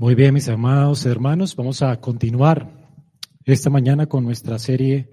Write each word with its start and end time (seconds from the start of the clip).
Muy 0.00 0.14
bien, 0.14 0.32
mis 0.32 0.48
amados 0.48 1.04
hermanos, 1.06 1.56
vamos 1.56 1.82
a 1.82 2.00
continuar 2.00 2.70
esta 3.44 3.68
mañana 3.68 4.06
con 4.06 4.22
nuestra 4.22 4.56
serie 4.60 5.10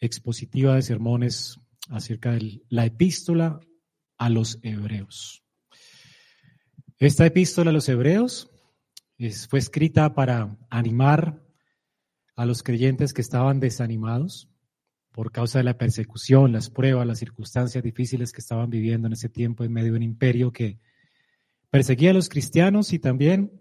expositiva 0.00 0.74
de 0.74 0.80
sermones 0.80 1.60
acerca 1.90 2.32
de 2.32 2.62
la 2.70 2.86
epístola 2.86 3.60
a 4.16 4.30
los 4.30 4.58
hebreos. 4.62 5.44
Esta 6.98 7.26
epístola 7.26 7.68
a 7.68 7.74
los 7.74 7.90
hebreos 7.90 8.50
fue 9.50 9.58
escrita 9.58 10.14
para 10.14 10.56
animar 10.70 11.46
a 12.36 12.46
los 12.46 12.62
creyentes 12.62 13.12
que 13.12 13.20
estaban 13.20 13.60
desanimados 13.60 14.48
por 15.12 15.30
causa 15.30 15.58
de 15.58 15.64
la 15.64 15.76
persecución, 15.76 16.52
las 16.52 16.70
pruebas, 16.70 17.06
las 17.06 17.18
circunstancias 17.18 17.84
difíciles 17.84 18.32
que 18.32 18.40
estaban 18.40 18.70
viviendo 18.70 19.08
en 19.08 19.12
ese 19.12 19.28
tiempo 19.28 19.62
en 19.62 19.74
medio 19.74 19.92
de 19.92 19.98
un 19.98 20.04
imperio 20.04 20.54
que 20.54 20.78
perseguía 21.68 22.12
a 22.12 22.14
los 22.14 22.30
cristianos 22.30 22.94
y 22.94 22.98
también 22.98 23.59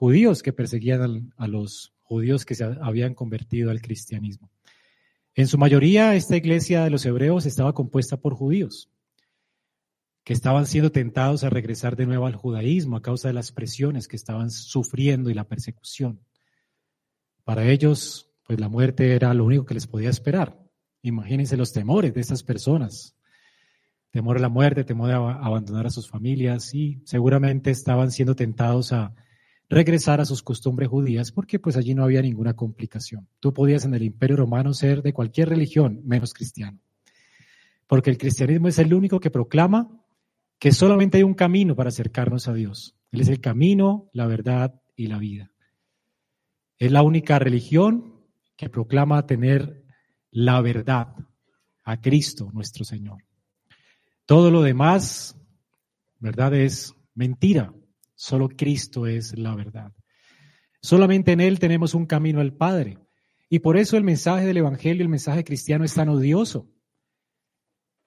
judíos 0.00 0.42
que 0.42 0.54
perseguían 0.54 1.34
a 1.36 1.46
los 1.46 1.92
judíos 2.00 2.46
que 2.46 2.54
se 2.54 2.64
habían 2.64 3.12
convertido 3.12 3.70
al 3.70 3.82
cristianismo. 3.82 4.50
En 5.34 5.46
su 5.46 5.58
mayoría, 5.58 6.14
esta 6.14 6.38
iglesia 6.38 6.84
de 6.84 6.88
los 6.88 7.04
hebreos 7.04 7.44
estaba 7.44 7.74
compuesta 7.74 8.16
por 8.16 8.32
judíos 8.32 8.88
que 10.24 10.32
estaban 10.32 10.64
siendo 10.64 10.90
tentados 10.90 11.44
a 11.44 11.50
regresar 11.50 11.96
de 11.96 12.06
nuevo 12.06 12.24
al 12.24 12.34
judaísmo 12.34 12.96
a 12.96 13.02
causa 13.02 13.28
de 13.28 13.34
las 13.34 13.52
presiones 13.52 14.08
que 14.08 14.16
estaban 14.16 14.50
sufriendo 14.50 15.28
y 15.28 15.34
la 15.34 15.44
persecución. 15.44 16.24
Para 17.44 17.68
ellos, 17.68 18.30
pues 18.46 18.58
la 18.58 18.70
muerte 18.70 19.14
era 19.14 19.34
lo 19.34 19.44
único 19.44 19.66
que 19.66 19.74
les 19.74 19.86
podía 19.86 20.08
esperar. 20.08 20.58
Imagínense 21.02 21.58
los 21.58 21.74
temores 21.74 22.14
de 22.14 22.22
estas 22.22 22.42
personas. 22.42 23.14
Temor 24.12 24.38
a 24.38 24.40
la 24.40 24.48
muerte, 24.48 24.82
temor 24.82 25.10
a 25.10 25.44
abandonar 25.44 25.86
a 25.86 25.90
sus 25.90 26.08
familias 26.08 26.74
y 26.74 27.02
seguramente 27.04 27.70
estaban 27.70 28.10
siendo 28.10 28.34
tentados 28.34 28.94
a 28.94 29.14
regresar 29.70 30.20
a 30.20 30.24
sus 30.24 30.42
costumbres 30.42 30.88
judías 30.88 31.30
porque 31.30 31.60
pues 31.60 31.76
allí 31.76 31.94
no 31.94 32.02
había 32.02 32.20
ninguna 32.20 32.54
complicación. 32.54 33.28
Tú 33.38 33.54
podías 33.54 33.84
en 33.84 33.94
el 33.94 34.02
imperio 34.02 34.36
romano 34.36 34.74
ser 34.74 35.00
de 35.00 35.12
cualquier 35.12 35.48
religión 35.48 36.00
menos 36.04 36.34
cristiano. 36.34 36.80
Porque 37.86 38.10
el 38.10 38.18
cristianismo 38.18 38.68
es 38.68 38.78
el 38.78 38.92
único 38.92 39.20
que 39.20 39.30
proclama 39.30 40.04
que 40.58 40.72
solamente 40.72 41.18
hay 41.18 41.22
un 41.22 41.34
camino 41.34 41.76
para 41.76 41.88
acercarnos 41.88 42.48
a 42.48 42.52
Dios. 42.52 42.96
Él 43.12 43.20
es 43.20 43.28
el 43.28 43.40
camino, 43.40 44.10
la 44.12 44.26
verdad 44.26 44.82
y 44.96 45.06
la 45.06 45.18
vida. 45.18 45.52
Es 46.76 46.90
la 46.90 47.02
única 47.02 47.38
religión 47.38 48.24
que 48.56 48.68
proclama 48.68 49.24
tener 49.26 49.84
la 50.32 50.60
verdad 50.60 51.14
a 51.84 52.00
Cristo 52.00 52.50
nuestro 52.52 52.84
Señor. 52.84 53.24
Todo 54.26 54.50
lo 54.50 54.62
demás, 54.62 55.36
verdad, 56.18 56.54
es 56.54 56.94
mentira. 57.14 57.72
Solo 58.20 58.50
Cristo 58.50 59.06
es 59.06 59.38
la 59.38 59.54
verdad. 59.54 59.94
Solamente 60.82 61.32
en 61.32 61.40
Él 61.40 61.58
tenemos 61.58 61.94
un 61.94 62.04
camino 62.04 62.40
al 62.40 62.52
Padre. 62.52 62.98
Y 63.48 63.60
por 63.60 63.78
eso 63.78 63.96
el 63.96 64.04
mensaje 64.04 64.44
del 64.44 64.58
Evangelio, 64.58 65.02
el 65.02 65.08
mensaje 65.08 65.42
cristiano 65.42 65.86
es 65.86 65.94
tan 65.94 66.10
odioso. 66.10 66.68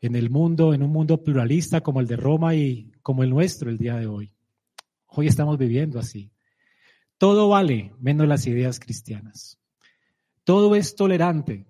En 0.01 0.15
el 0.15 0.29
mundo, 0.29 0.75
en 0.75 0.83
un 0.83 0.91
mundo 0.91 1.23
pluralista 1.23 1.81
como 1.81 1.99
el 1.99 2.05
de 2.05 2.15
Roma 2.15 2.53
y 2.53 2.91
como 3.01 3.23
el 3.23 3.31
nuestro 3.31 3.71
el 3.71 3.79
día 3.79 3.95
de 3.95 4.05
hoy. 4.05 4.31
Hoy 5.07 5.25
estamos 5.25 5.57
viviendo 5.57 5.97
así. 5.97 6.31
Todo 7.17 7.49
vale 7.49 7.91
menos 7.97 8.27
las 8.27 8.45
ideas 8.45 8.79
cristianas. 8.79 9.59
Todo 10.43 10.75
es 10.75 10.95
tolerante 10.95 11.65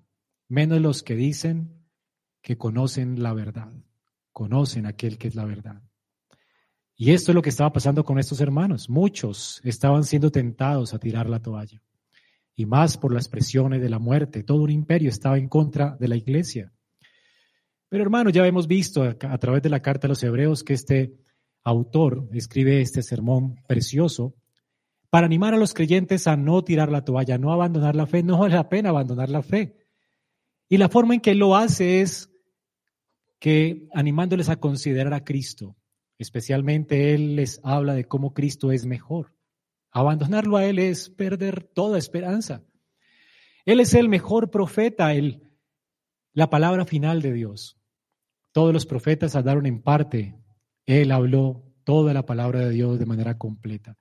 menos 0.50 0.82
los 0.82 1.02
que 1.02 1.16
dicen 1.16 1.88
que 2.42 2.58
conocen 2.58 3.24
la 3.24 3.34
verdad, 3.34 3.72
conocen 4.34 4.86
aquel 4.86 5.18
que 5.18 5.30
es 5.30 5.36
la 5.36 5.46
verdad. 5.46 5.82
Y 7.04 7.12
esto 7.12 7.32
es 7.32 7.36
lo 7.36 7.42
que 7.42 7.50
estaba 7.50 7.74
pasando 7.74 8.06
con 8.06 8.18
estos 8.18 8.40
hermanos. 8.40 8.90
Muchos 8.90 9.60
estaban 9.66 10.06
siendo 10.06 10.32
tentados 10.32 10.94
a 10.94 11.00
tirar 11.00 11.28
la 11.28 11.42
toalla. 11.42 11.82
Y 12.56 12.66
más 12.66 12.96
por 12.96 13.14
las 13.14 13.28
presiones 13.28 13.82
de 13.82 13.90
la 13.90 14.00
muerte. 14.00 14.42
Todo 14.42 14.62
un 14.62 14.70
imperio 14.70 15.10
estaba 15.10 15.38
en 15.38 15.50
contra 15.50 15.98
de 16.00 16.08
la 16.08 16.16
iglesia. 16.16 16.72
Pero 17.90 18.04
hermanos, 18.04 18.32
ya 18.32 18.48
hemos 18.48 18.68
visto 18.68 19.04
a, 19.04 19.38
través 19.38 19.62
de 19.62 19.70
la 19.70 19.82
carta 19.82 20.08
a 20.08 20.12
los 20.12 20.24
hebreos 20.24 20.64
que 20.64 20.76
este 20.76 21.14
autor 21.66 22.30
escribe 22.32 22.80
este 22.80 23.04
sermón 23.04 23.56
precioso 23.68 24.34
para 25.10 25.26
animar 25.26 25.54
a 25.54 25.58
los 25.58 25.74
creyentes 25.74 26.26
a 26.26 26.38
no 26.38 26.64
tirar 26.64 26.90
la 26.90 27.04
toalla, 27.04 27.38
no 27.38 27.52
abandonar 27.52 27.98
la 27.98 28.08
fe. 28.08 28.24
No 28.24 28.38
vale 28.38 28.56
la 28.56 28.70
pena 28.70 28.92
abandonar 28.92 29.28
la 29.28 29.42
fe. 29.42 29.76
Y 30.70 30.78
la 30.78 30.88
forma 30.88 31.16
en 31.16 31.20
que 31.20 31.36
lo 31.36 31.58
hace 31.58 32.00
es 32.00 32.32
que 33.40 33.90
animándoles 33.94 34.48
a 34.48 34.56
considerar 34.56 35.14
a 35.14 35.26
Cristo, 35.26 35.76
Especialmente 36.18 37.14
Él 37.14 37.36
les 37.36 37.60
habla 37.64 37.94
de 37.94 38.06
cómo 38.06 38.34
Cristo 38.34 38.72
es 38.72 38.86
mejor. 38.86 39.34
Abandonarlo 39.92 40.58
a 40.58 40.66
Él 40.66 40.80
es 40.80 41.10
perder 41.10 41.64
toda 41.64 41.98
esperanza. 41.98 42.64
Él 43.66 43.80
es 43.80 43.94
el 43.94 44.10
mejor 44.10 44.52
profeta, 44.52 45.14
el, 45.14 45.44
la 46.34 46.50
palabra 46.50 46.86
final 46.86 47.22
de 47.22 47.34
Dios. 47.34 47.78
Todos 48.52 48.74
los 48.74 48.86
profetas 48.86 49.36
hablaron 49.36 49.66
en 49.66 49.82
parte. 49.82 50.36
Él 50.86 51.12
habló 51.12 51.64
toda 51.84 52.14
la 52.14 52.26
palabra 52.26 52.60
de 52.62 52.70
Dios 52.72 53.00
de 53.00 53.06
manera 53.06 53.38
completa. 53.38 53.98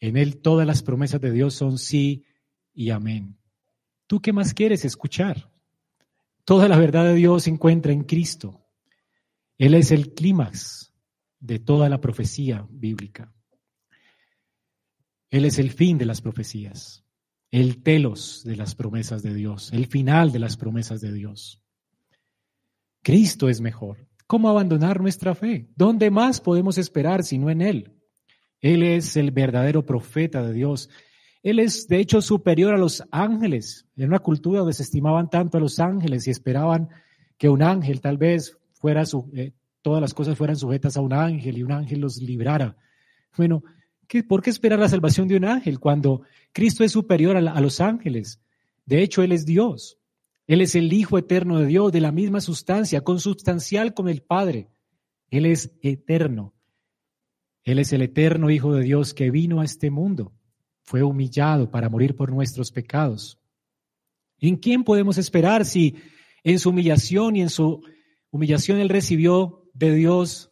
En 0.00 0.16
Él 0.16 0.40
todas 0.40 0.66
las 0.66 0.82
promesas 0.82 1.20
de 1.20 1.30
Dios 1.30 1.54
son 1.54 1.78
sí 1.78 2.24
y 2.74 2.90
amén. 2.90 3.38
¿Tú 4.06 4.20
qué 4.20 4.32
más 4.32 4.54
quieres 4.54 4.84
escuchar? 4.84 5.50
Toda 6.44 6.68
la 6.68 6.78
verdad 6.78 7.04
de 7.04 7.14
Dios 7.14 7.44
se 7.44 7.50
encuentra 7.50 7.92
en 7.92 8.04
Cristo. 8.04 8.64
Él 9.58 9.74
es 9.74 9.90
el 9.90 10.12
clímax 10.14 10.92
de 11.46 11.58
toda 11.58 11.88
la 11.88 12.00
profecía 12.00 12.66
bíblica. 12.70 13.32
Él 15.30 15.44
es 15.44 15.58
el 15.58 15.70
fin 15.70 15.98
de 15.98 16.06
las 16.06 16.20
profecías, 16.20 17.04
el 17.50 17.82
telos 17.82 18.42
de 18.44 18.56
las 18.56 18.74
promesas 18.74 19.22
de 19.22 19.34
Dios, 19.34 19.72
el 19.72 19.86
final 19.86 20.32
de 20.32 20.40
las 20.40 20.56
promesas 20.56 21.00
de 21.00 21.12
Dios. 21.12 21.62
Cristo 23.02 23.48
es 23.48 23.60
mejor. 23.60 24.08
¿Cómo 24.26 24.48
abandonar 24.48 25.00
nuestra 25.00 25.36
fe? 25.36 25.68
¿Dónde 25.76 26.10
más 26.10 26.40
podemos 26.40 26.78
esperar 26.78 27.22
si 27.22 27.38
no 27.38 27.48
en 27.48 27.60
Él? 27.60 27.92
Él 28.60 28.82
es 28.82 29.16
el 29.16 29.30
verdadero 29.30 29.86
profeta 29.86 30.42
de 30.42 30.52
Dios. 30.52 30.90
Él 31.44 31.60
es, 31.60 31.86
de 31.86 32.00
hecho, 32.00 32.20
superior 32.20 32.74
a 32.74 32.78
los 32.78 33.04
ángeles. 33.12 33.86
En 33.96 34.08
una 34.08 34.18
cultura 34.18 34.60
donde 34.60 34.74
se 34.74 34.82
estimaban 34.82 35.30
tanto 35.30 35.58
a 35.58 35.60
los 35.60 35.78
ángeles 35.78 36.26
y 36.26 36.30
esperaban 36.30 36.88
que 37.38 37.48
un 37.48 37.62
ángel 37.62 38.00
tal 38.00 38.18
vez 38.18 38.58
fuera 38.72 39.06
su, 39.06 39.30
eh, 39.34 39.52
todas 39.86 40.00
las 40.00 40.14
cosas 40.14 40.36
fueran 40.36 40.56
sujetas 40.56 40.96
a 40.96 41.00
un 41.00 41.12
ángel 41.12 41.58
y 41.58 41.62
un 41.62 41.70
ángel 41.70 42.00
los 42.00 42.20
librara. 42.20 42.76
Bueno, 43.36 43.62
¿qué, 44.08 44.24
¿por 44.24 44.42
qué 44.42 44.50
esperar 44.50 44.80
la 44.80 44.88
salvación 44.88 45.28
de 45.28 45.36
un 45.36 45.44
ángel 45.44 45.78
cuando 45.78 46.22
Cristo 46.52 46.82
es 46.82 46.90
superior 46.90 47.36
a, 47.36 47.38
a 47.38 47.60
los 47.60 47.80
ángeles? 47.80 48.40
De 48.84 49.00
hecho, 49.00 49.22
Él 49.22 49.30
es 49.30 49.46
Dios. 49.46 50.00
Él 50.48 50.60
es 50.60 50.74
el 50.74 50.92
Hijo 50.92 51.18
eterno 51.18 51.60
de 51.60 51.66
Dios, 51.66 51.92
de 51.92 52.00
la 52.00 52.10
misma 52.10 52.40
sustancia, 52.40 53.02
consubstancial 53.02 53.94
con 53.94 54.08
el 54.08 54.22
Padre. 54.22 54.70
Él 55.30 55.46
es 55.46 55.70
eterno. 55.82 56.52
Él 57.62 57.78
es 57.78 57.92
el 57.92 58.02
eterno 58.02 58.50
Hijo 58.50 58.74
de 58.74 58.82
Dios 58.82 59.14
que 59.14 59.30
vino 59.30 59.60
a 59.60 59.64
este 59.64 59.92
mundo. 59.92 60.32
Fue 60.82 61.04
humillado 61.04 61.70
para 61.70 61.88
morir 61.88 62.16
por 62.16 62.32
nuestros 62.32 62.72
pecados. 62.72 63.38
¿En 64.40 64.56
quién 64.56 64.82
podemos 64.82 65.16
esperar 65.16 65.64
si 65.64 65.94
en 66.42 66.58
su 66.58 66.70
humillación 66.70 67.36
y 67.36 67.42
en 67.42 67.50
su 67.50 67.84
humillación 68.32 68.80
Él 68.80 68.88
recibió 68.88 69.62
de 69.76 69.94
Dios 69.94 70.50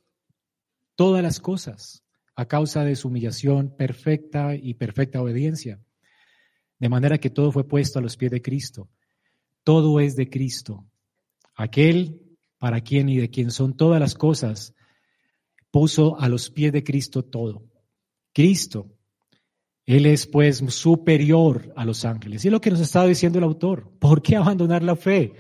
todas 0.97 1.23
las 1.23 1.41
cosas 1.41 2.05
a 2.37 2.47
causa 2.47 2.85
de 2.85 2.97
su 2.97 3.09
humillación 3.09 3.75
perfecta 3.77 4.55
y 4.55 4.75
perfecta 4.75 5.23
obediencia. 5.23 5.81
De 6.79 6.89
manera 6.89 7.19
que 7.19 7.31
todo 7.31 7.53
fue 7.53 7.67
puesto 7.67 7.99
a 7.99 8.03
los 8.03 8.17
pies 8.17 8.31
de 8.31 8.43
Cristo. 8.43 8.91
Todo 9.63 10.01
es 10.01 10.17
de 10.17 10.29
Cristo. 10.29 10.85
Aquel 11.55 12.21
para 12.59 12.81
quien 12.81 13.09
y 13.09 13.19
de 13.19 13.31
quien 13.31 13.51
son 13.51 13.77
todas 13.77 14.01
las 14.01 14.15
cosas, 14.15 14.75
puso 15.71 16.19
a 16.19 16.29
los 16.29 16.51
pies 16.51 16.73
de 16.73 16.83
Cristo 16.83 17.25
todo. 17.25 17.63
Cristo. 18.33 18.91
Él 19.87 20.07
es 20.07 20.27
pues 20.27 20.59
superior 20.69 21.73
a 21.77 21.85
los 21.85 22.05
ángeles. 22.05 22.45
Y 22.45 22.49
es 22.49 22.53
lo 22.53 22.61
que 22.61 22.71
nos 22.71 22.81
está 22.81 23.05
diciendo 23.07 23.39
el 23.39 23.45
autor. 23.45 23.93
¿Por 23.99 24.23
qué 24.23 24.37
abandonar 24.37 24.83
la 24.83 24.97
fe? 24.97 25.35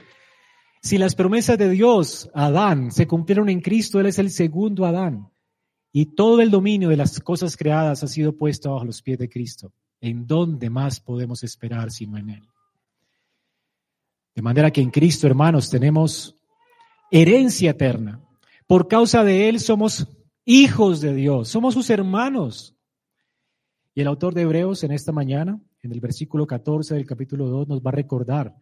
Si 0.85 0.99
las 0.99 1.15
promesas 1.15 1.57
de 1.57 1.71
Dios 1.71 2.31
Adán 2.35 2.93
se 2.93 3.07
cumplieron 3.07 3.49
en 3.49 3.63
Cristo, 3.63 4.01
Él 4.01 4.07
es 4.07 4.19
el 4.19 4.29
segundo 4.29 4.85
Adán. 4.85 5.31
Y 5.93 6.15
todo 6.15 6.43
el 6.43 6.51
dominio 6.51 6.91
de 6.91 6.99
las 6.99 7.21
cosas 7.21 7.57
creadas 7.57 8.05
ha 8.05 8.07
sido 8.07 8.37
puesto 8.37 8.71
bajo 8.71 8.85
los 8.85 9.01
pies 9.01 9.19
de 9.19 9.31
Cristo. 9.31 9.73
¿En 10.03 10.27
dónde 10.27 10.69
más 10.69 11.01
podemos 11.01 11.43
esperar 11.43 11.91
sino 11.91 12.19
en 12.19 12.29
Él? 12.29 12.43
De 14.35 14.43
manera 14.43 14.71
que 14.71 14.83
en 14.83 14.91
Cristo, 14.91 15.27
hermanos, 15.27 15.71
tenemos 15.71 16.37
herencia 17.11 17.71
eterna. 17.71 18.21
Por 18.67 18.87
causa 18.87 19.25
de 19.25 19.49
Él 19.49 19.61
somos 19.61 20.07
hijos 20.45 21.01
de 21.01 21.15
Dios, 21.15 21.49
somos 21.49 21.73
sus 21.73 21.89
hermanos. 21.89 22.77
Y 23.95 24.03
el 24.03 24.07
autor 24.07 24.35
de 24.35 24.43
Hebreos 24.43 24.85
en 24.85 24.93
esta 24.93 25.13
mañana, 25.13 25.59
en 25.81 25.93
el 25.93 26.01
versículo 26.01 26.47
14 26.47 26.93
del 26.93 27.07
capítulo 27.07 27.49
2, 27.49 27.69
nos 27.69 27.81
va 27.81 27.89
a 27.89 27.93
recordar 27.93 28.55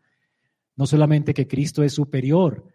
no 0.77 0.87
solamente 0.87 1.35
que 1.35 1.47
Cristo 1.47 1.83
es 1.83 1.93
superior 1.93 2.67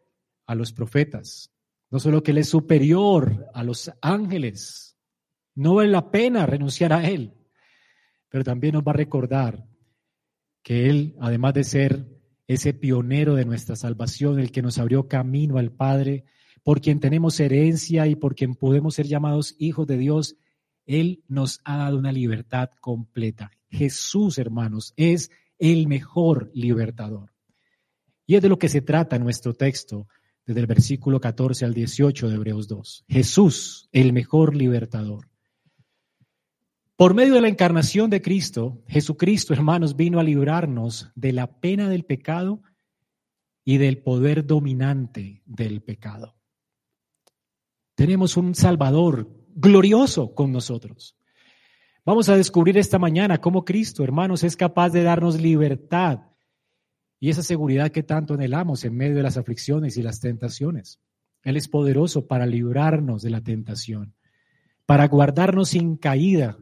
a 0.46 0.56
los 0.56 0.74
profetas, 0.74 1.52
no 1.90 2.00
solo 2.00 2.22
que 2.22 2.32
Él 2.32 2.40
es 2.40 2.50
superior 2.50 3.48
a 3.54 3.64
los 3.64 3.92
ángeles, 4.02 4.98
no 5.56 5.76
vale 5.76 5.90
la 5.90 6.12
pena 6.12 6.46
renunciar 6.46 6.94
a 6.94 7.08
Él. 7.10 7.34
pero 8.30 8.44
también 8.44 8.74
nos 8.74 8.84
va 8.84 8.92
a 8.92 8.96
recordar 8.96 9.66
que 10.62 10.90
Él, 10.90 11.16
además 11.20 11.54
de 11.54 11.64
ser 11.64 12.06
ese 12.46 12.74
pionero 12.74 13.36
de 13.36 13.46
nuestra 13.46 13.76
salvación, 13.76 14.40
el 14.40 14.52
que 14.52 14.62
nos 14.62 14.78
abrió 14.78 15.08
camino 15.08 15.58
al 15.58 15.72
Padre, 15.72 16.26
por 16.62 16.82
quien 16.82 17.00
tenemos 17.00 17.40
herencia 17.40 18.06
y 18.08 18.16
por 18.16 18.36
quien 18.36 18.54
podemos 18.54 18.96
ser 18.96 19.08
llamados 19.08 19.56
hijos 19.58 19.88
de 19.88 19.98
Dios, 19.98 20.36
Él 20.86 21.24
nos 21.30 21.62
ha 21.64 21.78
dado 21.78 21.98
una 21.98 22.12
libertad 22.12 22.70
completa. 22.82 23.52
Jesús, 23.70 24.38
hermanos, 24.38 24.94
es 24.98 25.32
el 25.58 25.88
mejor 25.88 26.52
libertador. 26.54 27.37
Y 28.28 28.36
es 28.36 28.42
de 28.42 28.50
lo 28.50 28.60
que 28.60 28.70
se 28.70 28.82
trata 28.82 29.18
nuestro 29.18 29.54
texto, 29.54 30.08
desde 30.46 30.60
el 30.60 30.68
versículo 30.68 31.20
14 31.20 31.66
al 31.66 31.74
18 31.74 32.30
de 32.30 32.36
Hebreos 32.36 32.68
2. 32.68 33.06
Jesús, 33.08 33.90
el 33.92 34.14
mejor 34.14 34.56
libertador. 34.56 35.30
Por 36.98 37.14
medio 37.14 37.36
de 37.36 37.42
la 37.42 37.48
encarnación 37.48 38.10
de 38.10 38.22
Cristo, 38.22 38.84
Jesucristo, 38.88 39.54
hermanos, 39.54 39.96
vino 39.96 40.20
a 40.20 40.24
librarnos 40.24 41.10
de 41.16 41.32
la 41.32 41.60
pena 41.60 41.90
del 41.90 42.04
pecado 42.04 42.62
y 43.64 43.78
del 43.78 44.00
poder 44.00 44.46
dominante 44.46 45.42
del 45.46 45.82
pecado. 45.82 46.36
Tenemos 47.96 48.36
un 48.36 48.56
Salvador 48.56 49.30
glorioso 49.56 50.34
con 50.34 50.52
nosotros. 50.52 51.18
Vamos 52.06 52.30
a 52.30 52.38
descubrir 52.38 52.78
esta 52.78 53.00
mañana 53.00 53.40
cómo 53.40 53.64
Cristo, 53.64 54.04
hermanos, 54.04 54.44
es 54.44 54.56
capaz 54.56 54.90
de 54.90 55.04
darnos 55.04 55.40
libertad 55.40 56.22
y 57.20 57.30
esa 57.30 57.44
seguridad 57.44 57.92
que 57.92 58.04
tanto 58.04 58.36
anhelamos 58.36 58.86
en 58.86 58.96
medio 58.96 59.16
de 59.16 59.24
las 59.24 59.38
aflicciones 59.38 59.98
y 59.98 60.04
las 60.04 60.20
tentaciones. 60.20 61.00
Él 61.44 61.58
es 61.58 61.68
poderoso 61.68 62.28
para 62.28 62.46
librarnos 62.46 63.22
de 63.22 63.30
la 63.30 63.42
tentación, 63.42 64.14
para 64.86 65.08
guardarnos 65.08 65.70
sin 65.70 65.98
caída 65.98 66.58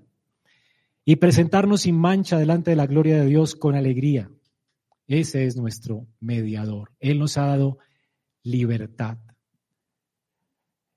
y 1.04 1.18
presentarnos 1.18 1.81
sin 1.81 1.96
mancha 1.96 2.38
delante 2.38 2.72
de 2.72 2.75
la 2.75 2.88
gloria 2.88 3.19
de 3.19 3.28
Dios 3.28 3.56
con 3.56 3.75
alegría. 3.75 4.30
Ese 5.07 5.46
es 5.46 5.56
nuestro 5.56 6.07
mediador. 6.19 6.92
Él 7.00 7.19
nos 7.19 7.38
ha 7.38 7.46
dado 7.46 7.78
libertad. 8.44 9.18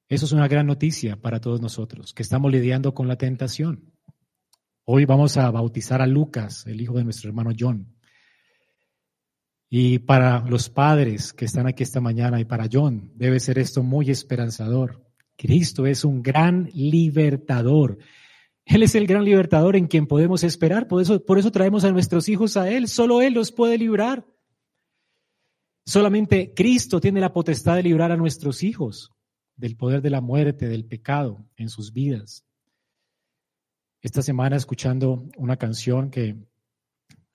Eso 0.08 0.24
es 0.24 0.32
una 0.32 0.48
gran 0.48 0.66
noticia 0.66 1.16
para 1.16 1.40
todos 1.40 1.60
nosotros, 1.60 2.14
que 2.14 2.22
estamos 2.22 2.50
lidiando 2.50 2.94
con 2.94 3.08
la 3.08 3.16
tentación. 3.16 3.92
Hoy 4.84 5.04
vamos 5.04 5.36
a 5.36 5.50
bautizar 5.50 6.00
a 6.00 6.06
Lucas, 6.06 6.66
el 6.66 6.80
hijo 6.80 6.94
de 6.94 7.04
nuestro 7.04 7.28
hermano 7.28 7.50
John. 7.58 7.97
Y 9.70 9.98
para 9.98 10.40
los 10.40 10.70
padres 10.70 11.32
que 11.32 11.44
están 11.44 11.66
aquí 11.66 11.82
esta 11.82 12.00
mañana 12.00 12.40
y 12.40 12.44
para 12.44 12.68
John, 12.72 13.12
debe 13.14 13.38
ser 13.38 13.58
esto 13.58 13.82
muy 13.82 14.10
esperanzador. 14.10 15.04
Cristo 15.36 15.86
es 15.86 16.04
un 16.04 16.22
gran 16.22 16.70
libertador. 16.72 17.98
Él 18.64 18.82
es 18.82 18.94
el 18.94 19.06
gran 19.06 19.24
libertador 19.24 19.76
en 19.76 19.86
quien 19.86 20.06
podemos 20.06 20.42
esperar. 20.42 20.88
Por 20.88 21.02
eso, 21.02 21.24
por 21.24 21.38
eso 21.38 21.52
traemos 21.52 21.84
a 21.84 21.92
nuestros 21.92 22.28
hijos 22.28 22.56
a 22.56 22.70
Él. 22.70 22.88
Solo 22.88 23.20
Él 23.20 23.34
los 23.34 23.52
puede 23.52 23.78
librar. 23.78 24.26
Solamente 25.84 26.52
Cristo 26.54 27.00
tiene 27.00 27.20
la 27.20 27.32
potestad 27.32 27.76
de 27.76 27.82
librar 27.82 28.12
a 28.12 28.16
nuestros 28.16 28.62
hijos 28.62 29.12
del 29.56 29.76
poder 29.76 30.02
de 30.02 30.10
la 30.10 30.20
muerte, 30.20 30.68
del 30.68 30.84
pecado 30.84 31.46
en 31.56 31.68
sus 31.68 31.92
vidas. 31.92 32.44
Esta 34.00 34.22
semana 34.22 34.56
escuchando 34.56 35.28
una 35.36 35.56
canción 35.56 36.10
que 36.10 36.36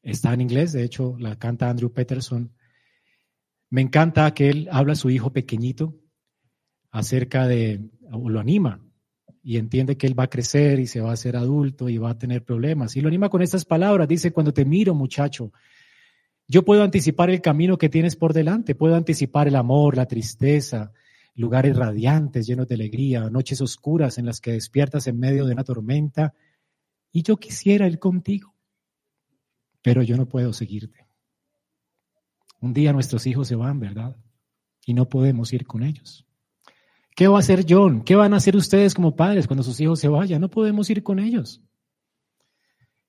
está 0.04 0.34
en 0.34 0.42
inglés, 0.42 0.74
de 0.74 0.84
hecho 0.84 1.16
la 1.18 1.38
canta 1.38 1.70
Andrew 1.70 1.92
Peterson. 1.92 2.52
Me 3.70 3.82
encanta 3.82 4.32
que 4.34 4.50
él 4.50 4.70
habla 4.72 4.94
a 4.94 4.98
su 4.98 5.10
hijo 5.10 5.34
pequeñito 5.34 5.96
acerca 6.92 7.48
de, 7.48 7.90
o 8.12 8.30
lo 8.30 8.40
anima 8.40 8.80
y 9.42 9.58
entiende 9.58 9.98
que 9.98 10.08
él 10.08 10.18
va 10.18 10.26
a 10.26 10.30
crecer 10.30 10.80
y 10.80 10.88
se 10.88 11.02
va 11.02 11.10
a 11.10 11.14
hacer 11.14 11.36
adulto 11.36 11.90
y 11.90 11.98
va 11.98 12.12
a 12.12 12.18
tener 12.18 12.44
problemas. 12.44 12.96
Y 12.96 13.02
lo 13.02 13.08
anima 13.08 13.30
con 13.30 13.42
estas 13.42 13.66
palabras. 13.66 14.08
Dice, 14.08 14.32
cuando 14.32 14.54
te 14.54 14.64
miro, 14.64 14.96
muchacho, 14.96 15.52
yo 16.48 16.64
puedo 16.64 16.84
anticipar 16.84 17.30
el 17.30 17.42
camino 17.42 17.78
que 17.78 17.90
tienes 17.90 18.16
por 18.16 18.34
delante, 18.34 18.76
puedo 18.76 18.96
anticipar 18.96 19.48
el 19.48 19.56
amor, 19.56 19.98
la 19.98 20.06
tristeza, 20.06 20.94
lugares 21.36 21.76
radiantes, 21.76 22.48
llenos 22.48 22.68
de 22.68 22.76
alegría, 22.76 23.30
noches 23.30 23.60
oscuras 23.60 24.18
en 24.18 24.26
las 24.26 24.40
que 24.40 24.54
despiertas 24.54 25.08
en 25.08 25.20
medio 25.20 25.46
de 25.46 25.54
una 25.54 25.64
tormenta. 25.64 26.34
Y 27.12 27.24
yo 27.24 27.38
quisiera 27.38 27.88
ir 27.88 28.00
contigo, 28.00 28.53
pero 29.84 30.02
yo 30.02 30.18
no 30.18 30.28
puedo 30.28 30.54
seguirte. 30.54 31.06
Un 32.60 32.74
día 32.74 32.94
nuestros 32.94 33.28
hijos 33.28 33.48
se 33.48 33.56
van, 33.56 33.80
¿verdad? 33.80 34.16
Y 34.86 34.94
no 34.94 35.08
podemos 35.08 35.54
ir 35.54 35.68
con 35.68 35.84
ellos. 35.84 36.26
¿Qué 37.16 37.28
va 37.28 37.38
a 37.38 37.40
hacer 37.42 37.66
John? 37.68 38.04
¿Qué 38.04 38.16
van 38.16 38.34
a 38.34 38.38
hacer 38.38 38.56
ustedes 38.56 38.96
como 38.96 39.16
padres 39.16 39.46
cuando 39.46 39.62
sus 39.62 39.80
hijos 39.80 40.00
se 40.00 40.08
vayan? 40.08 40.42
No 40.42 40.50
podemos 40.50 40.90
ir 40.90 41.04
con 41.04 41.20
ellos. 41.20 41.62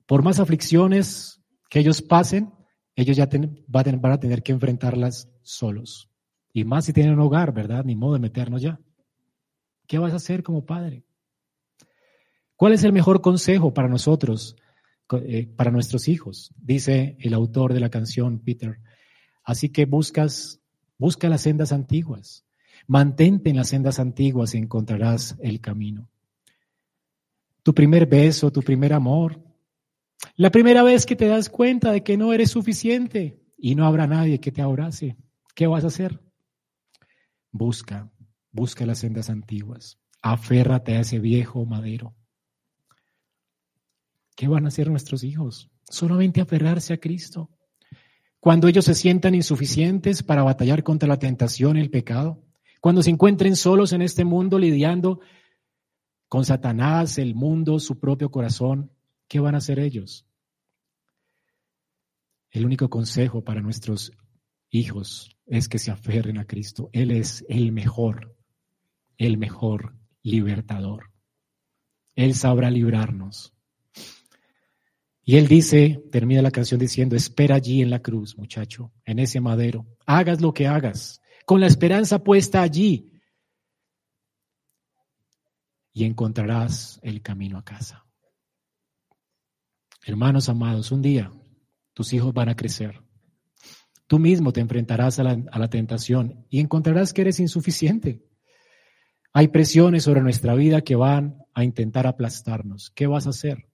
Por 0.05 0.23
más 0.23 0.41
aflicciones 0.41 1.41
que 1.71 1.79
ellos 1.79 2.03
pasen, 2.03 2.53
ellos 2.97 3.17
ya 3.17 3.29
van 3.69 4.12
a 4.12 4.20
tener 4.20 4.43
que 4.43 4.53
enfrentarlas 4.53 5.31
solos. 5.43 6.11
Y 6.53 6.65
más 6.65 6.85
si 6.85 6.93
tienen 6.93 7.15
un 7.15 7.20
hogar, 7.20 7.55
¿verdad? 7.55 7.85
Ni 7.85 7.97
modo 7.97 8.15
de 8.15 8.20
meternos 8.20 8.61
ya. 8.61 8.79
¿Qué 9.87 9.99
vas 9.99 10.12
a 10.12 10.17
hacer 10.17 10.43
como 10.43 10.67
padre? 10.67 11.05
¿Cuál 12.56 12.73
es 12.73 12.85
el 12.85 12.93
mejor 12.93 13.20
consejo 13.20 13.73
para 13.73 13.88
nosotros, 13.88 14.56
eh, 15.12 15.47
para 15.47 15.71
nuestros 15.71 16.09
hijos? 16.09 16.53
Dice 16.56 17.17
el 17.21 17.35
autor 17.35 17.73
de 17.75 17.81
la 17.81 17.91
canción, 17.91 18.39
Peter. 18.41 18.81
Así 19.43 19.69
que 19.69 19.85
buscas, 19.85 20.61
busca 20.99 21.29
las 21.29 21.43
sendas 21.43 21.73
antiguas. 21.73 22.45
Mantente 22.87 23.51
en 23.51 23.56
las 23.56 23.69
sendas 23.69 23.99
antiguas 23.99 24.55
y 24.55 24.59
encontrarás 24.59 25.37
el 25.41 25.61
camino. 25.61 26.09
Tu 27.62 27.75
primer 27.75 28.06
beso, 28.06 28.51
tu 28.51 28.62
primer 28.62 28.93
amor. 28.93 29.43
La 30.37 30.51
primera 30.51 30.83
vez 30.83 31.06
que 31.06 31.17
te 31.17 31.27
das 31.27 31.49
cuenta 31.49 31.93
de 31.93 32.03
que 32.03 32.17
no 32.17 32.33
eres 32.33 32.51
suficiente 32.51 33.41
y 33.56 33.75
no 33.75 33.87
habrá 33.87 34.06
nadie 34.06 34.41
que 34.41 34.53
te 34.53 34.62
abrace. 34.62 35.17
¿Qué 35.55 35.67
vas 35.67 35.85
a 35.85 35.89
hacer? 35.89 36.21
Busca, 37.51 38.11
busca 38.51 38.85
las 38.85 38.99
sendas 38.99 39.31
antiguas. 39.31 39.99
Aférrate 40.21 40.97
a 40.97 41.01
ese 41.01 41.19
viejo 41.21 41.65
madero. 41.65 42.15
¿Qué 44.35 44.49
van 44.49 44.65
a 44.65 44.69
hacer 44.69 44.91
nuestros 44.91 45.25
hijos? 45.25 45.71
Solamente 45.85 46.41
aferrarse 46.41 46.95
a 46.95 46.99
Cristo. 46.99 47.51
Cuando 48.41 48.69
ellos 48.69 48.85
se 48.85 48.95
sientan 48.95 49.35
insuficientes 49.35 50.23
para 50.23 50.43
batallar 50.43 50.83
contra 50.83 51.09
la 51.09 51.19
tentación 51.19 51.77
y 51.77 51.81
el 51.81 51.91
pecado, 51.91 52.45
cuando 52.81 53.03
se 53.03 53.11
encuentren 53.11 53.57
solos 53.57 53.93
en 53.93 54.03
este 54.03 54.25
mundo 54.25 54.59
lidiando 54.59 55.21
con 56.29 56.45
Satanás, 56.45 57.17
el 57.17 57.35
mundo, 57.35 57.79
su 57.79 57.99
propio 57.99 58.31
corazón, 58.31 58.91
¿qué 59.29 59.41
van 59.41 59.55
a 59.55 59.59
hacer 59.59 59.79
ellos? 59.79 60.27
El 62.51 62.67
único 62.67 62.91
consejo 62.91 63.43
para 63.43 63.63
nuestros 63.63 64.13
hijos 64.69 65.35
es 65.47 65.69
que 65.69 65.79
se 65.79 65.91
aferren 65.91 66.39
a 66.39 66.44
Cristo. 66.44 66.91
Él 66.93 67.11
es 67.11 67.44
el 67.49 67.73
mejor, 67.73 68.37
el 69.17 69.39
mejor 69.39 69.97
libertador. 70.23 71.11
Él 72.15 72.35
sabrá 72.35 72.70
librarnos. 72.70 73.54
Y 75.25 75.37
él 75.37 75.49
dice, 75.49 76.03
termina 76.13 76.43
la 76.43 76.51
canción 76.51 76.79
diciendo, 76.79 77.17
espera 77.17 77.57
allí 77.57 77.81
en 77.81 77.91
la 77.91 78.01
cruz, 78.01 78.37
muchacho, 78.37 78.93
en 79.07 79.19
ese 79.19 79.41
madero. 79.41 79.87
Hagas 80.05 80.41
lo 80.41 80.53
que 80.53 80.67
hagas, 80.67 81.21
con 81.47 81.61
la 81.61 81.67
esperanza 81.67 82.23
puesta 82.23 82.61
allí, 82.61 83.11
y 85.95 86.05
encontrarás 86.05 86.99
el 87.03 87.23
camino 87.23 87.57
a 87.57 87.65
casa. 87.65 88.05
Hermanos 90.05 90.49
amados, 90.49 90.93
un 90.93 91.01
día 91.01 91.33
tus 91.95 92.13
hijos 92.13 92.35
van 92.35 92.51
a 92.51 92.57
crecer. 92.57 93.01
Tú 94.07 94.19
mismo 94.19 94.53
te 94.53 94.61
enfrentarás 94.61 95.19
a 95.19 95.23
la, 95.23 95.71
tentación 95.71 96.45
y 96.51 96.61
encontrarás 96.61 97.15
que 97.15 97.23
eres 97.23 97.41
insuficiente. 97.41 98.23
Hay 99.33 99.49
presiones 99.49 100.03
sobre 100.03 100.21
nuestra 100.21 100.55
vida 100.55 100.83
que 100.83 100.97
van 100.97 101.39
a 101.55 101.65
intentar 101.65 102.07
aplastarnos. 102.07 102.91
¿Qué 102.91 103.07
vas 103.07 103.27
a 103.27 103.31
hacer? 103.31 103.67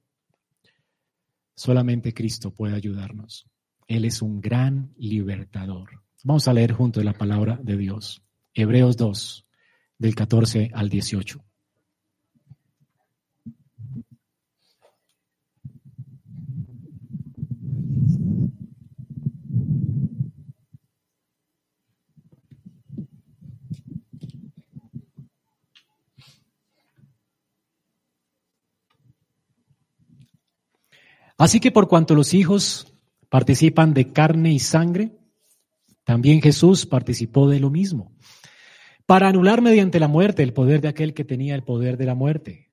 Solamente 1.55 2.15
Cristo 2.15 2.53
puede 2.53 2.75
ayudarnos. 2.75 3.47
Él 3.87 4.05
es 4.05 4.23
un 4.23 4.41
gran 4.41 4.95
libertador. 4.97 6.03
Vamos 6.23 6.49
a 6.49 6.53
leer 6.53 6.73
junto 6.73 7.03
la 7.03 7.13
palabra 7.13 7.59
de 7.63 7.77
Dios. 7.77 8.23
Hebreos 8.55 8.97
2, 8.97 9.47
del 9.99 10.15
14 10.15 10.71
al 10.73 10.89
18. 10.89 11.45
Así 31.41 31.59
que 31.59 31.71
por 31.71 31.89
cuanto 31.89 32.15
los 32.15 32.35
hijos 32.35 32.93
participan 33.31 33.95
de 33.95 34.13
carne 34.13 34.53
y 34.53 34.59
sangre, 34.59 35.17
también 36.05 36.43
Jesús 36.43 36.85
participó 36.85 37.49
de 37.49 37.61
lo 37.61 37.71
mismo, 37.71 38.13
para 39.07 39.29
anular 39.29 39.63
mediante 39.63 39.99
la 40.01 40.07
muerte 40.07 40.43
el 40.43 40.53
poder 40.53 40.83
de 40.83 40.89
aquel 40.89 41.15
que 41.15 41.25
tenía 41.25 41.55
el 41.55 41.63
poder 41.63 41.97
de 41.97 42.05
la 42.05 42.15
muerte, 42.15 42.71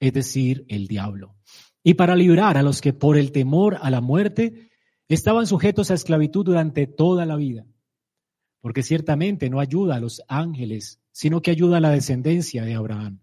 es 0.00 0.14
decir, 0.14 0.64
el 0.68 0.86
diablo, 0.86 1.36
y 1.82 1.94
para 1.94 2.16
librar 2.16 2.56
a 2.56 2.62
los 2.62 2.80
que 2.80 2.94
por 2.94 3.18
el 3.18 3.30
temor 3.30 3.76
a 3.82 3.90
la 3.90 4.00
muerte 4.00 4.70
estaban 5.06 5.46
sujetos 5.46 5.90
a 5.90 5.94
esclavitud 5.94 6.46
durante 6.46 6.86
toda 6.86 7.26
la 7.26 7.36
vida. 7.36 7.66
Porque 8.62 8.82
ciertamente 8.82 9.50
no 9.50 9.60
ayuda 9.60 9.96
a 9.96 10.00
los 10.00 10.22
ángeles, 10.28 10.98
sino 11.12 11.42
que 11.42 11.50
ayuda 11.50 11.76
a 11.76 11.80
la 11.80 11.90
descendencia 11.90 12.64
de 12.64 12.74
Abraham. 12.74 13.20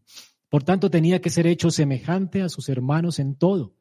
Por 0.48 0.62
tanto, 0.62 0.92
tenía 0.92 1.22
que 1.22 1.32
ser 1.32 1.48
hecho 1.48 1.72
semejante 1.72 2.44
a 2.44 2.50
sus 2.50 2.70
hermanos 2.70 3.18
en 3.18 3.34
todo, 3.34 3.74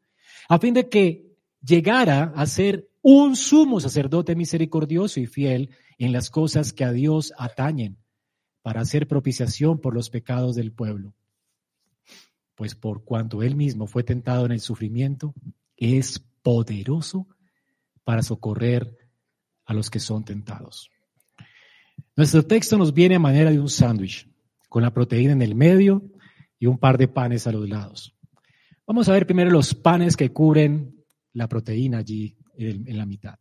a 0.49 0.59
fin 0.59 0.75
de 0.75 0.89
que 0.89 1.37
llegara 1.63 2.33
a 2.37 2.47
ser 2.47 2.89
un 3.03 3.37
sumo 3.37 3.81
sacerdote 3.81 4.35
misericordioso 4.35 5.21
y 5.21 5.27
fiel 5.27 5.71
en 5.99 6.13
las 6.13 6.31
cosas 6.31 6.73
que 6.73 6.85
a 6.85 6.93
Dios 6.93 7.33
atañen, 7.39 7.99
para 8.63 8.81
hacer 8.81 9.07
propiciación 9.07 9.79
por 9.79 9.95
los 9.95 10.09
pecados 10.09 10.57
del 10.57 10.73
pueblo. 10.73 11.13
Pues 12.55 12.75
por 12.75 13.05
cuanto 13.05 13.43
él 13.43 13.57
mismo 13.57 13.87
fue 13.87 14.05
tentado 14.05 14.47
en 14.47 14.53
el 14.53 14.61
sufrimiento, 14.61 15.35
es 15.77 16.19
poderoso 16.43 17.29
para 18.05 18.23
socorrer 18.23 18.97
a 19.67 19.75
los 19.75 19.91
que 19.91 20.01
son 20.01 20.25
tentados. 20.25 20.91
Nuestro 22.17 22.43
texto 22.43 22.79
nos 22.79 22.95
viene 22.95 23.17
a 23.17 23.19
manera 23.19 23.51
de 23.51 23.61
un 23.61 23.69
sándwich, 23.69 24.31
con 24.71 24.83
la 24.83 24.95
proteína 24.95 25.33
en 25.33 25.43
el 25.43 25.55
medio 25.55 26.03
y 26.59 26.65
un 26.65 26.79
par 26.79 26.97
de 26.97 27.09
panes 27.09 27.47
a 27.47 27.53
los 27.53 27.69
lados. 27.69 28.15
Vamos 28.87 29.09
a 29.09 29.13
ver 29.13 29.27
primero 29.27 29.51
los 29.51 29.75
panes 29.75 30.15
que 30.15 30.31
cubren 30.31 31.03
la 31.33 31.49
proteína 31.49 31.99
allí 31.99 32.37
en, 32.55 32.99
la 32.99 33.07
mitad. 33.07 33.39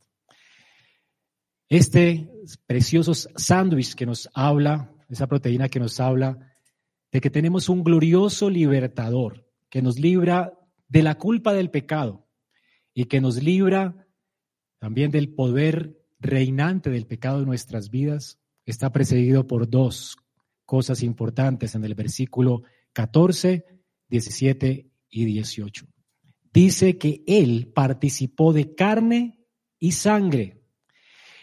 Este 1.67 2.31
precioso 2.65 3.13
sándwich 3.13 3.93
que 3.93 4.05
nos 4.05 4.29
habla, 4.33 4.93
esa 5.09 5.27
proteína 5.27 5.67
que 5.67 5.81
nos 5.81 5.99
habla 5.99 6.55
de 7.11 7.19
que 7.19 7.29
tenemos 7.29 7.67
un 7.67 7.83
glorioso 7.83 8.49
libertador 8.49 9.45
que 9.69 9.81
nos 9.81 9.99
libra 9.99 10.53
de 10.87 11.03
la 11.03 11.15
culpa 11.15 11.51
del 11.51 11.69
pecado 11.69 12.25
y 12.93 13.05
que 13.05 13.19
nos 13.19 13.43
libra 13.43 14.07
también 14.79 15.11
del 15.11 15.33
poder 15.33 15.99
reinante 16.19 16.89
del 16.89 17.05
pecado 17.05 17.39
en 17.39 17.47
nuestras 17.47 17.89
vidas, 17.89 18.39
está 18.65 18.93
precedido 18.93 19.45
por 19.45 19.69
dos 19.69 20.15
cosas 20.65 21.03
importantes 21.03 21.75
en 21.75 21.83
el 21.83 21.95
versículo 21.95 22.63
14, 22.93 23.65
17 24.07 24.92
y 25.13 25.25
18 25.25 25.85
dice 26.53 26.97
que 26.97 27.23
Él 27.25 27.71
participó 27.73 28.53
de 28.53 28.75
carne 28.75 29.39
y 29.79 29.91
sangre. 29.91 30.61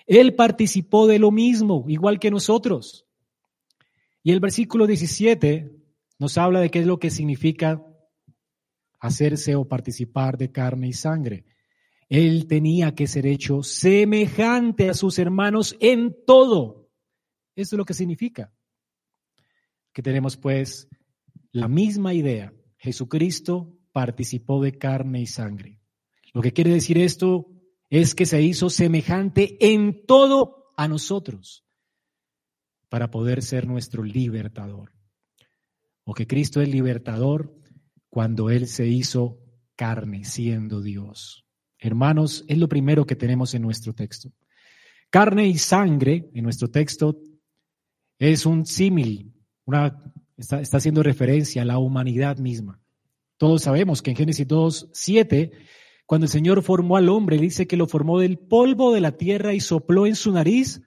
Él 0.07 0.35
participó 0.35 1.07
de 1.07 1.19
lo 1.19 1.31
mismo, 1.31 1.85
igual 1.89 2.19
que 2.19 2.31
nosotros. 2.31 3.07
Y 4.23 4.33
el 4.33 4.41
versículo 4.41 4.87
17 4.87 5.73
nos 6.19 6.39
habla 6.39 6.61
de 6.61 6.71
qué 6.71 6.81
es 6.81 6.87
lo 6.87 6.99
que 6.99 7.11
significa 7.11 7.85
hacerse 9.01 9.55
o 9.57 9.67
participar 9.67 10.37
de 10.37 10.53
carne 10.53 10.89
y 10.89 10.93
sangre. 10.93 11.45
Él 12.09 12.47
tenía 12.47 12.95
que 12.95 13.07
ser 13.07 13.27
hecho 13.27 13.63
semejante 13.63 14.91
a 14.91 14.95
sus 14.95 15.19
hermanos 15.19 15.77
en 15.81 16.15
todo. 16.27 16.89
Eso 17.55 17.77
es 17.77 17.79
lo 17.79 17.85
que 17.85 17.95
significa. 17.95 18.53
Que 19.93 20.03
tenemos 20.03 20.37
pues 20.37 20.89
la 21.53 21.69
misma 21.69 22.15
idea. 22.15 22.53
Jesucristo 22.81 23.79
participó 23.93 24.63
de 24.63 24.79
carne 24.79 25.21
y 25.21 25.27
sangre. 25.27 25.79
Lo 26.33 26.41
que 26.41 26.53
quiere 26.53 26.71
decir 26.71 26.97
esto 26.99 27.47
es 27.91 28.15
que 28.15 28.25
se 28.25 28.41
hizo 28.41 28.71
semejante 28.71 29.57
en 29.73 30.07
todo 30.07 30.73
a 30.77 30.89
nosotros 30.89 31.67
para 32.89 33.11
poder 33.11 33.43
ser 33.43 33.67
nuestro 33.67 34.03
libertador. 34.03 34.93
O 36.05 36.15
que 36.15 36.27
Cristo 36.27 36.63
es 36.63 36.69
libertador 36.69 37.55
cuando 38.09 38.49
Él 38.49 38.67
se 38.67 38.89
hizo 38.89 39.39
carne 39.77 40.25
siendo 40.25 40.81
Dios. 40.81 41.45
Hermanos, 41.79 42.45
es 42.49 42.57
lo 42.57 42.69
primero 42.69 43.07
que 43.07 43.17
tenemos 43.17 43.55
en 43.55 43.63
nuestro 43.63 43.93
texto. 43.95 44.33
Carne 45.11 45.47
y 45.47 45.59
sangre 45.59 46.31
en 46.35 46.45
nuestro 46.45 46.71
texto 46.71 47.21
es 48.19 48.47
un 48.47 48.65
símil, 48.65 49.35
está, 50.41 50.77
haciendo 50.77 51.03
referencia 51.03 51.63
a 51.63 51.65
la 51.65 51.79
humanidad 51.79 52.39
misma. 52.39 52.81
Todos 53.37 53.63
sabemos 53.63 54.03
que 54.03 54.11
en 54.11 54.17
Génesis 54.17 54.47
2, 54.47 54.91
7, 54.93 55.53
cuando 56.07 56.27
el 56.27 56.31
Señor 56.31 56.63
formó 56.63 56.97
al 56.97 57.09
hombre, 57.09 57.39
dice 57.39 57.67
que 57.67 57.77
lo 57.77 57.87
formó 57.87 58.19
del 58.19 58.39
polvo 58.39 58.93
de 58.93 59.01
la 59.01 59.17
tierra 59.17 59.55
y 59.55 59.61
sopló 59.61 60.07
en 60.07 60.17
su 60.17 60.33
nariz 60.33 60.83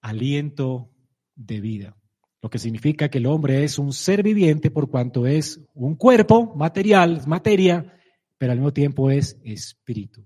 aliento 0.00 0.90
de 1.34 1.60
vida. 1.60 1.96
Lo 2.42 2.48
que 2.48 2.58
significa 2.58 3.10
que 3.10 3.18
el 3.18 3.26
hombre 3.26 3.64
es 3.64 3.78
un 3.78 3.92
ser 3.92 4.22
viviente 4.22 4.70
por 4.70 4.88
cuanto 4.88 5.26
es 5.26 5.60
un 5.74 5.94
cuerpo 5.96 6.54
material, 6.56 7.22
materia, 7.26 7.98
pero 8.38 8.52
al 8.52 8.58
mismo 8.58 8.72
tiempo 8.72 9.10
es 9.10 9.38
espíritu. 9.44 10.24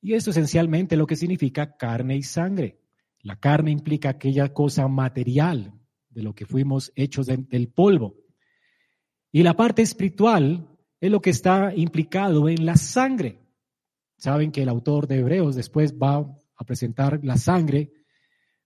Y 0.00 0.14
esto 0.14 0.30
esencialmente 0.30 0.96
lo 0.96 1.06
que 1.06 1.16
significa 1.16 1.76
carne 1.76 2.16
y 2.16 2.22
sangre. 2.22 2.78
La 3.22 3.40
carne 3.40 3.72
implica 3.72 4.10
aquella 4.10 4.52
cosa 4.52 4.86
material 4.86 5.79
de 6.10 6.22
lo 6.22 6.34
que 6.34 6.46
fuimos 6.46 6.92
hechos 6.94 7.26
del 7.26 7.68
polvo. 7.68 8.16
Y 9.32 9.42
la 9.42 9.56
parte 9.56 9.82
espiritual 9.82 10.68
es 11.00 11.10
lo 11.10 11.20
que 11.20 11.30
está 11.30 11.72
implicado 11.74 12.48
en 12.48 12.66
la 12.66 12.76
sangre. 12.76 13.40
Saben 14.18 14.52
que 14.52 14.62
el 14.62 14.68
autor 14.68 15.06
de 15.06 15.18
Hebreos 15.18 15.54
después 15.54 15.94
va 15.94 16.18
a 16.56 16.64
presentar 16.64 17.20
la 17.22 17.36
sangre 17.38 17.92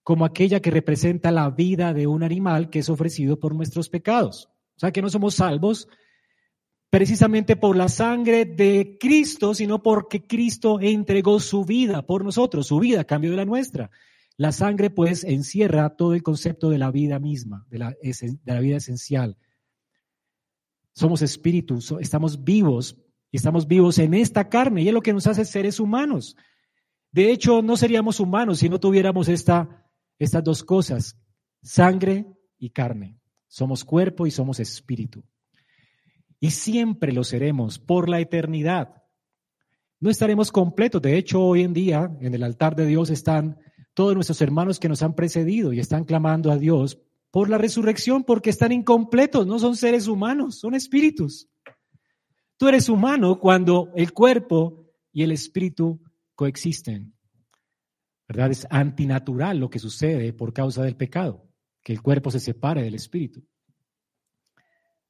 como 0.03 0.25
aquella 0.25 0.59
que 0.59 0.69
representa 0.69 1.31
la 1.31 1.49
vida 1.49 1.93
de 1.93 2.07
un 2.07 2.23
animal 2.23 2.69
que 2.69 2.79
es 2.79 2.89
ofrecido 2.89 3.39
por 3.39 3.55
nuestros 3.55 3.89
pecados. 3.89 4.49
O 4.75 4.79
sea 4.79 4.91
que 4.91 5.01
no 5.01 5.09
somos 5.09 5.35
salvos 5.35 5.87
precisamente 6.89 7.55
por 7.55 7.75
la 7.75 7.89
sangre 7.89 8.45
de 8.45 8.97
Cristo, 8.99 9.53
sino 9.53 9.81
porque 9.81 10.27
Cristo 10.27 10.79
entregó 10.79 11.39
su 11.39 11.65
vida 11.65 12.05
por 12.05 12.23
nosotros, 12.23 12.67
su 12.67 12.79
vida 12.79 13.01
a 13.01 13.05
cambio 13.05 13.31
de 13.31 13.37
la 13.37 13.45
nuestra. 13.45 13.89
La 14.37 14.51
sangre 14.51 14.89
pues 14.89 15.23
encierra 15.23 15.95
todo 15.95 16.13
el 16.13 16.23
concepto 16.23 16.69
de 16.69 16.77
la 16.77 16.91
vida 16.91 17.19
misma, 17.19 17.65
de 17.69 17.79
la, 17.79 17.95
de 18.01 18.39
la 18.45 18.59
vida 18.59 18.77
esencial. 18.77 19.37
Somos 20.93 21.21
espíritus, 21.21 21.93
estamos 21.99 22.43
vivos 22.43 22.97
y 23.31 23.37
estamos 23.37 23.67
vivos 23.67 23.97
en 23.99 24.13
esta 24.13 24.49
carne 24.49 24.81
y 24.81 24.87
es 24.87 24.93
lo 24.93 25.01
que 25.01 25.13
nos 25.13 25.27
hace 25.27 25.45
seres 25.45 25.79
humanos. 25.79 26.35
De 27.11 27.31
hecho, 27.31 27.61
no 27.61 27.77
seríamos 27.77 28.19
humanos 28.19 28.59
si 28.59 28.67
no 28.67 28.79
tuviéramos 28.79 29.29
esta, 29.29 29.89
estas 30.19 30.43
dos 30.43 30.63
cosas, 30.63 31.17
sangre 31.61 32.25
y 32.57 32.71
carne. 32.71 33.19
Somos 33.47 33.85
cuerpo 33.85 34.27
y 34.27 34.31
somos 34.31 34.59
espíritu. 34.59 35.23
Y 36.41 36.51
siempre 36.51 37.13
lo 37.13 37.23
seremos 37.23 37.79
por 37.79 38.09
la 38.09 38.19
eternidad. 38.19 39.03
No 40.01 40.09
estaremos 40.09 40.51
completos. 40.51 41.01
De 41.01 41.17
hecho, 41.17 41.41
hoy 41.41 41.61
en 41.61 41.73
día 41.73 42.11
en 42.19 42.33
el 42.33 42.43
altar 42.43 42.75
de 42.75 42.85
Dios 42.85 43.09
están 43.09 43.57
todos 43.95 44.13
nuestros 44.13 44.41
hermanos 44.41 44.79
que 44.79 44.89
nos 44.89 45.01
han 45.01 45.15
precedido 45.15 45.73
y 45.73 45.79
están 45.79 46.03
clamando 46.03 46.51
a 46.51 46.57
Dios 46.57 46.99
por 47.31 47.49
la 47.49 47.57
resurrección 47.57 48.23
porque 48.23 48.51
están 48.51 48.71
incompletos, 48.71 49.47
no 49.47 49.57
son 49.57 49.75
seres 49.75 50.07
humanos, 50.07 50.59
son 50.59 50.75
espíritus. 50.75 51.49
Tú 52.57 52.67
eres 52.67 52.87
humano 52.87 53.39
cuando 53.39 53.91
el 53.95 54.13
cuerpo 54.13 54.85
y 55.11 55.23
el 55.23 55.31
espíritu 55.31 56.01
coexisten. 56.35 57.13
¿Verdad? 58.27 58.51
Es 58.51 58.67
antinatural 58.69 59.59
lo 59.59 59.69
que 59.69 59.79
sucede 59.79 60.33
por 60.33 60.53
causa 60.53 60.83
del 60.83 60.95
pecado, 60.95 61.47
que 61.83 61.93
el 61.93 62.01
cuerpo 62.01 62.31
se 62.31 62.39
separe 62.39 62.83
del 62.83 62.95
espíritu. 62.95 63.45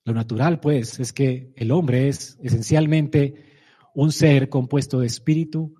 Lo 0.03 0.13
natural, 0.13 0.59
pues, 0.59 0.99
es 0.99 1.11
que 1.11 1.53
el 1.55 1.71
hombre 1.71 2.07
es 2.07 2.37
esencialmente 2.41 3.55
un 3.95 4.11
ser 4.11 4.49
compuesto 4.49 4.99
de 4.99 5.07
espíritu 5.07 5.73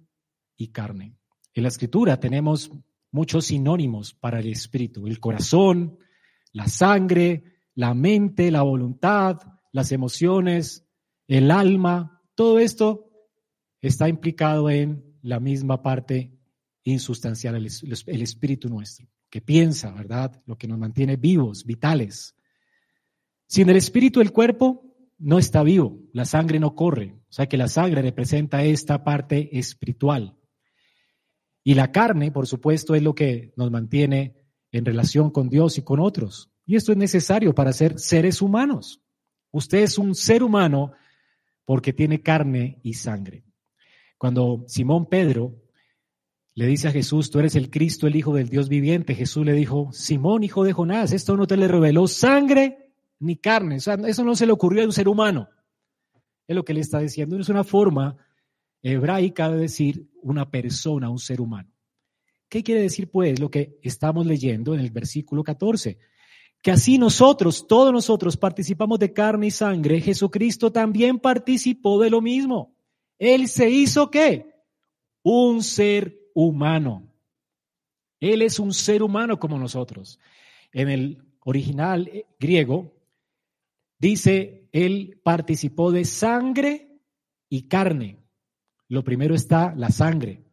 y 0.56 0.70
carne. 0.70 1.18
En 1.54 1.64
la 1.64 1.70
escritura 1.70 2.20
tenemos 2.20 2.72
muchos 3.16 3.46
sinónimos 3.46 4.14
para 4.14 4.42
el 4.42 4.48
espíritu, 4.48 5.08
el 5.08 5.22
corazón, 5.22 5.98
la 6.52 6.68
sangre, 6.68 7.46
la 7.74 7.94
mente, 7.94 8.52
la 8.52 8.62
voluntad, 8.62 9.40
las 9.72 9.94
emociones, 9.94 10.86
el 11.26 11.50
alma, 11.50 12.22
todo 12.36 12.60
esto 12.60 13.10
está 13.82 14.10
implicado 14.10 14.70
en 14.70 15.18
la 15.22 15.40
misma 15.40 15.82
parte 15.82 16.38
insustancial, 16.84 17.56
el, 17.56 17.66
espíritu 18.22 18.68
nuestro, 18.68 19.08
que 19.30 19.40
piensa, 19.40 19.92
¿verdad? 19.92 20.44
Lo 20.46 20.58
que 20.58 20.68
nos 20.68 20.78
mantiene 20.78 21.16
vivos, 21.16 21.66
vitales. 21.66 22.36
Sin 23.48 23.70
el 23.70 23.78
espíritu, 23.78 24.20
el 24.20 24.34
cuerpo 24.34 24.94
no 25.18 25.40
está 25.40 25.64
vivo, 25.64 26.02
la 26.12 26.26
sangre 26.26 26.60
no 26.60 26.76
corre. 26.76 27.16
O 27.30 27.32
sea 27.32 27.48
que 27.48 27.58
la 27.58 27.70
sangre 27.70 28.02
representa 28.02 28.64
esta 28.66 29.06
parte 29.06 29.58
espiritual. 29.58 30.38
Y 31.68 31.74
la 31.74 31.92
carne, 31.92 32.32
por 32.32 32.46
supuesto, 32.46 32.94
es 32.94 33.02
lo 33.02 33.16
que 33.16 33.52
nos 33.58 33.72
mantiene 33.72 34.36
en 34.72 34.86
relación 34.86 35.32
con 35.32 35.50
Dios 35.50 35.80
y 35.80 35.82
con 35.82 36.00
otros. 36.00 36.52
Y 36.64 36.76
esto 36.76 36.92
es 36.92 36.98
necesario 36.98 37.56
para 37.56 37.74
ser 37.74 38.00
seres 38.00 38.40
humanos. 38.44 39.02
Usted 39.50 39.80
es 39.80 39.98
un 39.98 40.14
ser 40.14 40.44
humano 40.44 40.92
porque 41.66 41.92
tiene 41.92 42.22
carne 42.22 42.80
y 42.84 42.94
sangre. 42.94 43.46
Cuando 44.20 44.64
Simón 44.68 45.08
Pedro 45.08 45.56
le 46.54 46.68
dice 46.68 46.90
a 46.90 46.92
Jesús, 46.92 47.32
tú 47.32 47.40
eres 47.40 47.56
el 47.56 47.72
Cristo, 47.72 48.06
el 48.06 48.16
Hijo 48.16 48.36
del 48.36 48.48
Dios 48.48 48.70
viviente, 48.70 49.16
Jesús 49.16 49.44
le 49.44 49.54
dijo, 49.54 49.90
Simón, 49.92 50.44
hijo 50.44 50.64
de 50.64 50.72
Jonás, 50.72 51.14
esto 51.14 51.36
no 51.36 51.48
te 51.48 51.58
le 51.58 51.68
reveló 51.68 52.08
sangre 52.08 52.92
ni 53.18 53.38
carne. 53.38 53.78
O 53.78 53.80
sea, 53.80 53.96
eso 54.06 54.24
no 54.24 54.36
se 54.36 54.46
le 54.46 54.52
ocurrió 54.52 54.84
a 54.84 54.86
un 54.86 54.94
ser 54.94 55.08
humano. 55.08 55.50
Es 56.48 56.56
lo 56.56 56.64
que 56.64 56.76
le 56.76 56.82
está 56.82 57.00
diciendo. 57.00 57.40
Es 57.40 57.50
una 57.50 57.64
forma 57.64 58.18
hebraica 58.92 59.50
de 59.50 59.58
decir 59.58 60.08
una 60.22 60.50
persona, 60.50 61.10
un 61.10 61.18
ser 61.18 61.42
humano. 61.42 61.70
¿Qué 62.48 62.64
quiere 62.64 62.82
decir 62.82 63.10
pues 63.10 63.40
lo 63.40 63.50
que 63.50 63.80
estamos 63.82 64.28
leyendo 64.28 64.76
en 64.76 64.80
el 64.80 64.92
versículo 64.92 65.44
14? 65.44 65.98
Que 66.62 66.72
así 66.72 67.00
nosotros, 67.00 67.68
todos 67.68 67.92
nosotros 67.92 68.38
participamos 68.38 69.00
de 69.00 69.12
carne 69.12 69.48
y 69.48 69.52
sangre, 69.52 70.02
Jesucristo 70.02 70.72
también 70.72 71.20
participó 71.20 72.00
de 72.00 72.12
lo 72.12 72.22
mismo. 72.22 72.76
Él 73.18 73.48
se 73.48 73.70
hizo 73.70 74.12
qué? 74.12 74.54
Un 75.24 75.64
ser 75.64 76.20
humano. 76.36 77.12
Él 78.20 78.44
es 78.44 78.60
un 78.60 78.72
ser 78.72 79.02
humano 79.02 79.40
como 79.40 79.58
nosotros. 79.58 80.20
En 80.72 80.90
el 80.90 81.24
original 81.40 82.08
eh, 82.08 82.28
griego 82.40 82.94
dice, 83.98 84.70
Él 84.72 85.20
participó 85.24 85.92
de 85.92 86.06
sangre 86.06 87.00
y 87.50 87.64
carne. 87.64 88.25
Lo 88.88 89.04
primero 89.04 89.34
está 89.34 89.74
la 89.76 89.90
sangre, 89.90 90.44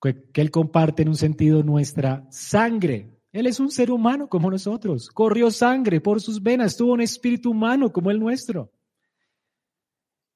que, 0.00 0.24
Él 0.34 0.50
comparte 0.50 1.02
en 1.02 1.08
un 1.08 1.16
sentido 1.16 1.62
nuestra 1.62 2.26
sangre. 2.30 3.18
Él 3.32 3.46
es 3.46 3.60
un 3.60 3.70
ser 3.70 3.90
humano 3.90 4.28
como 4.28 4.50
nosotros. 4.50 5.08
Corrió 5.08 5.50
sangre 5.50 6.00
por 6.00 6.20
sus 6.20 6.42
venas, 6.42 6.76
tuvo 6.76 6.92
un 6.92 7.00
espíritu 7.00 7.50
humano 7.50 7.92
como 7.92 8.10
el 8.10 8.20
nuestro. 8.20 8.72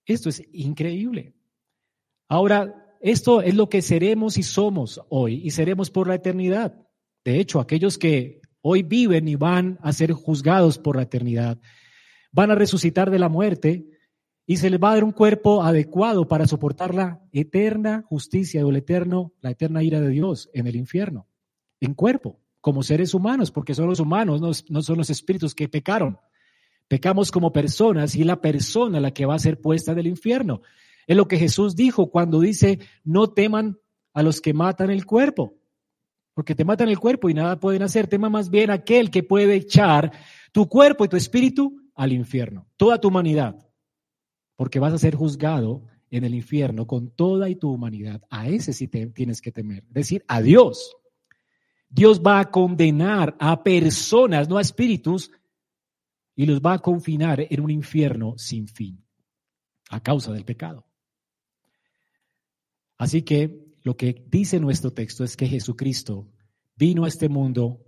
Esto 0.04 0.28
es 0.28 0.42
increíble. 0.52 1.34
Ahora, 2.28 2.96
esto 3.00 3.42
es 3.42 3.54
lo 3.54 3.68
que 3.68 3.82
seremos 3.82 4.38
y 4.38 4.42
somos 4.42 5.00
hoy 5.08 5.42
y 5.44 5.50
seremos 5.50 5.90
por 5.90 6.08
la 6.08 6.14
eternidad. 6.14 6.74
De 7.24 7.38
hecho, 7.38 7.60
aquellos 7.60 7.98
que 7.98 8.40
hoy 8.62 8.82
viven 8.82 9.28
y 9.28 9.36
van 9.36 9.78
a 9.82 9.92
ser 9.92 10.12
juzgados 10.12 10.78
por 10.78 10.96
la 10.96 11.02
eternidad, 11.02 11.58
van 12.32 12.50
a 12.50 12.54
resucitar 12.54 13.10
de 13.10 13.18
la 13.18 13.28
muerte 13.28 13.86
y 14.46 14.58
se 14.58 14.70
les 14.70 14.80
va 14.80 14.90
a 14.90 14.94
dar 14.94 15.04
un 15.04 15.12
cuerpo 15.12 15.62
adecuado 15.62 16.28
para 16.28 16.46
soportar 16.46 16.94
la 16.94 17.20
eterna 17.32 18.04
justicia 18.08 18.64
o 18.64 18.70
el 18.70 18.76
eterno, 18.76 19.32
la 19.40 19.50
eterna 19.50 19.82
ira 19.82 20.00
de 20.00 20.08
Dios 20.08 20.48
en 20.54 20.68
el 20.68 20.76
infierno, 20.76 21.26
en 21.80 21.94
cuerpo, 21.94 22.38
como 22.60 22.84
seres 22.84 23.12
humanos, 23.12 23.50
porque 23.50 23.74
son 23.74 23.88
los 23.88 23.98
humanos, 23.98 24.40
no, 24.40 24.52
no 24.68 24.82
son 24.82 24.98
los 24.98 25.10
espíritus 25.10 25.54
que 25.54 25.68
pecaron. 25.68 26.18
Pecamos 26.88 27.32
como 27.32 27.52
personas 27.52 28.14
y 28.14 28.22
la 28.22 28.40
persona 28.40 29.00
la 29.00 29.12
que 29.12 29.26
va 29.26 29.34
a 29.34 29.40
ser 29.40 29.60
puesta 29.60 29.94
del 29.94 30.06
infierno. 30.06 30.62
Es 31.08 31.16
lo 31.16 31.26
que 31.26 31.38
Jesús 31.38 31.74
dijo 31.74 32.10
cuando 32.10 32.38
dice, 32.38 32.78
no 33.02 33.28
teman 33.28 33.78
a 34.12 34.22
los 34.22 34.40
que 34.40 34.54
matan 34.54 34.90
el 34.90 35.06
cuerpo, 35.06 35.56
porque 36.34 36.54
te 36.54 36.64
matan 36.64 36.88
el 36.88 37.00
cuerpo 37.00 37.28
y 37.28 37.34
nada 37.34 37.58
pueden 37.58 37.82
hacer. 37.82 38.06
Tema 38.06 38.30
más 38.30 38.50
bien 38.50 38.70
aquel 38.70 39.10
que 39.10 39.24
puede 39.24 39.56
echar 39.56 40.12
tu 40.52 40.68
cuerpo 40.68 41.04
y 41.04 41.08
tu 41.08 41.16
espíritu 41.16 41.80
al 41.94 42.12
infierno, 42.12 42.68
toda 42.76 43.00
tu 43.00 43.08
humanidad, 43.08 43.65
porque 44.56 44.80
vas 44.80 44.92
a 44.92 44.98
ser 44.98 45.14
juzgado 45.14 45.84
en 46.10 46.24
el 46.24 46.34
infierno 46.34 46.86
con 46.86 47.10
toda 47.10 47.52
tu 47.54 47.70
humanidad. 47.70 48.22
A 48.30 48.48
ese 48.48 48.72
sí 48.72 48.88
te 48.88 49.06
tienes 49.08 49.40
que 49.40 49.52
temer, 49.52 49.84
es 49.88 49.94
decir, 49.94 50.24
a 50.26 50.40
Dios. 50.40 50.96
Dios 51.88 52.20
va 52.20 52.40
a 52.40 52.50
condenar 52.50 53.36
a 53.38 53.62
personas, 53.62 54.48
no 54.48 54.58
a 54.58 54.62
espíritus, 54.62 55.30
y 56.34 56.46
los 56.46 56.60
va 56.60 56.74
a 56.74 56.78
confinar 56.80 57.46
en 57.48 57.60
un 57.60 57.70
infierno 57.70 58.34
sin 58.36 58.68
fin 58.68 59.02
a 59.88 60.02
causa 60.02 60.32
del 60.32 60.44
pecado. 60.44 60.86
Así 62.98 63.22
que 63.22 63.66
lo 63.82 63.96
que 63.96 64.24
dice 64.28 64.58
nuestro 64.58 64.92
texto 64.92 65.24
es 65.24 65.36
que 65.36 65.46
Jesucristo 65.46 66.28
vino 66.76 67.04
a 67.04 67.08
este 67.08 67.28
mundo 67.28 67.84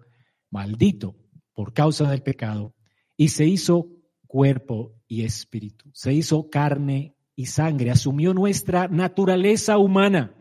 maldito 0.51 1.17
por 1.53 1.73
causa 1.73 2.09
del 2.11 2.23
pecado 2.23 2.75
y 3.17 3.29
se 3.29 3.45
hizo 3.45 3.89
cuerpo 4.29 4.95
y 5.09 5.25
espíritu, 5.25 5.91
se 5.93 6.13
hizo 6.13 6.49
carne 6.49 7.17
y 7.35 7.47
sangre, 7.47 7.91
asumió 7.91 8.33
nuestra 8.33 8.87
naturaleza 8.87 9.79
humana. 9.79 10.35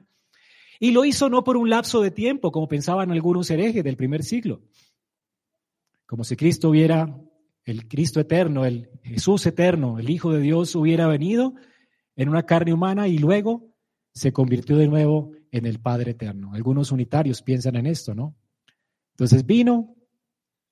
Y 0.80 0.92
lo 0.92 1.06
hizo 1.06 1.30
no 1.30 1.44
por 1.44 1.58
un 1.58 1.72
lapso 1.72 2.02
de 2.02 2.12
tiempo, 2.12 2.52
como 2.52 2.68
pensaban 2.68 3.12
algunos 3.12 3.50
herejes 3.50 3.84
del 3.84 3.98
primer 3.98 4.24
siglo, 4.24 4.62
como 6.06 6.24
si 6.24 6.36
Cristo 6.36 6.70
hubiera, 6.70 7.20
el 7.66 7.88
Cristo 7.88 8.20
eterno, 8.20 8.66
el 8.66 8.90
Jesús 9.04 9.46
eterno, 9.48 9.98
el 9.98 10.10
Hijo 10.10 10.32
de 10.32 10.42
Dios 10.42 10.76
hubiera 10.76 11.08
venido 11.08 11.56
en 12.16 12.30
una 12.30 12.44
carne 12.44 12.74
humana 12.74 13.08
y 13.08 13.18
luego 13.18 13.74
se 14.14 14.32
convirtió 14.34 14.78
de 14.78 14.88
nuevo 14.88 15.32
en 15.52 15.66
el 15.66 15.80
Padre 15.80 16.12
Eterno. 16.12 16.54
Algunos 16.54 16.92
unitarios 16.92 17.42
piensan 17.42 17.76
en 17.76 17.86
esto, 17.86 18.16
¿no? 18.16 18.36
Entonces 19.12 19.46
vino, 19.46 19.96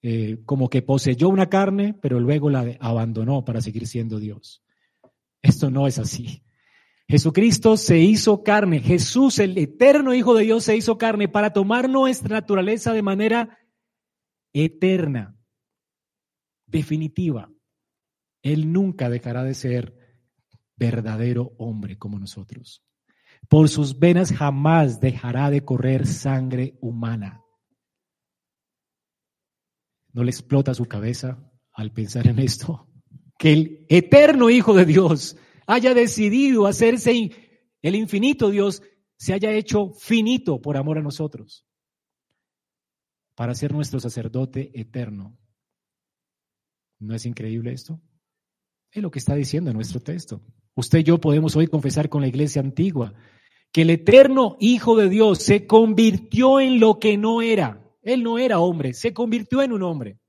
eh, 0.07 0.37
como 0.45 0.69
que 0.69 0.83
poseyó 0.83 1.29
una 1.29 1.49
carne, 1.49 1.95
pero 1.99 2.19
luego 2.19 2.51
la 2.51 2.77
abandonó 2.79 3.43
para 3.43 3.59
seguir 3.59 3.87
siendo 3.87 4.19
Dios. 4.19 4.63
Esto 5.41 5.71
no 5.71 5.87
es 5.87 5.97
así. 5.97 6.43
Jesucristo 7.07 7.75
se 7.75 7.97
hizo 7.97 8.43
carne. 8.43 8.81
Jesús, 8.81 9.39
el 9.39 9.57
eterno 9.57 10.13
Hijo 10.13 10.35
de 10.35 10.43
Dios, 10.43 10.63
se 10.63 10.77
hizo 10.77 10.99
carne 10.99 11.27
para 11.27 11.53
tomar 11.53 11.89
nuestra 11.89 12.35
naturaleza 12.35 12.93
de 12.93 13.01
manera 13.01 13.57
eterna, 14.53 15.35
definitiva. 16.67 17.49
Él 18.43 18.71
nunca 18.71 19.09
dejará 19.09 19.43
de 19.43 19.55
ser 19.55 19.97
verdadero 20.75 21.53
hombre 21.57 21.97
como 21.97 22.19
nosotros. 22.19 22.83
Por 23.49 23.69
sus 23.69 23.97
venas 23.97 24.31
jamás 24.31 24.99
dejará 24.99 25.49
de 25.49 25.65
correr 25.65 26.05
sangre 26.05 26.77
humana. 26.79 27.41
¿No 30.15 30.23
le 30.23 30.31
explota 30.31 30.73
su 30.73 30.85
cabeza 30.85 31.37
al 31.73 31.91
pensar 31.91 32.25
en 32.27 32.39
esto? 32.39 32.87
Que 33.37 33.51
el 33.51 33.85
eterno 33.89 34.49
Hijo 34.49 34.73
de 34.73 34.85
Dios 34.85 35.35
haya 35.67 35.93
decidido 35.93 36.67
hacerse 36.67 37.31
el 37.81 37.95
infinito 37.95 38.49
Dios, 38.49 38.81
se 39.17 39.33
haya 39.33 39.51
hecho 39.51 39.91
finito 39.91 40.61
por 40.61 40.77
amor 40.77 40.99
a 40.99 41.01
nosotros, 41.01 41.67
para 43.35 43.53
ser 43.55 43.73
nuestro 43.73 43.99
sacerdote 43.99 44.71
eterno. 44.79 45.37
¿No 46.97 47.13
es 47.13 47.25
increíble 47.25 47.73
esto? 47.73 48.01
Es 48.91 49.03
lo 49.03 49.11
que 49.11 49.19
está 49.19 49.35
diciendo 49.35 49.73
nuestro 49.73 49.99
texto. 49.99 50.41
Usted 50.75 50.99
y 50.99 51.03
yo 51.03 51.19
podemos 51.19 51.57
hoy 51.57 51.67
confesar 51.67 52.07
con 52.07 52.21
la 52.21 52.29
iglesia 52.29 52.61
antigua 52.61 53.13
que 53.73 53.81
el 53.81 53.89
eterno 53.89 54.55
Hijo 54.61 54.95
de 54.95 55.09
Dios 55.09 55.39
se 55.39 55.67
convirtió 55.67 56.61
en 56.61 56.79
lo 56.79 56.99
que 56.99 57.17
no 57.17 57.41
era. 57.41 57.84
Él 58.05 58.21
no 58.21 58.37
era 58.37 58.59
hombre, 58.59 58.93
se 58.93 59.13
convirtió 59.13 59.63
en 59.63 59.73
un 59.73 59.81
hombre. 59.81 60.19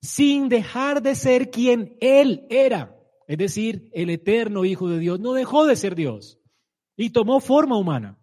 Sin 0.00 0.48
dejar 0.48 1.02
de 1.02 1.16
ser 1.16 1.50
quien 1.50 1.96
Él 2.00 2.46
era. 2.48 2.96
Es 3.26 3.36
decir, 3.36 3.90
el 3.92 4.10
eterno 4.10 4.64
Hijo 4.64 4.88
de 4.88 5.00
Dios 5.00 5.18
no 5.18 5.32
dejó 5.32 5.66
de 5.66 5.74
ser 5.74 5.96
Dios 5.96 6.38
y 6.96 7.10
tomó 7.10 7.40
forma 7.40 7.76
humana 7.76 8.18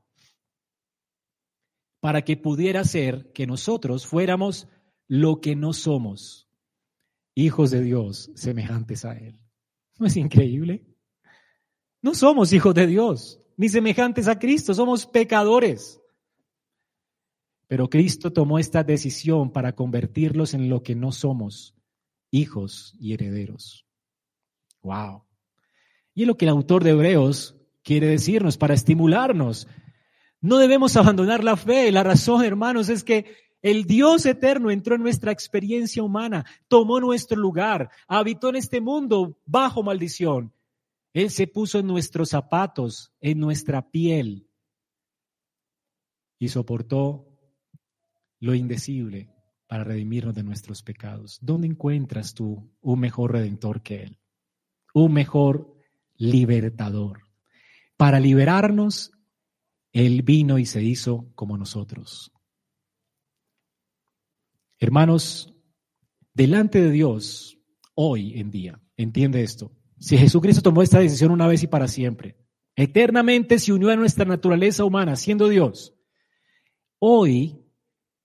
para 1.99 2.23
que 2.23 2.37
pudiera 2.37 2.83
ser 2.85 3.31
que 3.33 3.45
nosotros 3.45 4.07
fuéramos 4.07 4.69
lo 5.07 5.41
que 5.41 5.55
no 5.55 5.73
somos, 5.73 6.49
hijos 7.35 7.71
de 7.71 7.81
Dios 7.81 8.31
semejantes 8.35 9.03
a 9.03 9.17
Él. 9.17 9.41
¿No 9.99 10.07
es 10.07 10.15
increíble? 10.15 10.87
No 12.01 12.15
somos 12.15 12.53
hijos 12.53 12.73
de 12.73 12.87
Dios, 12.87 13.41
ni 13.57 13.67
semejantes 13.67 14.29
a 14.29 14.39
Cristo, 14.39 14.73
somos 14.73 15.05
pecadores. 15.05 16.00
Pero 17.71 17.89
Cristo 17.89 18.33
tomó 18.33 18.59
esta 18.59 18.83
decisión 18.83 19.53
para 19.53 19.71
convertirlos 19.71 20.53
en 20.53 20.67
lo 20.67 20.83
que 20.83 20.93
no 20.93 21.13
somos, 21.13 21.73
hijos 22.29 22.97
y 22.99 23.13
herederos. 23.13 23.85
Wow. 24.81 25.23
Y 26.13 26.23
es 26.23 26.27
lo 26.27 26.35
que 26.35 26.43
el 26.43 26.49
autor 26.49 26.83
de 26.83 26.89
Hebreos 26.89 27.55
quiere 27.81 28.07
decirnos 28.07 28.57
para 28.57 28.73
estimularnos. 28.73 29.69
No 30.41 30.57
debemos 30.57 30.97
abandonar 30.97 31.45
la 31.45 31.55
fe. 31.55 31.89
La 31.93 32.03
razón, 32.03 32.43
hermanos, 32.43 32.89
es 32.89 33.05
que 33.05 33.37
el 33.61 33.85
Dios 33.85 34.25
eterno 34.25 34.69
entró 34.69 34.95
en 34.95 35.03
nuestra 35.03 35.31
experiencia 35.31 36.03
humana, 36.03 36.45
tomó 36.67 36.99
nuestro 36.99 37.39
lugar, 37.39 37.89
habitó 38.05 38.49
en 38.49 38.57
este 38.57 38.81
mundo 38.81 39.39
bajo 39.45 39.81
maldición 39.81 40.51
él 41.13 41.29
se 41.29 41.47
puso 41.47 41.79
en 41.79 41.87
nuestros 41.87 42.29
zapatos, 42.29 43.11
en 43.19 43.39
nuestra 43.39 43.89
piel, 43.89 44.47
y 46.39 46.47
soportó 46.47 47.30
lo 48.41 48.53
indecible 48.55 49.29
para 49.67 49.85
redimirnos 49.85 50.35
de 50.35 50.43
nuestros 50.43 50.83
pecados. 50.83 51.39
¿Dónde 51.41 51.67
encuentras 51.67 52.33
tú 52.33 52.69
un 52.81 52.99
mejor 52.99 53.31
redentor 53.31 53.81
que 53.81 54.03
Él? 54.03 54.19
Un 54.93 55.13
mejor 55.13 55.73
libertador. 56.17 57.21
Para 57.95 58.19
liberarnos, 58.19 59.11
Él 59.93 60.23
vino 60.23 60.59
y 60.59 60.65
se 60.65 60.83
hizo 60.83 61.31
como 61.35 61.57
nosotros. 61.57 62.33
Hermanos, 64.77 65.53
delante 66.33 66.81
de 66.81 66.91
Dios, 66.91 67.57
hoy 67.93 68.39
en 68.39 68.49
día, 68.49 68.81
entiende 68.97 69.43
esto, 69.43 69.71
si 69.99 70.17
Jesucristo 70.17 70.63
tomó 70.63 70.81
esta 70.81 70.99
decisión 70.99 71.31
una 71.31 71.45
vez 71.45 71.61
y 71.61 71.67
para 71.67 71.87
siempre, 71.87 72.35
eternamente 72.75 73.59
se 73.59 73.71
unió 73.71 73.91
a 73.91 73.95
nuestra 73.95 74.25
naturaleza 74.25 74.83
humana, 74.83 75.15
siendo 75.15 75.47
Dios, 75.47 75.93
hoy 76.97 77.60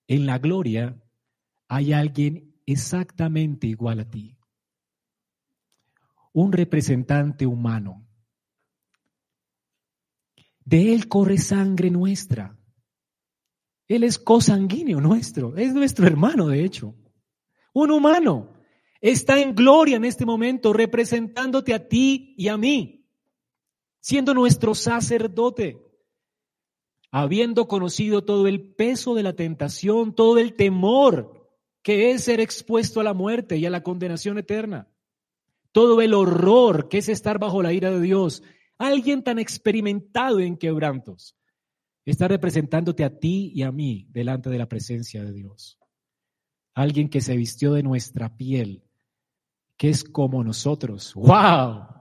en 0.07 0.25
la 0.25 0.39
gloria 0.39 1.01
hay 1.67 1.93
alguien 1.93 2.55
exactamente 2.65 3.67
igual 3.67 3.99
a 3.99 4.09
ti. 4.09 4.37
un 6.33 6.51
representante 6.51 7.47
humano. 7.47 8.05
De 10.63 10.93
Él 10.93 11.07
corre 11.07 11.39
sangre 11.39 11.89
nuestra. 11.89 12.55
Él 13.87 14.03
es 14.03 14.19
cosanguíneo 14.19 15.01
nuestro, 15.01 15.57
es 15.57 15.73
nuestro 15.73 16.05
hermano, 16.05 16.47
de 16.49 16.63
hecho. 16.63 16.93
Un 17.73 17.89
humano 17.89 18.53
está 19.01 19.39
en 19.39 19.55
gloria 19.55 19.95
en 19.95 20.05
este 20.05 20.27
momento, 20.27 20.73
representándote 20.73 21.73
a 21.73 21.87
ti 21.87 22.35
y 22.37 22.49
a 22.49 22.57
mí, 22.57 23.09
siendo 23.99 24.35
nuestro 24.35 24.75
sacerdote, 24.75 25.86
habiendo 27.11 27.67
conocido 27.67 28.23
todo 28.23 28.47
el 28.47 28.73
peso 28.75 29.15
de 29.15 29.23
la 29.23 29.33
tentación, 29.33 30.13
todo 30.13 30.37
el 30.39 30.53
temor 30.53 31.49
que 31.81 32.11
es 32.11 32.25
ser 32.25 32.39
expuesto 32.39 32.99
a 32.99 33.03
la 33.03 33.13
muerte 33.13 33.57
y 33.57 33.65
a 33.65 33.69
la 33.69 33.83
condenación 33.83 34.37
eterna, 34.37 34.89
todo 35.71 36.01
el 36.01 36.13
horror 36.13 36.89
que 36.89 36.97
es 36.97 37.09
estar 37.09 37.39
bajo 37.39 37.61
la 37.61 37.71
ira 37.71 37.91
de 37.91 38.01
Dios, 38.01 38.43
alguien 38.77 39.23
tan 39.23 39.39
experimentado 39.39 40.39
en 40.39 40.57
quebrantos 40.57 41.37
está 42.11 42.27
representándote 42.27 43.03
a 43.03 43.19
ti 43.19 43.51
y 43.53 43.63
a 43.63 43.71
mí 43.71 44.07
delante 44.11 44.49
de 44.49 44.57
la 44.57 44.69
presencia 44.69 45.23
de 45.23 45.33
Dios. 45.33 45.77
Alguien 46.73 47.09
que 47.09 47.21
se 47.21 47.35
vistió 47.35 47.73
de 47.73 47.83
nuestra 47.83 48.37
piel, 48.37 48.83
que 49.77 49.89
es 49.89 50.03
como 50.03 50.43
nosotros. 50.43 51.13
¡Wow! 51.15 51.96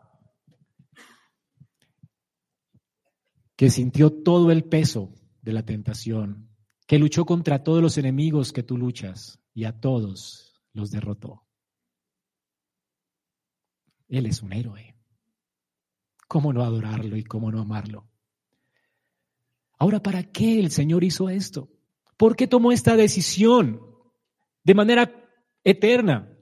Que 3.56 3.70
sintió 3.70 4.10
todo 4.10 4.50
el 4.50 4.64
peso 4.64 5.12
de 5.42 5.52
la 5.52 5.64
tentación, 5.64 6.50
que 6.86 6.98
luchó 6.98 7.24
contra 7.24 7.64
todos 7.64 7.82
los 7.82 7.98
enemigos 7.98 8.52
que 8.52 8.62
tú 8.62 8.76
luchas 8.76 9.40
y 9.54 9.64
a 9.64 9.80
todos 9.80 10.54
los 10.72 10.90
derrotó. 10.90 11.42
Él 14.08 14.26
es 14.26 14.42
un 14.42 14.52
héroe. 14.52 14.94
¿Cómo 16.28 16.52
no 16.52 16.62
adorarlo 16.62 17.16
y 17.16 17.24
cómo 17.24 17.50
no 17.50 17.60
amarlo? 17.60 18.08
Ahora, 19.78 20.02
¿para 20.02 20.22
qué 20.24 20.58
el 20.58 20.70
Señor 20.70 21.04
hizo 21.04 21.28
esto? 21.28 21.68
¿Por 22.16 22.36
qué 22.36 22.46
tomó 22.46 22.72
esta 22.72 22.96
decisión 22.96 23.80
de 24.64 24.74
manera 24.74 25.12
eterna? 25.64 26.35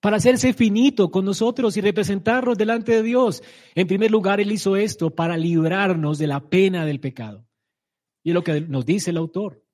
Para 0.00 0.16
hacerse 0.16 0.52
finito 0.52 1.10
con 1.10 1.24
nosotros 1.24 1.76
y 1.76 1.80
representarnos 1.80 2.56
delante 2.56 2.92
de 2.92 3.02
Dios. 3.02 3.42
En 3.74 3.86
primer 3.86 4.10
lugar, 4.10 4.40
Él 4.40 4.52
hizo 4.52 4.76
esto 4.76 5.10
para 5.10 5.36
librarnos 5.36 6.18
de 6.18 6.26
la 6.26 6.48
pena 6.48 6.84
del 6.84 7.00
pecado. 7.00 7.46
Y 8.22 8.30
es 8.30 8.34
lo 8.34 8.44
que 8.44 8.60
nos 8.60 8.86
dice 8.86 9.10
el 9.10 9.16
autor. 9.16 9.64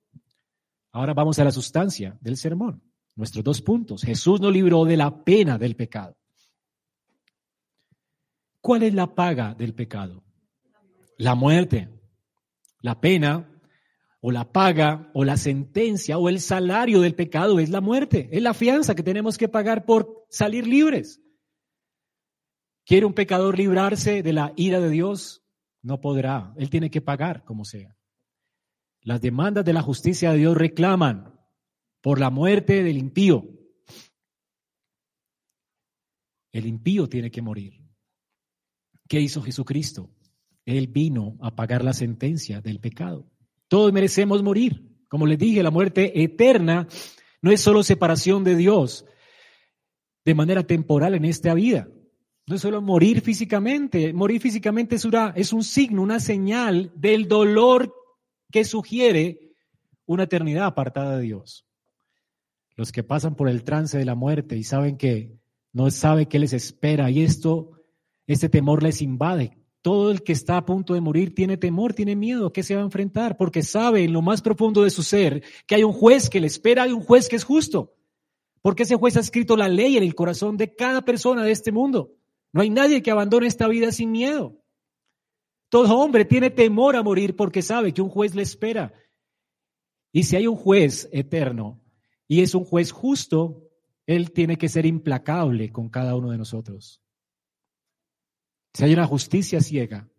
Ahora 0.91 1.13
vamos 1.13 1.37
a 1.39 1.43
la 1.43 1.51
sustancia 1.51 2.17
del 2.21 2.37
sermón. 2.37 2.81
Nuestros 3.15 3.43
dos 3.43 3.61
puntos. 3.61 4.01
Jesús 4.01 4.41
nos 4.41 4.51
libró 4.51 4.83
de 4.85 4.97
la 4.97 5.23
pena 5.23 5.57
del 5.57 5.75
pecado. 5.75 6.17
¿Cuál 8.61 8.83
es 8.83 8.93
la 8.93 9.13
paga 9.13 9.53
del 9.53 9.73
pecado? 9.73 10.25
la 11.17 11.35
muerte, 11.35 11.89
la 12.81 12.99
pena 12.99 13.49
o 14.21 14.31
la 14.31 14.51
paga 14.51 15.11
o 15.13 15.23
la 15.23 15.37
sentencia 15.37 16.17
o 16.17 16.29
el 16.29 16.39
salario 16.39 17.01
del 17.01 17.15
pecado 17.15 17.59
es 17.59 17.69
la 17.69 17.81
muerte, 17.81 18.29
es 18.31 18.41
la 18.41 18.53
fianza 18.53 18.95
que 18.95 19.03
tenemos 19.03 19.37
que 19.37 19.47
pagar 19.47 19.85
por 19.85 20.14
salir 20.35 20.67
libres. 20.67 21.21
¿Quiere 22.85 23.05
un 23.05 23.13
pecador 23.13 23.57
librarse 23.57 24.21
de 24.21 24.33
la 24.33 24.51
ira 24.57 24.81
de 24.81 24.89
Dios? 24.89 25.45
No 25.81 26.01
podrá, 26.01 26.53
él 26.57 26.69
tiene 26.69 26.91
que 26.91 26.99
pagar 26.99 27.45
como 27.45 27.63
sea. 27.63 27.95
Las 29.01 29.21
demandas 29.21 29.63
de 29.63 29.71
la 29.71 29.81
justicia 29.81 30.31
de 30.31 30.39
Dios 30.39 30.57
reclaman 30.57 31.39
por 32.01 32.19
la 32.19 32.29
muerte 32.29 32.83
del 32.83 32.97
impío. 32.97 33.47
El 36.51 36.65
impío 36.65 37.07
tiene 37.07 37.31
que 37.31 37.41
morir. 37.41 37.81
¿Qué 39.07 39.21
hizo 39.21 39.41
Jesucristo? 39.41 40.11
Él 40.65 40.87
vino 40.87 41.37
a 41.39 41.55
pagar 41.55 41.81
la 41.81 41.93
sentencia 41.93 42.59
del 42.59 42.81
pecado. 42.81 43.31
Todos 43.69 43.93
merecemos 43.93 44.43
morir. 44.43 45.05
Como 45.07 45.27
les 45.27 45.39
dije, 45.39 45.63
la 45.63 45.71
muerte 45.71 46.23
eterna 46.23 46.87
no 47.41 47.51
es 47.51 47.61
solo 47.61 47.83
separación 47.83 48.43
de 48.43 48.57
Dios 48.57 49.05
de 50.25 50.35
manera 50.35 50.63
temporal 50.63 51.15
en 51.15 51.25
esta 51.25 51.53
vida. 51.53 51.87
No 52.47 52.55
es 52.55 52.61
solo 52.61 52.81
morir 52.81 53.21
físicamente. 53.21 54.11
Morir 54.13 54.41
físicamente 54.41 54.95
es, 54.95 55.07
es 55.35 55.53
un 55.53 55.63
signo, 55.63 56.01
una 56.01 56.19
señal 56.19 56.91
del 56.95 57.27
dolor 57.27 57.93
que 58.51 58.65
sugiere 58.65 59.53
una 60.05 60.23
eternidad 60.23 60.65
apartada 60.65 61.17
de 61.17 61.23
Dios. 61.23 61.65
Los 62.75 62.91
que 62.91 63.03
pasan 63.03 63.35
por 63.35 63.47
el 63.47 63.63
trance 63.63 63.97
de 63.97 64.05
la 64.05 64.15
muerte 64.15 64.57
y 64.57 64.63
saben 64.63 64.97
que 64.97 65.39
no 65.71 65.89
sabe 65.91 66.27
qué 66.27 66.39
les 66.39 66.53
espera 66.53 67.09
y 67.09 67.21
esto, 67.21 67.71
este 68.27 68.49
temor 68.49 68.83
les 68.83 69.01
invade 69.01 69.65
todo 69.85 70.09
el 70.09 70.23
que 70.23 70.31
está 70.31 70.57
a 70.57 70.65
punto 70.65 70.95
de 70.95 70.99
morir 70.99 71.35
tiene 71.35 71.57
temor, 71.57 71.93
tiene 71.93 72.15
miedo, 72.15 72.51
¿qué 72.51 72.63
se 72.63 72.73
va 72.73 72.81
a 72.81 72.85
enfrentar? 72.85 73.37
Porque 73.37 73.61
sabe 73.61 74.03
en 74.03 74.13
lo 74.13 74.23
más 74.23 74.41
profundo 74.41 74.81
de 74.81 74.89
su 74.89 75.03
ser 75.03 75.43
que 75.67 75.75
hay 75.75 75.83
un 75.83 75.93
juez 75.93 76.27
que 76.27 76.39
le 76.39 76.47
espera, 76.47 76.81
hay 76.81 76.91
un 76.91 77.01
juez 77.03 77.29
que 77.29 77.35
es 77.35 77.43
justo. 77.43 77.93
Porque 78.65 78.81
ese 78.81 78.95
juez 78.95 79.15
ha 79.15 79.19
escrito 79.19 79.55
la 79.55 79.69
ley 79.69 79.95
en 79.95 80.01
el 80.01 80.15
corazón 80.15 80.57
de 80.57 80.73
cada 80.73 81.05
persona 81.05 81.43
de 81.43 81.51
este 81.51 81.71
mundo. 81.71 82.15
No 82.51 82.63
hay 82.63 82.71
nadie 82.71 83.03
que 83.03 83.11
abandone 83.11 83.45
esta 83.45 83.67
vida 83.67 83.91
sin 83.91 84.11
miedo. 84.11 84.59
Todo 85.69 85.95
hombre 85.99 86.25
tiene 86.25 86.49
temor 86.49 86.95
a 86.95 87.03
morir 87.03 87.35
porque 87.35 87.61
sabe 87.61 87.93
que 87.93 88.01
un 88.01 88.09
juez 88.09 88.33
le 88.33 88.41
espera. 88.41 88.91
Y 90.11 90.23
si 90.23 90.35
hay 90.35 90.47
un 90.47 90.55
juez 90.55 91.07
eterno 91.11 91.79
y 92.27 92.41
es 92.41 92.55
un 92.55 92.65
juez 92.65 92.91
justo, 92.91 93.69
él 94.07 94.31
tiene 94.31 94.57
que 94.57 94.67
ser 94.67 94.87
implacable 94.87 95.71
con 95.71 95.87
cada 95.87 96.15
uno 96.15 96.31
de 96.31 96.39
nosotros. 96.39 97.03
Si 98.73 98.83
hay 98.83 98.93
una 98.93 99.05
justicia 99.05 99.61
ciega, 99.61 100.09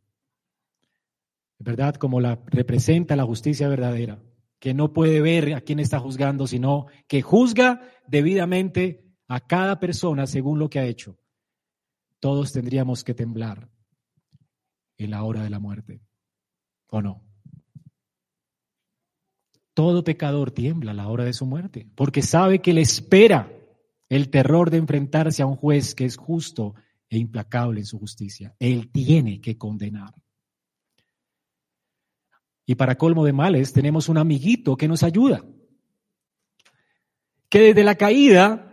¿verdad? 1.58 1.96
Como 1.96 2.20
la 2.20 2.40
representa 2.46 3.16
la 3.16 3.24
justicia 3.24 3.68
verdadera, 3.68 4.22
que 4.58 4.74
no 4.74 4.92
puede 4.92 5.20
ver 5.20 5.54
a 5.54 5.60
quién 5.60 5.80
está 5.80 5.98
juzgando, 5.98 6.46
sino 6.46 6.86
que 7.08 7.22
juzga 7.22 7.80
debidamente 8.06 9.04
a 9.28 9.40
cada 9.40 9.78
persona 9.80 10.26
según 10.26 10.58
lo 10.58 10.70
que 10.70 10.78
ha 10.78 10.86
hecho. 10.86 11.18
Todos 12.20 12.52
tendríamos 12.52 13.04
que 13.04 13.14
temblar 13.14 13.70
en 14.98 15.10
la 15.10 15.22
hora 15.24 15.42
de 15.42 15.50
la 15.50 15.58
muerte, 15.58 16.00
¿o 16.88 17.02
no? 17.02 17.22
Todo 19.74 20.04
pecador 20.04 20.52
tiembla 20.52 20.92
a 20.92 20.94
la 20.94 21.08
hora 21.08 21.24
de 21.24 21.34
su 21.34 21.44
muerte, 21.44 21.86
porque 21.94 22.22
sabe 22.22 22.62
que 22.62 22.72
le 22.72 22.80
espera 22.80 23.52
el 24.08 24.30
terror 24.30 24.70
de 24.70 24.78
enfrentarse 24.78 25.42
a 25.42 25.46
un 25.46 25.56
juez 25.56 25.94
que 25.94 26.06
es 26.06 26.16
justo 26.16 26.74
e 27.10 27.18
implacable 27.18 27.80
en 27.80 27.86
su 27.86 27.98
justicia. 27.98 28.56
Él 28.58 28.90
tiene 28.90 29.40
que 29.40 29.58
condenar. 29.58 30.14
Y 32.66 32.74
para 32.74 32.98
colmo 32.98 33.24
de 33.24 33.32
males 33.32 33.72
tenemos 33.72 34.08
un 34.08 34.18
amiguito 34.18 34.76
que 34.76 34.88
nos 34.88 35.04
ayuda, 35.04 35.44
que 37.48 37.60
desde 37.60 37.84
la 37.84 37.94
caída 37.94 38.66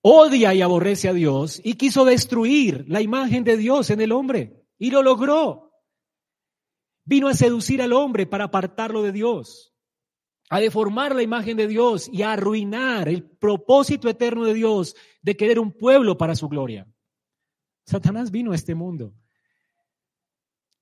odia 0.00 0.54
y 0.54 0.62
aborrece 0.62 1.08
a 1.08 1.12
Dios 1.12 1.60
y 1.64 1.74
quiso 1.74 2.04
destruir 2.04 2.84
la 2.88 3.00
imagen 3.00 3.42
de 3.42 3.56
Dios 3.56 3.90
en 3.90 4.00
el 4.00 4.12
hombre 4.12 4.64
y 4.78 4.90
lo 4.90 5.02
logró. 5.02 5.72
Vino 7.04 7.26
a 7.26 7.34
seducir 7.34 7.82
al 7.82 7.92
hombre 7.92 8.26
para 8.26 8.44
apartarlo 8.44 9.02
de 9.02 9.12
Dios, 9.12 9.74
a 10.48 10.60
deformar 10.60 11.16
la 11.16 11.22
imagen 11.22 11.56
de 11.56 11.66
Dios 11.66 12.08
y 12.12 12.22
a 12.22 12.32
arruinar 12.34 13.08
el 13.08 13.24
propósito 13.24 14.08
eterno 14.08 14.44
de 14.44 14.54
Dios 14.54 14.94
de 15.22 15.36
querer 15.36 15.58
un 15.58 15.72
pueblo 15.72 16.16
para 16.16 16.36
su 16.36 16.48
gloria. 16.48 16.86
Satanás 17.84 18.30
vino 18.30 18.52
a 18.52 18.54
este 18.54 18.74
mundo 18.74 19.14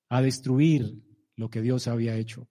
a 0.08 0.20
destruir 0.20 1.05
lo 1.36 1.50
que 1.50 1.62
Dios 1.62 1.86
había 1.86 2.16
hecho. 2.16 2.48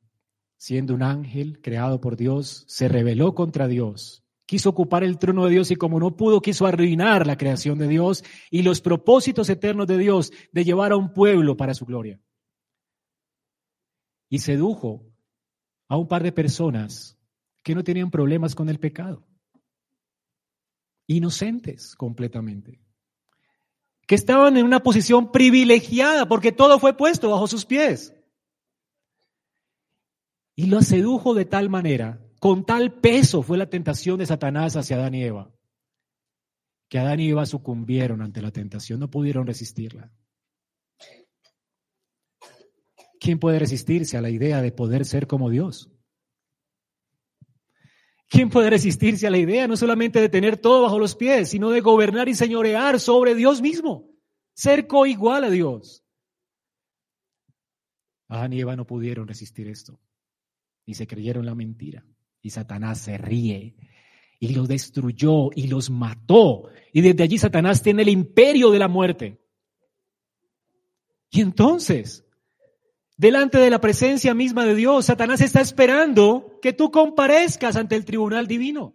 Siendo 0.58 0.94
un 0.94 1.04
ángel 1.04 1.60
creado 1.62 2.00
por 2.00 2.16
Dios, 2.16 2.64
se 2.68 2.88
rebeló 2.88 3.36
contra 3.36 3.68
Dios. 3.68 4.24
Quiso 4.46 4.70
ocupar 4.70 5.04
el 5.04 5.18
trono 5.18 5.46
de 5.46 5.52
Dios 5.52 5.72
y 5.72 5.76
como 5.76 6.00
no 6.00 6.16
pudo, 6.16 6.42
quiso 6.42 6.66
arruinar 6.66 7.26
la 7.26 7.38
creación 7.38 7.78
de 7.80 7.88
Dios 7.88 8.24
y 8.52 8.62
los 8.62 8.80
propósitos 8.80 9.50
eternos 9.50 9.88
de 9.88 9.98
Dios 9.98 10.32
de 10.52 10.64
llevar 10.64 10.92
a 10.92 10.98
un 10.98 11.14
pueblo 11.14 11.58
para 11.58 11.74
su 11.74 11.86
gloria. 11.86 12.22
Y 14.30 14.40
sedujo 14.40 15.12
a 15.88 15.98
un 15.98 16.08
par 16.08 16.24
de 16.24 16.32
personas 16.32 17.18
que 17.64 17.76
no 17.76 17.84
tenían 17.84 18.12
problemas 18.12 18.54
con 18.56 18.70
el 18.70 18.80
pecado. 18.80 19.28
Inocentes 21.08 21.96
completamente 21.96 22.86
que 24.08 24.16
estaban 24.16 24.58
en 24.58 24.66
una 24.66 24.84
posición 24.84 25.32
privilegiada 25.32 26.28
porque 26.28 26.52
todo 26.52 26.80
fue 26.80 26.96
puesto 26.96 27.32
bajo 27.32 27.48
sus 27.48 27.66
pies. 27.66 28.15
Y 30.56 30.68
lo 30.68 30.82
sedujo 30.82 31.34
de 31.34 31.46
tal 31.46 31.70
manera, 31.70 32.22
con 32.40 32.66
tal 32.66 33.00
peso 33.00 33.42
fue 33.42 33.58
la 33.58 33.70
tentación 33.70 34.18
de 34.18 34.26
Satanás 34.26 34.78
hacia 34.78 34.96
Adán 34.96 35.14
y 35.14 35.24
Eva, 35.24 35.52
que 36.88 36.98
Adán 36.98 37.20
y 37.20 37.30
Eva 37.30 37.46
sucumbieron 37.46 38.22
ante 38.22 38.42
la 38.42 38.52
tentación, 38.52 39.02
no 39.02 39.10
pudieron 39.10 39.46
resistirla. 39.46 40.12
¿Quién 43.20 43.40
puede 43.40 43.60
resistirse 43.60 44.18
a 44.18 44.22
la 44.22 44.30
idea 44.30 44.62
de 44.62 44.72
poder 44.72 45.04
ser 45.04 45.28
como 45.28 45.50
Dios? 45.50 45.92
¿Quién 48.30 48.50
puede 48.50 48.70
resistirse 48.70 49.28
a 49.28 49.32
la 49.32 49.38
idea 49.38 49.68
no 49.68 49.76
solamente 49.76 50.22
de 50.22 50.30
tener 50.30 50.58
todo 50.58 50.84
bajo 50.84 51.00
los 51.00 51.16
pies, 51.16 51.50
sino 51.50 51.70
de 51.70 51.82
gobernar 51.82 52.30
y 52.30 52.36
señorear 52.36 53.00
sobre 53.00 53.36
Dios 53.36 53.62
mismo? 53.62 54.10
Ser 54.54 54.88
coigual 54.88 55.44
a 55.44 55.50
Dios. 55.50 56.04
Adán 58.28 58.54
y 58.54 58.62
Eva 58.62 58.76
no 58.76 58.88
pudieron 58.88 59.28
resistir 59.28 59.68
esto 59.68 60.00
y 60.86 60.94
se 60.94 61.08
creyeron 61.08 61.46
la 61.46 61.56
mentira. 61.56 62.06
Y 62.42 62.52
Satanás 62.52 63.00
se 63.00 63.18
ríe 63.18 63.76
y 64.40 64.50
los 64.50 64.68
destruyó 64.68 65.50
y 65.56 65.68
los 65.68 65.90
mató. 65.90 66.70
Y 66.94 67.02
desde 67.02 67.24
allí 67.24 67.38
Satanás 67.38 67.82
tiene 67.82 68.04
el 68.04 68.10
imperio 68.10 68.72
de 68.72 68.80
la 68.80 68.88
muerte. 68.88 69.42
Y 71.32 71.42
entonces, 71.42 72.26
delante 73.18 73.58
de 73.58 73.70
la 73.70 73.82
presencia 73.82 74.34
misma 74.34 74.66
de 74.66 74.76
Dios, 74.76 75.06
Satanás 75.06 75.42
está 75.42 75.62
esperando 75.62 76.60
que 76.62 76.74
tú 76.74 76.92
comparezcas 76.92 77.76
ante 77.76 77.96
el 77.96 78.06
tribunal 78.06 78.48
divino. 78.48 78.94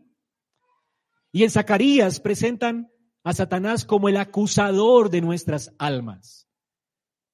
Y 1.33 1.45
en 1.45 1.51
Zacarías 1.51 2.21
presentan 2.21 2.91
a 3.23 3.33
Satanás 3.33 3.85
como 3.85 4.09
el 4.09 4.17
acusador 4.17 5.11
de 5.11 5.21
nuestras 5.21 5.75
almas. 5.79 6.49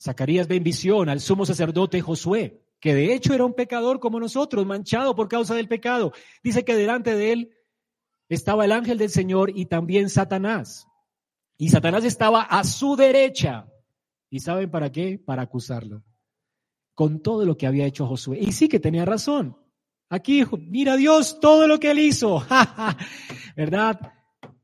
Zacarías 0.02 0.48
ve 0.48 0.56
en 0.56 0.64
visión 0.64 1.08
al 1.08 1.20
sumo 1.20 1.46
sacerdote 1.46 2.00
Josué, 2.00 2.65
que 2.80 2.94
de 2.94 3.14
hecho 3.14 3.34
era 3.34 3.44
un 3.44 3.54
pecador 3.54 4.00
como 4.00 4.20
nosotros, 4.20 4.66
manchado 4.66 5.14
por 5.14 5.28
causa 5.28 5.54
del 5.54 5.68
pecado. 5.68 6.12
Dice 6.42 6.64
que 6.64 6.76
delante 6.76 7.14
de 7.14 7.32
él 7.32 7.50
estaba 8.28 8.64
el 8.64 8.72
ángel 8.72 8.98
del 8.98 9.10
Señor 9.10 9.50
y 9.54 9.66
también 9.66 10.10
Satanás. 10.10 10.86
Y 11.56 11.70
Satanás 11.70 12.04
estaba 12.04 12.42
a 12.42 12.64
su 12.64 12.96
derecha. 12.96 13.66
¿Y 14.28 14.40
saben 14.40 14.70
para 14.70 14.90
qué? 14.90 15.18
Para 15.18 15.42
acusarlo. 15.42 16.02
Con 16.94 17.22
todo 17.22 17.44
lo 17.44 17.56
que 17.56 17.66
había 17.66 17.86
hecho 17.86 18.06
Josué. 18.06 18.38
Y 18.40 18.52
sí 18.52 18.68
que 18.68 18.80
tenía 18.80 19.04
razón. 19.04 19.56
Aquí, 20.08 20.44
mira 20.58 20.96
Dios, 20.96 21.40
todo 21.40 21.66
lo 21.66 21.80
que 21.80 21.90
él 21.90 21.98
hizo. 21.98 22.44
¿Verdad? 23.56 24.12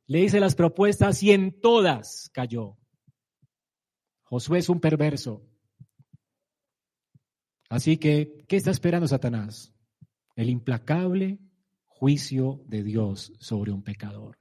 Le 0.06 0.20
hice 0.20 0.40
las 0.40 0.54
propuestas 0.54 1.22
y 1.22 1.32
en 1.32 1.60
todas 1.60 2.30
cayó. 2.32 2.76
Josué 4.24 4.58
es 4.58 4.68
un 4.68 4.80
perverso. 4.80 5.42
Así 7.72 7.96
que, 7.96 8.44
¿qué 8.48 8.56
está 8.56 8.70
esperando 8.70 9.08
Satanás? 9.08 9.72
El 10.36 10.50
implacable 10.50 11.38
juicio 11.86 12.62
de 12.66 12.82
Dios 12.82 13.32
sobre 13.38 13.72
un 13.72 13.82
pecador. 13.82 14.38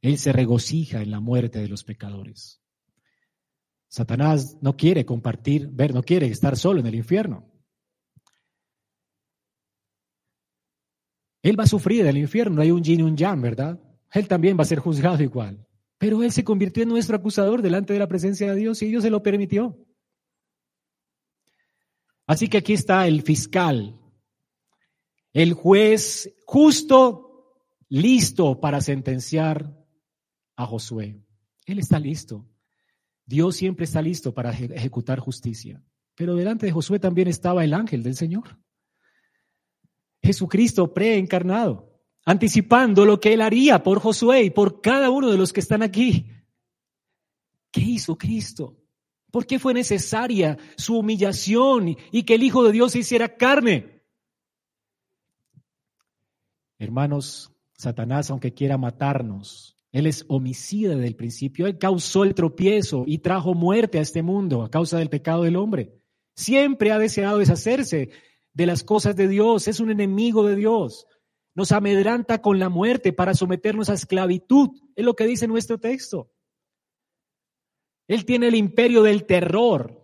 Él 0.00 0.18
se 0.18 0.32
regocija 0.32 1.02
en 1.02 1.12
la 1.12 1.20
muerte 1.20 1.60
de 1.60 1.68
los 1.68 1.84
pecadores. 1.84 2.60
Satanás 3.86 4.58
no 4.60 4.76
quiere 4.76 5.06
compartir, 5.06 5.68
ver, 5.70 5.94
no 5.94 6.02
quiere 6.02 6.26
estar 6.26 6.56
solo 6.56 6.80
en 6.80 6.86
el 6.88 6.96
infierno. 6.96 7.48
Él 11.42 11.56
va 11.56 11.62
a 11.62 11.68
sufrir 11.68 12.02
del 12.02 12.18
infierno, 12.18 12.56
no 12.56 12.62
hay 12.62 12.72
un 12.72 12.82
yin 12.82 12.98
y 12.98 13.02
un 13.04 13.16
yang, 13.16 13.40
¿verdad? 13.40 13.80
Él 14.10 14.26
también 14.26 14.58
va 14.58 14.62
a 14.62 14.66
ser 14.66 14.80
juzgado 14.80 15.22
igual. 15.22 15.64
Pero 15.96 16.24
Él 16.24 16.32
se 16.32 16.42
convirtió 16.42 16.82
en 16.82 16.88
nuestro 16.88 17.14
acusador 17.14 17.62
delante 17.62 17.92
de 17.92 18.00
la 18.00 18.08
presencia 18.08 18.50
de 18.50 18.56
Dios 18.56 18.82
y 18.82 18.88
Dios 18.88 19.04
se 19.04 19.10
lo 19.10 19.22
permitió. 19.22 19.78
Así 22.32 22.48
que 22.48 22.56
aquí 22.56 22.72
está 22.72 23.06
el 23.06 23.20
fiscal, 23.20 24.00
el 25.34 25.52
juez 25.52 26.34
justo, 26.46 27.58
listo 27.90 28.58
para 28.58 28.80
sentenciar 28.80 29.78
a 30.56 30.64
Josué. 30.64 31.22
Él 31.66 31.78
está 31.78 31.98
listo. 31.98 32.48
Dios 33.26 33.56
siempre 33.56 33.84
está 33.84 34.00
listo 34.00 34.32
para 34.32 34.52
ejecutar 34.52 35.20
justicia. 35.20 35.84
Pero 36.14 36.34
delante 36.34 36.64
de 36.64 36.72
Josué 36.72 36.98
también 36.98 37.28
estaba 37.28 37.64
el 37.64 37.74
ángel 37.74 38.02
del 38.02 38.16
Señor. 38.16 38.58
Jesucristo 40.22 40.94
preencarnado 40.94 42.00
anticipando 42.24 43.04
lo 43.04 43.20
que 43.20 43.34
él 43.34 43.42
haría 43.42 43.82
por 43.82 44.00
Josué 44.00 44.44
y 44.44 44.48
por 44.48 44.80
cada 44.80 45.10
uno 45.10 45.30
de 45.30 45.36
los 45.36 45.52
que 45.52 45.60
están 45.60 45.82
aquí. 45.82 46.30
¿Qué 47.70 47.82
hizo 47.82 48.16
Cristo? 48.16 48.81
¿Por 49.32 49.46
qué 49.46 49.58
fue 49.58 49.74
necesaria 49.74 50.56
su 50.76 50.96
humillación 50.96 51.96
y 52.12 52.22
que 52.22 52.36
el 52.36 52.44
Hijo 52.44 52.62
de 52.62 52.70
Dios 52.70 52.92
se 52.92 53.00
hiciera 53.00 53.36
carne? 53.36 54.04
Hermanos, 56.78 57.50
Satanás, 57.72 58.30
aunque 58.30 58.54
quiera 58.54 58.78
matarnos, 58.78 59.76
él 59.90 60.06
es 60.06 60.24
homicida 60.28 60.94
desde 60.94 61.08
el 61.08 61.16
principio. 61.16 61.66
Él 61.66 61.78
causó 61.78 62.22
el 62.22 62.34
tropiezo 62.34 63.02
y 63.06 63.18
trajo 63.18 63.54
muerte 63.54 63.98
a 63.98 64.02
este 64.02 64.22
mundo 64.22 64.62
a 64.62 64.70
causa 64.70 64.98
del 64.98 65.10
pecado 65.10 65.42
del 65.42 65.56
hombre. 65.56 65.98
Siempre 66.36 66.92
ha 66.92 66.98
deseado 66.98 67.38
deshacerse 67.38 68.10
de 68.52 68.66
las 68.66 68.84
cosas 68.84 69.16
de 69.16 69.26
Dios. 69.26 69.66
Es 69.66 69.80
un 69.80 69.90
enemigo 69.90 70.46
de 70.46 70.54
Dios 70.54 71.08
nos 71.54 71.72
amedranta 71.72 72.40
con 72.40 72.58
la 72.58 72.68
muerte 72.68 73.12
para 73.12 73.34
someternos 73.34 73.90
a 73.90 73.94
esclavitud. 73.94 74.70
Es 74.96 75.04
lo 75.04 75.14
que 75.14 75.26
dice 75.26 75.46
nuestro 75.46 75.78
texto. 75.78 76.31
Él 78.08 78.24
tiene 78.24 78.48
el 78.48 78.54
imperio 78.54 79.02
del 79.02 79.24
terror. 79.24 79.98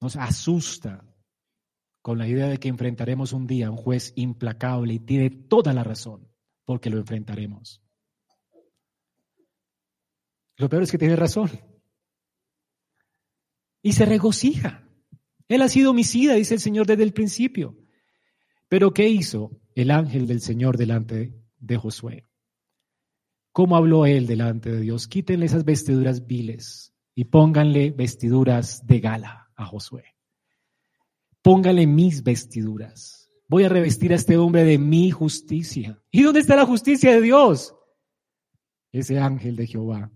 Nos 0.00 0.16
asusta 0.16 1.04
con 2.02 2.18
la 2.18 2.28
idea 2.28 2.46
de 2.46 2.58
que 2.58 2.68
enfrentaremos 2.68 3.32
un 3.32 3.46
día 3.46 3.66
a 3.66 3.70
un 3.70 3.76
juez 3.76 4.12
implacable 4.16 4.94
y 4.94 5.00
tiene 5.00 5.30
toda 5.30 5.72
la 5.72 5.82
razón 5.82 6.28
porque 6.64 6.90
lo 6.90 6.98
enfrentaremos. 6.98 7.82
Lo 10.56 10.68
peor 10.68 10.82
es 10.82 10.90
que 10.90 10.98
tiene 10.98 11.16
razón. 11.16 11.50
Y 13.82 13.92
se 13.92 14.04
regocija. 14.04 14.88
Él 15.48 15.62
ha 15.62 15.68
sido 15.68 15.90
homicida, 15.90 16.34
dice 16.34 16.54
el 16.54 16.60
Señor 16.60 16.86
desde 16.86 17.02
el 17.02 17.12
principio. 17.12 17.76
Pero 18.68 18.92
¿qué 18.92 19.08
hizo 19.08 19.60
el 19.74 19.90
ángel 19.90 20.26
del 20.26 20.40
Señor 20.40 20.76
delante 20.76 21.34
de 21.58 21.76
Josué? 21.76 22.26
¿Cómo 23.56 23.74
habló 23.74 24.04
él 24.04 24.26
delante 24.26 24.70
de 24.70 24.82
Dios? 24.82 25.08
Quítenle 25.08 25.46
esas 25.46 25.64
vestiduras 25.64 26.26
viles 26.26 26.92
y 27.14 27.24
pónganle 27.24 27.90
vestiduras 27.90 28.86
de 28.86 29.00
gala 29.00 29.50
a 29.56 29.64
Josué. 29.64 30.04
Pónganle 31.40 31.86
mis 31.86 32.22
vestiduras. 32.22 33.30
Voy 33.48 33.64
a 33.64 33.70
revestir 33.70 34.12
a 34.12 34.16
este 34.16 34.36
hombre 34.36 34.62
de 34.64 34.76
mi 34.76 35.10
justicia. 35.10 35.98
¿Y 36.10 36.22
dónde 36.22 36.40
está 36.40 36.54
la 36.54 36.66
justicia 36.66 37.12
de 37.12 37.22
Dios? 37.22 37.74
Ese 38.92 39.18
ángel 39.20 39.56
de 39.56 39.66
Jehová 39.66 40.12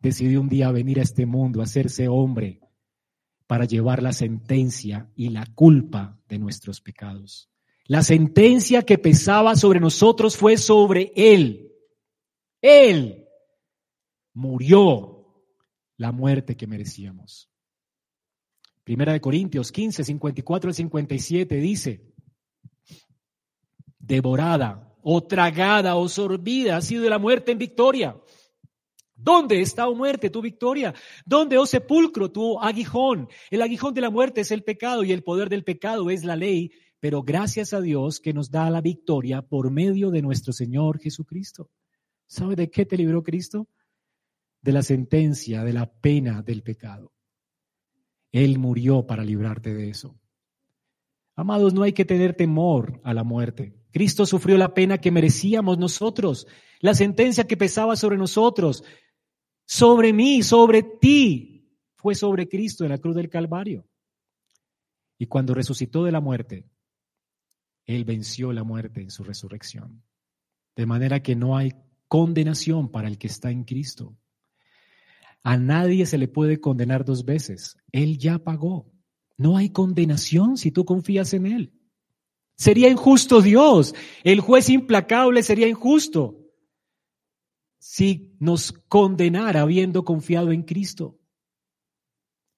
decidió 0.00 0.40
un 0.40 0.48
día 0.48 0.70
venir 0.70 0.98
a 1.00 1.02
este 1.02 1.26
mundo, 1.26 1.60
a 1.60 1.64
hacerse 1.64 2.08
hombre 2.08 2.62
para 3.46 3.66
llevar 3.66 4.02
la 4.02 4.14
sentencia 4.14 5.10
y 5.14 5.28
la 5.28 5.44
culpa 5.44 6.18
de 6.26 6.38
nuestros 6.38 6.80
pecados. 6.80 7.50
La 7.84 8.02
sentencia 8.02 8.80
que 8.80 8.96
pesaba 8.96 9.56
sobre 9.56 9.78
nosotros 9.78 10.38
fue 10.38 10.56
sobre 10.56 11.12
Él. 11.16 11.65
Él 12.66 13.28
murió 14.34 15.24
la 15.96 16.10
muerte 16.10 16.56
que 16.56 16.66
merecíamos. 16.66 17.48
Primera 18.82 19.12
de 19.12 19.20
Corintios 19.20 19.70
15, 19.70 20.02
54 20.02 20.70
al 20.70 20.74
57 20.74 21.56
dice, 21.58 22.12
devorada 24.00 24.96
o 25.00 25.22
tragada 25.22 25.94
o 25.94 26.08
sorbida 26.08 26.76
ha 26.76 26.82
sido 26.82 27.08
la 27.08 27.20
muerte 27.20 27.52
en 27.52 27.58
victoria. 27.58 28.20
¿Dónde 29.14 29.60
está, 29.60 29.86
oh 29.86 29.94
muerte, 29.94 30.28
tu 30.28 30.42
victoria? 30.42 30.92
¿Dónde, 31.24 31.58
oh 31.58 31.66
sepulcro, 31.66 32.32
tu 32.32 32.58
aguijón? 32.60 33.28
El 33.48 33.62
aguijón 33.62 33.94
de 33.94 34.00
la 34.00 34.10
muerte 34.10 34.40
es 34.40 34.50
el 34.50 34.64
pecado 34.64 35.04
y 35.04 35.12
el 35.12 35.22
poder 35.22 35.48
del 35.48 35.62
pecado 35.62 36.10
es 36.10 36.24
la 36.24 36.34
ley, 36.34 36.72
pero 36.98 37.22
gracias 37.22 37.72
a 37.72 37.80
Dios 37.80 38.18
que 38.18 38.32
nos 38.32 38.50
da 38.50 38.68
la 38.70 38.80
victoria 38.80 39.40
por 39.40 39.70
medio 39.70 40.10
de 40.10 40.20
nuestro 40.20 40.52
Señor 40.52 40.98
Jesucristo. 40.98 41.70
¿Sabe 42.26 42.56
de 42.56 42.70
qué 42.70 42.86
te 42.86 42.96
libró 42.96 43.22
Cristo? 43.22 43.68
De 44.62 44.72
la 44.72 44.82
sentencia, 44.82 45.64
de 45.64 45.72
la 45.72 45.92
pena 45.92 46.42
del 46.42 46.62
pecado. 46.62 47.12
Él 48.32 48.58
murió 48.58 49.06
para 49.06 49.24
librarte 49.24 49.74
de 49.74 49.90
eso. 49.90 50.18
Amados, 51.36 51.74
no 51.74 51.82
hay 51.82 51.92
que 51.92 52.04
tener 52.04 52.34
temor 52.34 53.00
a 53.04 53.14
la 53.14 53.22
muerte. 53.22 53.76
Cristo 53.92 54.26
sufrió 54.26 54.56
la 54.58 54.74
pena 54.74 54.98
que 54.98 55.10
merecíamos 55.10 55.78
nosotros, 55.78 56.46
la 56.80 56.94
sentencia 56.94 57.46
que 57.46 57.56
pesaba 57.56 57.96
sobre 57.96 58.16
nosotros 58.16 58.82
sobre 59.66 60.12
mí, 60.12 60.42
sobre 60.42 60.82
ti, 60.82 61.68
fue 61.96 62.14
sobre 62.14 62.48
Cristo 62.48 62.84
en 62.84 62.90
la 62.90 62.98
cruz 62.98 63.16
del 63.16 63.28
Calvario. 63.28 63.86
Y 65.18 65.26
cuando 65.26 65.54
resucitó 65.54 66.04
de 66.04 66.12
la 66.12 66.20
muerte, 66.20 66.70
Él 67.84 68.04
venció 68.04 68.52
la 68.52 68.62
muerte 68.62 69.00
en 69.00 69.10
su 69.10 69.24
resurrección. 69.24 70.04
De 70.76 70.86
manera 70.86 71.20
que 71.20 71.34
no 71.34 71.56
hay 71.56 71.72
condenación 72.08 72.90
para 72.90 73.08
el 73.08 73.18
que 73.18 73.26
está 73.26 73.50
en 73.50 73.64
Cristo. 73.64 74.16
A 75.42 75.56
nadie 75.56 76.06
se 76.06 76.18
le 76.18 76.28
puede 76.28 76.60
condenar 76.60 77.04
dos 77.04 77.24
veces. 77.24 77.76
Él 77.92 78.18
ya 78.18 78.38
pagó. 78.38 78.92
No 79.36 79.56
hay 79.56 79.70
condenación 79.70 80.56
si 80.56 80.70
tú 80.70 80.84
confías 80.84 81.32
en 81.34 81.46
Él. 81.46 81.72
Sería 82.56 82.88
injusto 82.88 83.42
Dios. 83.42 83.94
El 84.24 84.40
juez 84.40 84.70
implacable 84.70 85.42
sería 85.42 85.68
injusto 85.68 86.38
si 87.78 88.34
nos 88.40 88.72
condenara 88.72 89.60
habiendo 89.60 90.04
confiado 90.04 90.52
en 90.52 90.62
Cristo. 90.62 91.18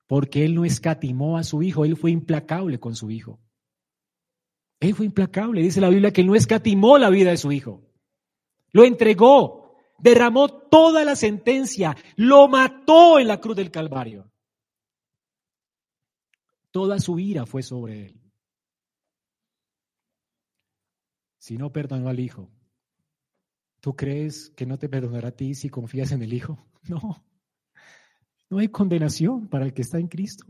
Porque 0.07 0.45
Él 0.45 0.55
no 0.55 0.65
escatimó 0.65 1.37
a 1.37 1.43
su 1.43 1.63
Hijo, 1.63 1.85
Él 1.85 1.97
fue 1.97 2.11
implacable 2.11 2.79
con 2.81 2.95
su 2.95 3.11
Hijo. 3.11 3.41
Él 4.81 4.95
fue 4.95 5.07
implacable. 5.07 5.63
Dice 5.63 5.81
la 5.81 5.89
Biblia 5.89 6.13
que 6.13 6.21
él 6.21 6.27
no 6.27 6.35
escatimó 6.35 6.99
la 6.99 7.11
vida 7.11 7.31
de 7.31 7.37
su 7.37 7.51
hijo. 7.53 7.83
Lo 8.73 8.85
entregó, 8.85 9.77
derramó 9.99 10.49
toda 10.49 11.05
la 11.05 11.17
sentencia, 11.17 11.97
lo 12.17 12.49
mató 12.49 13.19
en 13.19 13.29
la 13.29 13.41
cruz 13.41 13.57
del 13.57 13.71
Calvario. 13.71 14.31
Toda 16.71 17.01
su 17.01 17.19
ira 17.19 17.47
fue 17.47 17.63
sobre 17.63 18.07
él. 18.07 18.21
Si 21.39 21.57
no 21.57 21.73
perdonó 21.73 22.09
al 22.09 22.21
hijo, 22.21 22.51
¿tú 23.81 23.97
crees 23.97 24.51
que 24.51 24.67
no 24.67 24.79
te 24.79 24.89
perdonará 24.89 25.29
a 25.29 25.37
ti 25.37 25.55
si 25.55 25.71
confías 25.71 26.13
en 26.13 26.23
el 26.23 26.33
hijo? 26.33 26.59
No. 26.89 27.23
No 28.49 28.59
hay 28.59 28.69
condenación 28.69 29.49
para 29.49 29.67
el 29.67 29.75
que 29.75 29.83
está 29.83 29.99
en 29.99 30.09
Cristo. 30.09 30.47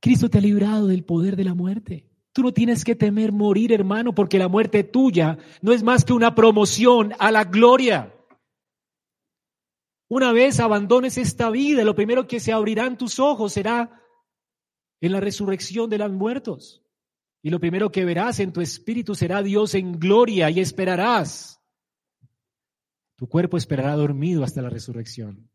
Cristo 0.00 0.28
te 0.28 0.38
ha 0.38 0.40
librado 0.40 0.88
del 0.88 1.04
poder 1.04 1.36
de 1.36 1.44
la 1.44 1.54
muerte. 1.54 2.08
Tú 2.36 2.42
no 2.42 2.52
tienes 2.52 2.84
que 2.84 2.94
temer 2.94 3.32
morir, 3.32 3.72
hermano, 3.72 4.14
porque 4.14 4.38
la 4.38 4.46
muerte 4.46 4.84
tuya 4.84 5.38
no 5.62 5.72
es 5.72 5.82
más 5.82 6.04
que 6.04 6.12
una 6.12 6.34
promoción 6.34 7.14
a 7.18 7.30
la 7.30 7.44
gloria. 7.44 8.14
Una 10.06 10.32
vez 10.32 10.60
abandones 10.60 11.16
esta 11.16 11.48
vida, 11.48 11.82
lo 11.82 11.94
primero 11.94 12.26
que 12.26 12.38
se 12.38 12.52
abrirán 12.52 12.98
tus 12.98 13.20
ojos 13.20 13.54
será 13.54 14.02
en 15.00 15.12
la 15.12 15.20
resurrección 15.20 15.88
de 15.88 15.96
los 15.96 16.12
muertos. 16.12 16.84
Y 17.40 17.48
lo 17.48 17.58
primero 17.58 17.90
que 17.90 18.04
verás 18.04 18.38
en 18.38 18.52
tu 18.52 18.60
espíritu 18.60 19.14
será 19.14 19.42
Dios 19.42 19.74
en 19.74 19.98
gloria 19.98 20.50
y 20.50 20.60
esperarás. 20.60 21.62
Tu 23.14 23.26
cuerpo 23.30 23.56
esperará 23.56 23.96
dormido 23.96 24.44
hasta 24.44 24.60
la 24.60 24.68
resurrección, 24.68 25.48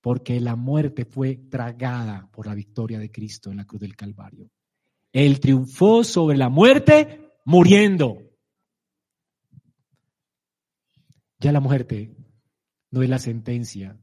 porque 0.00 0.38
la 0.38 0.54
muerte 0.54 1.04
fue 1.04 1.34
tragada 1.34 2.30
por 2.30 2.46
la 2.46 2.54
victoria 2.54 3.00
de 3.00 3.10
Cristo 3.10 3.50
en 3.50 3.56
la 3.56 3.64
cruz 3.64 3.80
del 3.80 3.96
Calvario. 3.96 4.52
Él 5.16 5.40
triunfó 5.40 6.04
sobre 6.04 6.36
la 6.36 6.50
muerte 6.50 7.32
muriendo. 7.46 8.18
Ya 11.38 11.52
la 11.52 11.60
muerte 11.60 12.14
no 12.90 13.02
es 13.02 13.08
la 13.08 13.18
sentencia, 13.18 13.98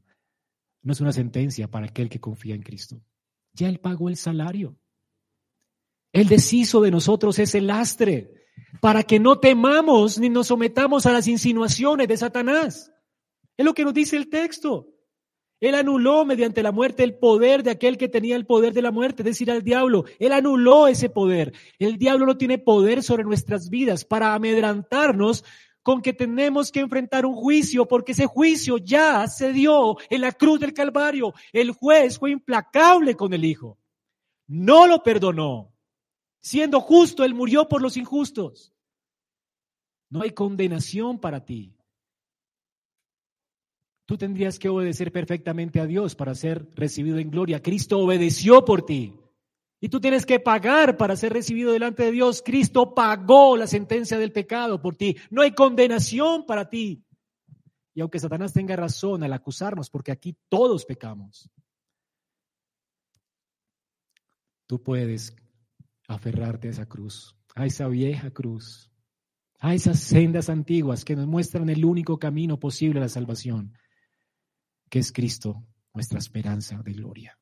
no 0.82 0.92
es 0.92 1.00
una 1.00 1.12
sentencia 1.12 1.70
para 1.70 1.86
aquel 1.86 2.08
que 2.08 2.18
confía 2.18 2.56
en 2.56 2.62
Cristo. 2.62 3.00
Ya 3.52 3.68
Él 3.68 3.78
pagó 3.78 4.08
el 4.08 4.16
salario. 4.16 4.76
Él 6.12 6.26
deshizo 6.26 6.80
de 6.80 6.90
nosotros 6.90 7.38
ese 7.38 7.60
lastre 7.60 8.48
para 8.80 9.04
que 9.04 9.20
no 9.20 9.38
temamos 9.38 10.18
ni 10.18 10.28
nos 10.28 10.48
sometamos 10.48 11.06
a 11.06 11.12
las 11.12 11.28
insinuaciones 11.28 12.08
de 12.08 12.16
Satanás. 12.16 12.90
Es 13.56 13.64
lo 13.64 13.72
que 13.72 13.84
nos 13.84 13.94
dice 13.94 14.16
el 14.16 14.28
texto. 14.28 14.88
Él 15.60 15.74
anuló 15.74 16.24
mediante 16.24 16.62
la 16.62 16.72
muerte 16.72 17.04
el 17.04 17.14
poder 17.14 17.62
de 17.62 17.70
aquel 17.70 17.96
que 17.96 18.08
tenía 18.08 18.36
el 18.36 18.46
poder 18.46 18.72
de 18.72 18.82
la 18.82 18.90
muerte, 18.90 19.22
es 19.22 19.26
decir, 19.26 19.50
al 19.50 19.62
diablo. 19.62 20.04
Él 20.18 20.32
anuló 20.32 20.88
ese 20.88 21.08
poder. 21.08 21.52
El 21.78 21.96
diablo 21.96 22.26
no 22.26 22.36
tiene 22.36 22.58
poder 22.58 23.02
sobre 23.02 23.24
nuestras 23.24 23.70
vidas 23.70 24.04
para 24.04 24.34
amedrantarnos 24.34 25.44
con 25.82 26.00
que 26.00 26.12
tenemos 26.14 26.72
que 26.72 26.80
enfrentar 26.80 27.26
un 27.26 27.34
juicio, 27.34 27.86
porque 27.86 28.12
ese 28.12 28.26
juicio 28.26 28.78
ya 28.78 29.28
se 29.28 29.52
dio 29.52 29.96
en 30.08 30.22
la 30.22 30.32
cruz 30.32 30.58
del 30.58 30.72
Calvario. 30.72 31.34
El 31.52 31.72
juez 31.72 32.18
fue 32.18 32.30
implacable 32.30 33.14
con 33.14 33.34
el 33.34 33.44
Hijo. 33.44 33.78
No 34.46 34.86
lo 34.86 35.02
perdonó. 35.02 35.72
Siendo 36.40 36.80
justo, 36.80 37.22
Él 37.22 37.34
murió 37.34 37.68
por 37.68 37.82
los 37.82 37.96
injustos. 37.96 38.72
No 40.08 40.22
hay 40.22 40.30
condenación 40.30 41.18
para 41.18 41.44
ti. 41.44 41.74
Tú 44.06 44.18
tendrías 44.18 44.58
que 44.58 44.68
obedecer 44.68 45.12
perfectamente 45.12 45.80
a 45.80 45.86
Dios 45.86 46.14
para 46.14 46.34
ser 46.34 46.68
recibido 46.74 47.18
en 47.18 47.30
gloria. 47.30 47.62
Cristo 47.62 47.98
obedeció 47.98 48.64
por 48.64 48.84
ti. 48.84 49.18
Y 49.80 49.88
tú 49.88 50.00
tienes 50.00 50.26
que 50.26 50.40
pagar 50.40 50.96
para 50.96 51.16
ser 51.16 51.32
recibido 51.32 51.72
delante 51.72 52.04
de 52.04 52.12
Dios. 52.12 52.42
Cristo 52.44 52.94
pagó 52.94 53.56
la 53.56 53.66
sentencia 53.66 54.18
del 54.18 54.32
pecado 54.32 54.80
por 54.80 54.96
ti. 54.96 55.16
No 55.30 55.42
hay 55.42 55.52
condenación 55.52 56.44
para 56.44 56.68
ti. 56.68 57.02
Y 57.94 58.00
aunque 58.00 58.18
Satanás 58.18 58.52
tenga 58.52 58.76
razón 58.76 59.22
al 59.22 59.32
acusarnos, 59.32 59.88
porque 59.88 60.12
aquí 60.12 60.36
todos 60.48 60.84
pecamos, 60.84 61.48
tú 64.66 64.82
puedes 64.82 65.34
aferrarte 66.08 66.68
a 66.68 66.70
esa 66.72 66.86
cruz, 66.86 67.36
a 67.54 67.64
esa 67.64 67.86
vieja 67.88 68.30
cruz, 68.32 68.90
a 69.60 69.74
esas 69.74 70.00
sendas 70.00 70.50
antiguas 70.50 71.04
que 71.04 71.16
nos 71.16 71.26
muestran 71.26 71.70
el 71.70 71.84
único 71.84 72.18
camino 72.18 72.58
posible 72.58 72.98
a 72.98 73.02
la 73.02 73.08
salvación 73.08 73.72
que 74.88 74.98
es 74.98 75.12
Cristo, 75.12 75.66
nuestra 75.92 76.18
esperanza 76.18 76.80
de 76.82 76.92
gloria. 76.92 77.38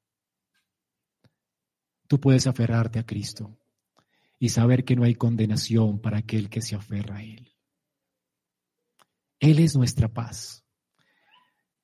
Tú 2.06 2.20
puedes 2.20 2.46
aferrarte 2.46 2.98
a 2.98 3.06
Cristo 3.06 3.58
y 4.38 4.48
saber 4.50 4.84
que 4.84 4.96
no 4.96 5.04
hay 5.04 5.14
condenación 5.14 6.00
para 6.00 6.18
aquel 6.18 6.50
que 6.50 6.60
se 6.60 6.74
aferra 6.74 7.16
a 7.16 7.22
Él. 7.22 7.52
Él 9.40 9.58
es 9.58 9.76
nuestra 9.76 10.08
paz. 10.08 10.64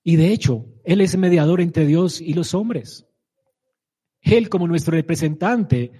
Y 0.02 0.16
de 0.16 0.32
hecho, 0.32 0.66
Él 0.84 1.00
es 1.00 1.16
mediador 1.16 1.60
entre 1.60 1.86
Dios 1.86 2.20
y 2.20 2.34
los 2.34 2.54
hombres. 2.54 3.06
Él 4.20 4.48
como 4.48 4.66
nuestro 4.66 4.92
representante 4.92 5.92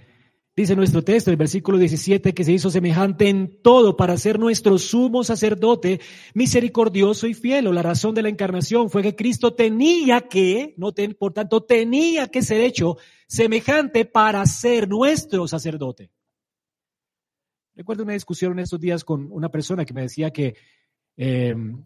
Dice 0.58 0.74
nuestro 0.74 1.04
texto, 1.04 1.30
el 1.30 1.36
versículo 1.36 1.78
17, 1.78 2.34
que 2.34 2.42
se 2.42 2.50
hizo 2.50 2.68
semejante 2.68 3.28
en 3.28 3.62
todo 3.62 3.96
para 3.96 4.16
ser 4.16 4.40
nuestro 4.40 4.76
sumo 4.76 5.22
sacerdote, 5.22 6.00
misericordioso 6.34 7.28
y 7.28 7.34
fiel. 7.34 7.72
La 7.72 7.80
razón 7.80 8.12
de 8.12 8.22
la 8.22 8.28
encarnación 8.28 8.90
fue 8.90 9.04
que 9.04 9.14
Cristo 9.14 9.54
tenía 9.54 10.22
que, 10.22 10.74
no 10.76 10.92
por 11.16 11.32
tanto, 11.32 11.62
tenía 11.62 12.26
que 12.26 12.42
ser 12.42 12.60
hecho 12.60 12.96
semejante 13.28 14.04
para 14.04 14.44
ser 14.46 14.88
nuestro 14.88 15.46
sacerdote. 15.46 16.10
Recuerdo 17.76 18.02
una 18.02 18.14
discusión 18.14 18.54
en 18.54 18.58
estos 18.58 18.80
días 18.80 19.04
con 19.04 19.30
una 19.30 19.50
persona 19.52 19.84
que 19.84 19.94
me 19.94 20.02
decía 20.02 20.32
que 20.32 20.56
em, 21.16 21.84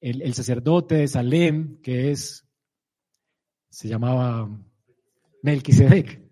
el, 0.00 0.22
el 0.22 0.32
sacerdote 0.32 0.94
de 0.94 1.08
Salem, 1.08 1.80
que 1.82 2.12
es, 2.12 2.46
se 3.68 3.88
llamaba 3.88 4.48
Melquisedec, 5.42 6.25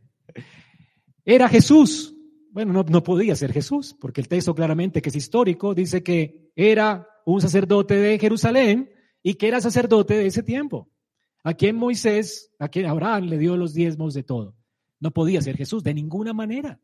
era 1.24 1.48
Jesús. 1.48 2.14
Bueno, 2.50 2.72
no, 2.72 2.84
no 2.84 3.02
podía 3.02 3.34
ser 3.34 3.52
Jesús, 3.52 3.96
porque 4.00 4.20
el 4.20 4.28
texto 4.28 4.54
claramente, 4.54 5.02
que 5.02 5.08
es 5.08 5.16
histórico, 5.16 5.74
dice 5.74 6.02
que 6.02 6.52
era 6.54 7.08
un 7.26 7.40
sacerdote 7.40 7.96
de 7.96 8.18
Jerusalén 8.18 8.90
y 9.22 9.34
que 9.34 9.48
era 9.48 9.60
sacerdote 9.60 10.14
de 10.14 10.26
ese 10.26 10.42
tiempo. 10.42 10.88
A 11.42 11.54
quien 11.54 11.76
Moisés, 11.76 12.52
a 12.58 12.68
quien 12.68 12.86
Abraham 12.86 13.24
le 13.24 13.38
dio 13.38 13.56
los 13.56 13.74
diezmos 13.74 14.14
de 14.14 14.22
todo. 14.22 14.54
No 15.00 15.10
podía 15.10 15.42
ser 15.42 15.56
Jesús 15.56 15.82
de 15.82 15.94
ninguna 15.94 16.32
manera. 16.32 16.80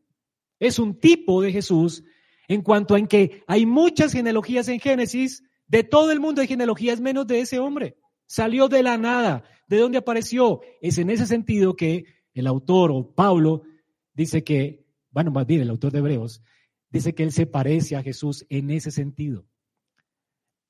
Es 0.59 0.77
un 0.77 0.99
tipo 0.99 1.41
de 1.41 1.51
Jesús 1.51 2.03
en 2.47 2.61
cuanto 2.61 2.97
en 2.97 3.07
que 3.07 3.43
hay 3.47 3.65
muchas 3.65 4.11
genealogías 4.11 4.67
en 4.67 4.79
Génesis, 4.79 5.43
de 5.67 5.83
todo 5.83 6.11
el 6.11 6.19
mundo 6.19 6.41
hay 6.41 6.47
genealogías 6.47 6.99
menos 6.99 7.25
de 7.25 7.39
ese 7.39 7.59
hombre. 7.59 7.95
Salió 8.27 8.67
de 8.67 8.83
la 8.83 8.97
nada. 8.97 9.43
¿De 9.67 9.77
dónde 9.77 9.97
apareció? 9.97 10.59
Es 10.81 10.97
en 10.97 11.09
ese 11.09 11.25
sentido 11.27 11.75
que 11.75 12.03
el 12.33 12.47
autor 12.47 12.91
o 12.91 13.09
Pablo 13.15 13.63
dice 14.13 14.43
que, 14.43 14.85
bueno, 15.11 15.31
más 15.31 15.45
bien 15.45 15.61
el 15.61 15.69
autor 15.69 15.91
de 15.91 15.99
Hebreos, 15.99 16.41
dice 16.89 17.15
que 17.15 17.23
él 17.23 17.31
se 17.31 17.45
parece 17.45 17.95
a 17.95 18.03
Jesús 18.03 18.45
en 18.49 18.69
ese 18.71 18.91
sentido. 18.91 19.45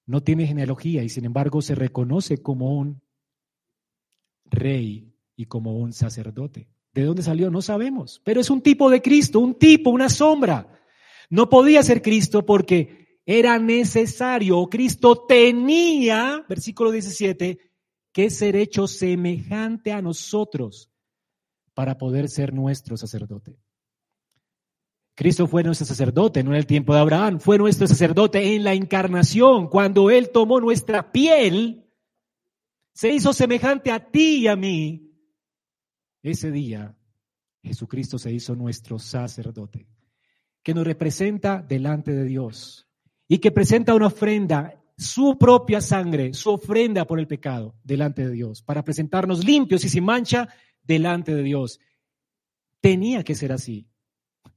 No 0.06 0.22
tiene 0.22 0.48
genealogía 0.48 1.04
y 1.04 1.10
sin 1.10 1.26
embargo 1.26 1.62
se 1.62 1.76
reconoce 1.76 2.42
como 2.42 2.78
un 2.78 3.02
rey 4.46 5.14
y 5.36 5.46
como 5.46 5.78
un 5.78 5.94
sacerdote. 5.94 6.68
¿De 6.94 7.04
dónde 7.04 7.24
salió? 7.24 7.50
No 7.50 7.62
sabemos, 7.62 8.22
pero 8.26 8.42
es 8.42 8.50
un 8.50 8.62
tipo 8.62 8.90
de 8.90 9.02
Cristo, 9.02 9.40
un 9.40 9.56
tipo, 9.56 9.90
una 9.90 10.10
sombra. 10.10 10.80
No 11.30 11.50
podía 11.50 11.82
ser 11.84 12.02
Cristo 12.02 12.46
porque 12.46 13.20
era 13.26 13.58
necesario, 13.60 14.68
Cristo 14.70 15.26
tenía, 15.26 16.46
versículo 16.50 16.92
17, 16.92 17.60
que 18.12 18.30
ser 18.30 18.58
hecho 18.58 18.88
semejante 18.88 19.94
a 19.94 20.02
nosotros 20.02 20.91
para 21.82 21.98
poder 21.98 22.30
ser 22.30 22.54
nuestro 22.54 22.96
sacerdote. 22.96 23.58
Cristo 25.16 25.48
fue 25.48 25.64
nuestro 25.64 25.88
sacerdote, 25.88 26.44
no 26.44 26.52
en 26.52 26.58
el 26.58 26.68
tiempo 26.68 26.94
de 26.94 27.00
Abraham, 27.00 27.40
fue 27.40 27.58
nuestro 27.58 27.88
sacerdote 27.88 28.54
en 28.56 28.64
la 28.64 28.76
encarnación, 28.76 29.68
cuando 29.68 30.12
Él 30.12 30.30
tomó 30.30 30.60
nuestra 30.60 31.12
piel, 31.12 31.90
se 32.94 33.12
hizo 33.12 33.34
semejante 33.34 33.92
a 33.92 34.12
ti 34.12 34.42
y 34.42 34.48
a 34.48 34.56
mí. 34.56 35.12
Ese 36.22 36.52
día 36.52 36.96
Jesucristo 37.64 38.20
se 38.20 38.32
hizo 38.32 38.54
nuestro 38.56 39.00
sacerdote, 39.00 39.88
que 40.62 40.76
nos 40.76 40.86
representa 40.86 41.64
delante 41.68 42.12
de 42.12 42.26
Dios 42.26 42.88
y 43.28 43.40
que 43.40 43.50
presenta 43.50 43.96
una 43.96 44.06
ofrenda, 44.06 44.80
su 44.96 45.36
propia 45.40 45.82
sangre, 45.82 46.36
su 46.36 46.52
ofrenda 46.52 47.06
por 47.06 47.20
el 47.20 47.26
pecado 47.26 47.74
delante 47.84 48.28
de 48.28 48.34
Dios, 48.34 48.62
para 48.62 48.84
presentarnos 48.84 49.44
limpios 49.44 49.84
y 49.84 49.90
sin 49.90 50.04
mancha 50.04 50.48
delante 50.84 51.34
de 51.34 51.44
Dios. 51.44 51.80
Tenía 52.80 53.24
que 53.24 53.36
ser 53.36 53.52
así. 53.52 53.88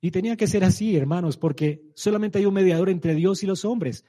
Y 0.00 0.10
tenía 0.10 0.36
que 0.36 0.46
ser 0.46 0.64
así, 0.64 0.96
hermanos, 0.96 1.36
porque 1.36 1.82
solamente 1.94 2.38
hay 2.38 2.46
un 2.46 2.54
mediador 2.54 2.90
entre 2.90 3.14
Dios 3.14 3.42
y 3.42 3.46
los 3.46 3.64
hombres. 3.64 4.04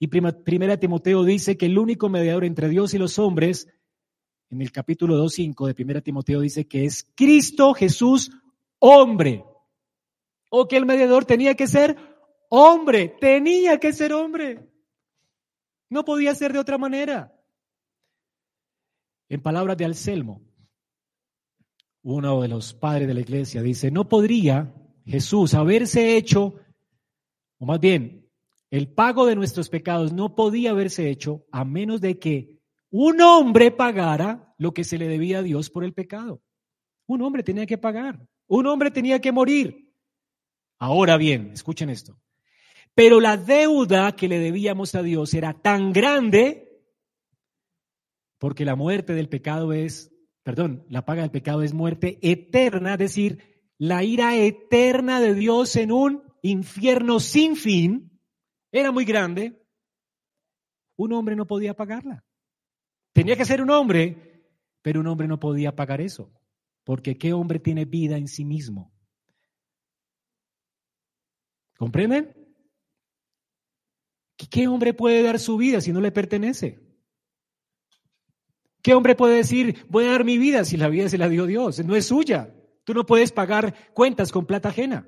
Y 0.00 0.08
primera 0.08 0.78
Timoteo 0.78 1.24
dice 1.24 1.56
que 1.56 1.66
el 1.66 1.78
único 1.78 2.08
mediador 2.08 2.44
entre 2.44 2.68
Dios 2.68 2.94
y 2.94 2.98
los 2.98 3.18
hombres, 3.18 3.68
en 4.50 4.62
el 4.62 4.72
capítulo 4.72 5.22
2.5 5.22 5.66
de 5.66 5.74
primera 5.74 6.00
Timoteo 6.00 6.40
dice 6.40 6.66
que 6.66 6.84
es 6.84 7.04
Cristo 7.14 7.74
Jesús, 7.74 8.30
hombre. 8.78 9.44
o 10.50 10.66
que 10.66 10.76
el 10.76 10.86
mediador 10.86 11.24
tenía 11.24 11.54
que 11.54 11.66
ser 11.66 11.96
hombre, 12.48 13.14
tenía 13.20 13.78
que 13.78 13.92
ser 13.92 14.12
hombre. 14.14 14.66
No 15.90 16.04
podía 16.04 16.34
ser 16.34 16.52
de 16.52 16.58
otra 16.58 16.78
manera. 16.78 17.34
En 19.28 19.42
palabras 19.42 19.76
de 19.76 19.84
Anselmo, 19.84 20.47
uno 22.02 22.40
de 22.42 22.48
los 22.48 22.74
padres 22.74 23.08
de 23.08 23.14
la 23.14 23.20
iglesia, 23.20 23.62
dice, 23.62 23.90
no 23.90 24.08
podría 24.08 24.74
Jesús 25.04 25.54
haberse 25.54 26.16
hecho, 26.16 26.54
o 27.58 27.66
más 27.66 27.80
bien, 27.80 28.28
el 28.70 28.88
pago 28.88 29.26
de 29.26 29.36
nuestros 29.36 29.68
pecados 29.68 30.12
no 30.12 30.34
podía 30.34 30.70
haberse 30.70 31.10
hecho 31.10 31.46
a 31.50 31.64
menos 31.64 32.00
de 32.00 32.18
que 32.18 32.58
un 32.90 33.20
hombre 33.20 33.70
pagara 33.70 34.54
lo 34.58 34.72
que 34.72 34.84
se 34.84 34.98
le 34.98 35.08
debía 35.08 35.38
a 35.38 35.42
Dios 35.42 35.70
por 35.70 35.84
el 35.84 35.94
pecado. 35.94 36.42
Un 37.06 37.22
hombre 37.22 37.42
tenía 37.42 37.66
que 37.66 37.78
pagar, 37.78 38.26
un 38.46 38.66
hombre 38.66 38.90
tenía 38.90 39.20
que 39.20 39.32
morir. 39.32 39.92
Ahora 40.78 41.16
bien, 41.16 41.50
escuchen 41.52 41.90
esto. 41.90 42.20
Pero 42.94 43.20
la 43.20 43.36
deuda 43.36 44.14
que 44.16 44.28
le 44.28 44.38
debíamos 44.38 44.94
a 44.94 45.02
Dios 45.02 45.32
era 45.34 45.54
tan 45.54 45.92
grande 45.92 46.68
porque 48.38 48.64
la 48.64 48.76
muerte 48.76 49.14
del 49.14 49.28
pecado 49.28 49.72
es, 49.72 50.12
perdón, 50.48 50.86
la 50.88 51.04
paga 51.04 51.20
del 51.20 51.30
pecado 51.30 51.60
es 51.60 51.74
muerte 51.74 52.18
eterna, 52.22 52.94
es 52.94 52.98
decir, 52.98 53.70
la 53.76 54.02
ira 54.02 54.34
eterna 54.34 55.20
de 55.20 55.34
Dios 55.34 55.76
en 55.76 55.92
un 55.92 56.22
infierno 56.40 57.20
sin 57.20 57.54
fin 57.54 58.18
era 58.72 58.90
muy 58.90 59.04
grande. 59.04 59.62
Un 60.96 61.12
hombre 61.12 61.36
no 61.36 61.46
podía 61.46 61.74
pagarla. 61.74 62.24
Tenía 63.12 63.36
que 63.36 63.44
ser 63.44 63.60
un 63.60 63.68
hombre, 63.68 64.42
pero 64.80 65.00
un 65.00 65.08
hombre 65.08 65.28
no 65.28 65.38
podía 65.38 65.76
pagar 65.76 66.00
eso, 66.00 66.32
porque 66.82 67.18
¿qué 67.18 67.34
hombre 67.34 67.58
tiene 67.58 67.84
vida 67.84 68.16
en 68.16 68.26
sí 68.26 68.46
mismo? 68.46 68.90
¿Comprenden? 71.76 72.34
¿Qué 74.50 74.66
hombre 74.66 74.94
puede 74.94 75.22
dar 75.22 75.38
su 75.40 75.58
vida 75.58 75.82
si 75.82 75.92
no 75.92 76.00
le 76.00 76.10
pertenece? 76.10 76.87
¿Qué 78.82 78.94
hombre 78.94 79.14
puede 79.14 79.36
decir, 79.36 79.84
voy 79.88 80.04
a 80.04 80.12
dar 80.12 80.24
mi 80.24 80.38
vida 80.38 80.64
si 80.64 80.76
la 80.76 80.88
vida 80.88 81.08
se 81.08 81.18
la 81.18 81.28
dio 81.28 81.46
Dios? 81.46 81.84
No 81.84 81.96
es 81.96 82.06
suya. 82.06 82.54
Tú 82.84 82.94
no 82.94 83.04
puedes 83.04 83.32
pagar 83.32 83.74
cuentas 83.92 84.32
con 84.32 84.46
plata 84.46 84.70
ajena. 84.70 85.06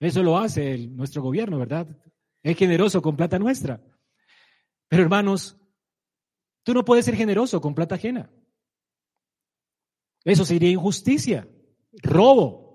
Eso 0.00 0.22
lo 0.22 0.38
hace 0.38 0.78
nuestro 0.88 1.22
gobierno, 1.22 1.58
¿verdad? 1.58 1.86
Es 2.42 2.56
generoso 2.56 3.02
con 3.02 3.16
plata 3.16 3.38
nuestra. 3.38 3.82
Pero 4.88 5.02
hermanos, 5.02 5.56
tú 6.62 6.72
no 6.72 6.84
puedes 6.84 7.04
ser 7.04 7.16
generoso 7.16 7.60
con 7.60 7.74
plata 7.74 7.96
ajena. 7.96 8.30
Eso 10.24 10.44
sería 10.44 10.70
injusticia, 10.70 11.48
robo. 12.02 12.68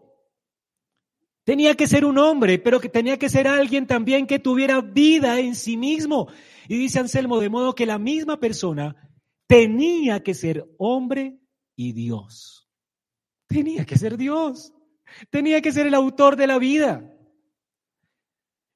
Tenía 1.43 1.75
que 1.75 1.87
ser 1.87 2.05
un 2.05 2.17
hombre, 2.17 2.59
pero 2.59 2.79
que 2.79 2.89
tenía 2.89 3.17
que 3.17 3.29
ser 3.29 3.47
alguien 3.47 3.85
también 3.85 4.27
que 4.27 4.39
tuviera 4.39 4.81
vida 4.81 5.39
en 5.39 5.55
sí 5.55 5.75
mismo. 5.75 6.29
Y 6.69 6.77
dice 6.77 6.99
Anselmo, 6.99 7.39
de 7.39 7.49
modo 7.49 7.75
que 7.75 7.85
la 7.85 7.99
misma 7.99 8.39
persona 8.39 9.12
tenía 9.47 10.23
que 10.23 10.33
ser 10.33 10.65
hombre 10.77 11.39
y 11.75 11.93
Dios. 11.93 12.69
Tenía 13.47 13.85
que 13.85 13.97
ser 13.97 14.17
Dios. 14.17 14.73
Tenía 15.29 15.61
que 15.61 15.71
ser 15.71 15.87
el 15.87 15.93
autor 15.93 16.35
de 16.35 16.47
la 16.47 16.57
vida. 16.57 17.09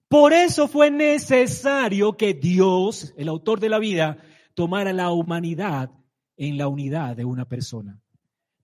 Por 0.09 0.33
eso 0.33 0.67
fue 0.67 0.89
necesario 0.89 2.15
que 2.15 2.33
Dios, 2.33 3.13
el 3.17 3.27
autor 3.27 3.59
de 3.59 3.69
la 3.69 3.79
vida, 3.79 4.17
tomara 4.53 4.93
la 4.93 5.11
humanidad 5.11 5.91
en 6.37 6.57
la 6.57 6.67
unidad 6.67 7.15
de 7.15 7.25
una 7.25 7.45
persona, 7.45 7.99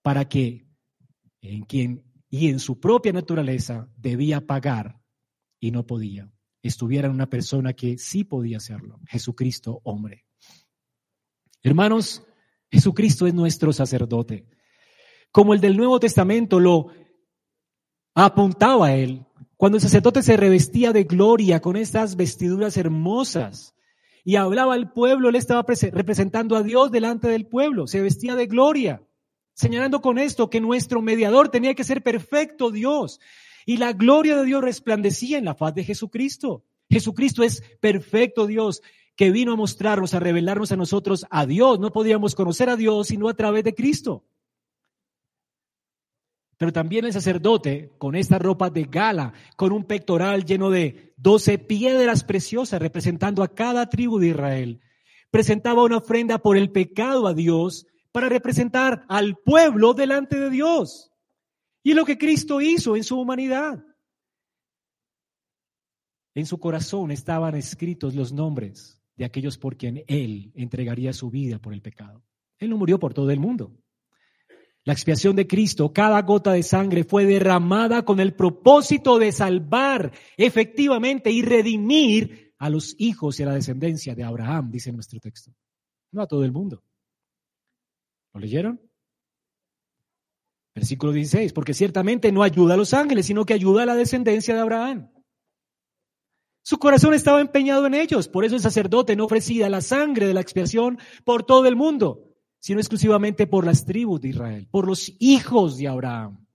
para 0.01 0.29
que 0.29 0.67
en 1.41 1.63
quien 1.63 2.03
y 2.29 2.49
en 2.49 2.59
su 2.59 2.79
propia 2.79 3.11
naturaleza 3.11 3.89
debía 3.97 4.41
pagar 4.47 4.99
y 5.59 5.71
no 5.71 5.85
podía. 5.85 6.31
Estuviera 6.61 7.09
una 7.09 7.29
persona 7.29 7.73
que 7.73 7.97
sí 7.97 8.23
podía 8.23 8.57
hacerlo, 8.57 9.01
Jesucristo 9.07 9.81
hombre. 9.83 10.25
Hermanos, 11.63 12.23
Jesucristo 12.71 13.25
es 13.25 13.33
nuestro 13.33 13.73
sacerdote. 13.73 14.45
Como 15.31 15.53
el 15.53 15.61
del 15.61 15.77
Nuevo 15.77 15.99
Testamento 15.99 16.59
lo 16.59 16.87
apuntaba 18.13 18.87
a 18.87 18.95
él, 18.95 19.25
cuando 19.57 19.77
el 19.77 19.81
sacerdote 19.81 20.21
se 20.21 20.37
revestía 20.37 20.91
de 20.91 21.05
gloria 21.05 21.61
con 21.61 21.77
estas 21.77 22.15
vestiduras 22.15 22.77
hermosas 22.77 23.73
y 24.23 24.35
hablaba 24.35 24.73
al 24.73 24.91
pueblo, 24.91 25.29
él 25.29 25.35
estaba 25.35 25.65
representando 25.91 26.55
a 26.55 26.63
Dios 26.63 26.91
delante 26.91 27.27
del 27.27 27.47
pueblo, 27.47 27.87
se 27.87 28.01
vestía 28.01 28.35
de 28.35 28.45
gloria 28.45 29.01
señalando 29.53 30.01
con 30.01 30.17
esto 30.17 30.49
que 30.49 30.61
nuestro 30.61 31.01
mediador 31.01 31.49
tenía 31.49 31.75
que 31.75 31.83
ser 31.83 32.01
perfecto 32.01 32.71
Dios 32.71 33.19
y 33.65 33.77
la 33.77 33.93
gloria 33.93 34.35
de 34.35 34.45
Dios 34.45 34.63
resplandecía 34.63 35.37
en 35.37 35.45
la 35.45 35.55
faz 35.55 35.73
de 35.75 35.83
Jesucristo. 35.83 36.65
Jesucristo 36.89 37.43
es 37.43 37.63
perfecto 37.79 38.45
Dios 38.45 38.81
que 39.15 39.31
vino 39.31 39.53
a 39.53 39.55
mostrarnos, 39.55 40.13
a 40.13 40.19
revelarnos 40.19 40.71
a 40.71 40.75
nosotros 40.75 41.25
a 41.29 41.45
Dios. 41.45 41.79
No 41.79 41.91
podíamos 41.91 42.35
conocer 42.35 42.69
a 42.69 42.75
Dios 42.75 43.07
sino 43.07 43.29
a 43.29 43.33
través 43.33 43.63
de 43.63 43.75
Cristo. 43.75 44.25
Pero 46.57 46.71
también 46.71 47.05
el 47.05 47.13
sacerdote, 47.13 47.91
con 47.97 48.15
esta 48.15 48.39
ropa 48.39 48.69
de 48.69 48.83
gala, 48.83 49.33
con 49.57 49.71
un 49.71 49.85
pectoral 49.85 50.45
lleno 50.45 50.69
de 50.69 51.13
doce 51.17 51.57
piedras 51.57 52.23
preciosas 52.23 52.81
representando 52.81 53.43
a 53.43 53.53
cada 53.53 53.89
tribu 53.89 54.19
de 54.19 54.29
Israel, 54.29 54.81
presentaba 55.29 55.83
una 55.83 55.97
ofrenda 55.97 56.37
por 56.37 56.57
el 56.57 56.71
pecado 56.71 57.27
a 57.27 57.33
Dios 57.33 57.87
para 58.11 58.29
representar 58.29 59.03
al 59.09 59.35
pueblo 59.35 59.93
delante 59.93 60.39
de 60.39 60.49
Dios. 60.49 61.11
Y 61.83 61.95
lo 61.95 62.05
que 62.05 62.17
Cristo 62.17 62.61
hizo 62.61 62.95
en 62.95 63.03
su 63.03 63.19
humanidad. 63.19 63.83
En 66.35 66.45
su 66.45 66.59
corazón 66.59 67.11
estaban 67.11 67.55
escritos 67.55 68.15
los 68.15 68.31
nombres 68.31 69.02
de 69.15 69.25
aquellos 69.25 69.57
por 69.57 69.77
quien 69.77 70.03
Él 70.07 70.51
entregaría 70.55 71.13
su 71.13 71.29
vida 71.29 71.59
por 71.59 71.73
el 71.73 71.81
pecado. 71.81 72.23
Él 72.57 72.69
no 72.69 72.77
murió 72.77 72.99
por 72.99 73.13
todo 73.13 73.31
el 73.31 73.39
mundo. 73.39 73.75
La 74.85 74.93
expiación 74.93 75.35
de 75.35 75.47
Cristo, 75.47 75.93
cada 75.93 76.21
gota 76.23 76.51
de 76.51 76.63
sangre 76.63 77.03
fue 77.05 77.25
derramada 77.25 78.03
con 78.03 78.19
el 78.19 78.33
propósito 78.33 79.17
de 79.17 79.31
salvar 79.31 80.11
efectivamente 80.35 81.31
y 81.31 81.41
redimir 81.41 82.53
a 82.57 82.69
los 82.69 82.95
hijos 82.97 83.39
y 83.39 83.43
a 83.43 83.47
la 83.47 83.55
descendencia 83.55 84.13
de 84.15 84.23
Abraham, 84.23 84.71
dice 84.71 84.91
nuestro 84.91 85.19
texto. 85.19 85.53
No 86.11 86.21
a 86.21 86.27
todo 86.27 86.43
el 86.43 86.51
mundo. 86.51 86.83
¿Lo 88.33 88.41
leyeron? 88.41 88.81
Versículo 90.75 91.11
16, 91.11 91.53
porque 91.53 91.73
ciertamente 91.73 92.31
no 92.31 92.43
ayuda 92.43 92.73
a 92.73 92.77
los 92.77 92.93
ángeles, 92.93 93.27
sino 93.27 93.45
que 93.45 93.53
ayuda 93.53 93.83
a 93.83 93.85
la 93.85 93.95
descendencia 93.95 94.55
de 94.55 94.61
Abraham. 94.61 95.11
Su 96.65 96.77
corazón 96.77 97.13
estaba 97.13 97.41
empeñado 97.41 97.85
en 97.85 97.93
ellos, 97.93 98.29
por 98.29 98.45
eso 98.45 98.55
el 98.55 98.61
sacerdote 98.61 99.17
no 99.17 99.25
ofrecía 99.25 99.69
la 99.69 99.81
sangre 99.81 100.27
de 100.27 100.33
la 100.33 100.39
expiación 100.39 100.97
por 101.25 101.43
todo 101.43 101.67
el 101.67 101.75
mundo, 101.75 102.23
sino 102.57 102.79
exclusivamente 102.79 103.47
por 103.47 103.65
las 103.65 103.85
tribus 103.85 104.21
de 104.21 104.29
Israel, 104.29 104.67
por 104.71 104.87
los 104.87 105.11
hijos 105.19 105.77
de 105.77 105.89
Abraham. 105.89 106.47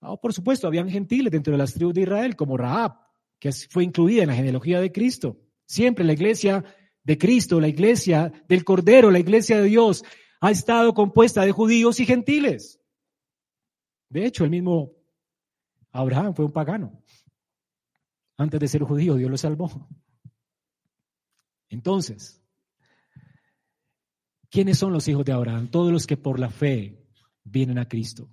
Ah, 0.00 0.16
por 0.16 0.32
supuesto, 0.32 0.68
habían 0.68 0.88
gentiles 0.88 1.32
dentro 1.32 1.50
de 1.50 1.58
las 1.58 1.74
tribus 1.74 1.94
de 1.94 2.02
Israel, 2.02 2.36
como 2.36 2.56
Rahab, 2.56 2.92
que 3.40 3.50
fue 3.50 3.82
incluida 3.82 4.22
en 4.22 4.28
la 4.28 4.36
genealogía 4.36 4.80
de 4.80 4.92
Cristo. 4.92 5.40
Siempre 5.66 6.04
la 6.04 6.12
iglesia 6.12 6.64
de 7.02 7.18
Cristo, 7.18 7.60
la 7.60 7.66
iglesia 7.66 8.32
del 8.48 8.64
Cordero, 8.64 9.10
la 9.10 9.18
iglesia 9.18 9.60
de 9.60 9.68
Dios, 9.68 10.04
ha 10.40 10.52
estado 10.52 10.94
compuesta 10.94 11.44
de 11.44 11.50
judíos 11.50 11.98
y 11.98 12.06
gentiles. 12.06 12.80
De 14.08 14.24
hecho, 14.24 14.44
el 14.44 14.50
mismo 14.50 14.92
Abraham 15.90 16.34
fue 16.34 16.44
un 16.44 16.52
pagano. 16.52 17.02
Antes 18.36 18.60
de 18.60 18.68
ser 18.68 18.82
judío, 18.82 19.14
Dios 19.14 19.30
lo 19.30 19.36
salvó. 19.36 19.88
Entonces, 21.68 22.42
¿quiénes 24.50 24.78
son 24.78 24.92
los 24.92 25.08
hijos 25.08 25.24
de 25.24 25.32
Abraham? 25.32 25.68
Todos 25.68 25.90
los 25.90 26.06
que 26.06 26.16
por 26.16 26.38
la 26.38 26.50
fe 26.50 27.06
vienen 27.44 27.78
a 27.78 27.88
Cristo. 27.88 28.30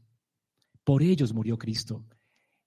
Por 0.83 1.01
ellos 1.01 1.33
murió 1.33 1.57
Cristo. 1.57 2.05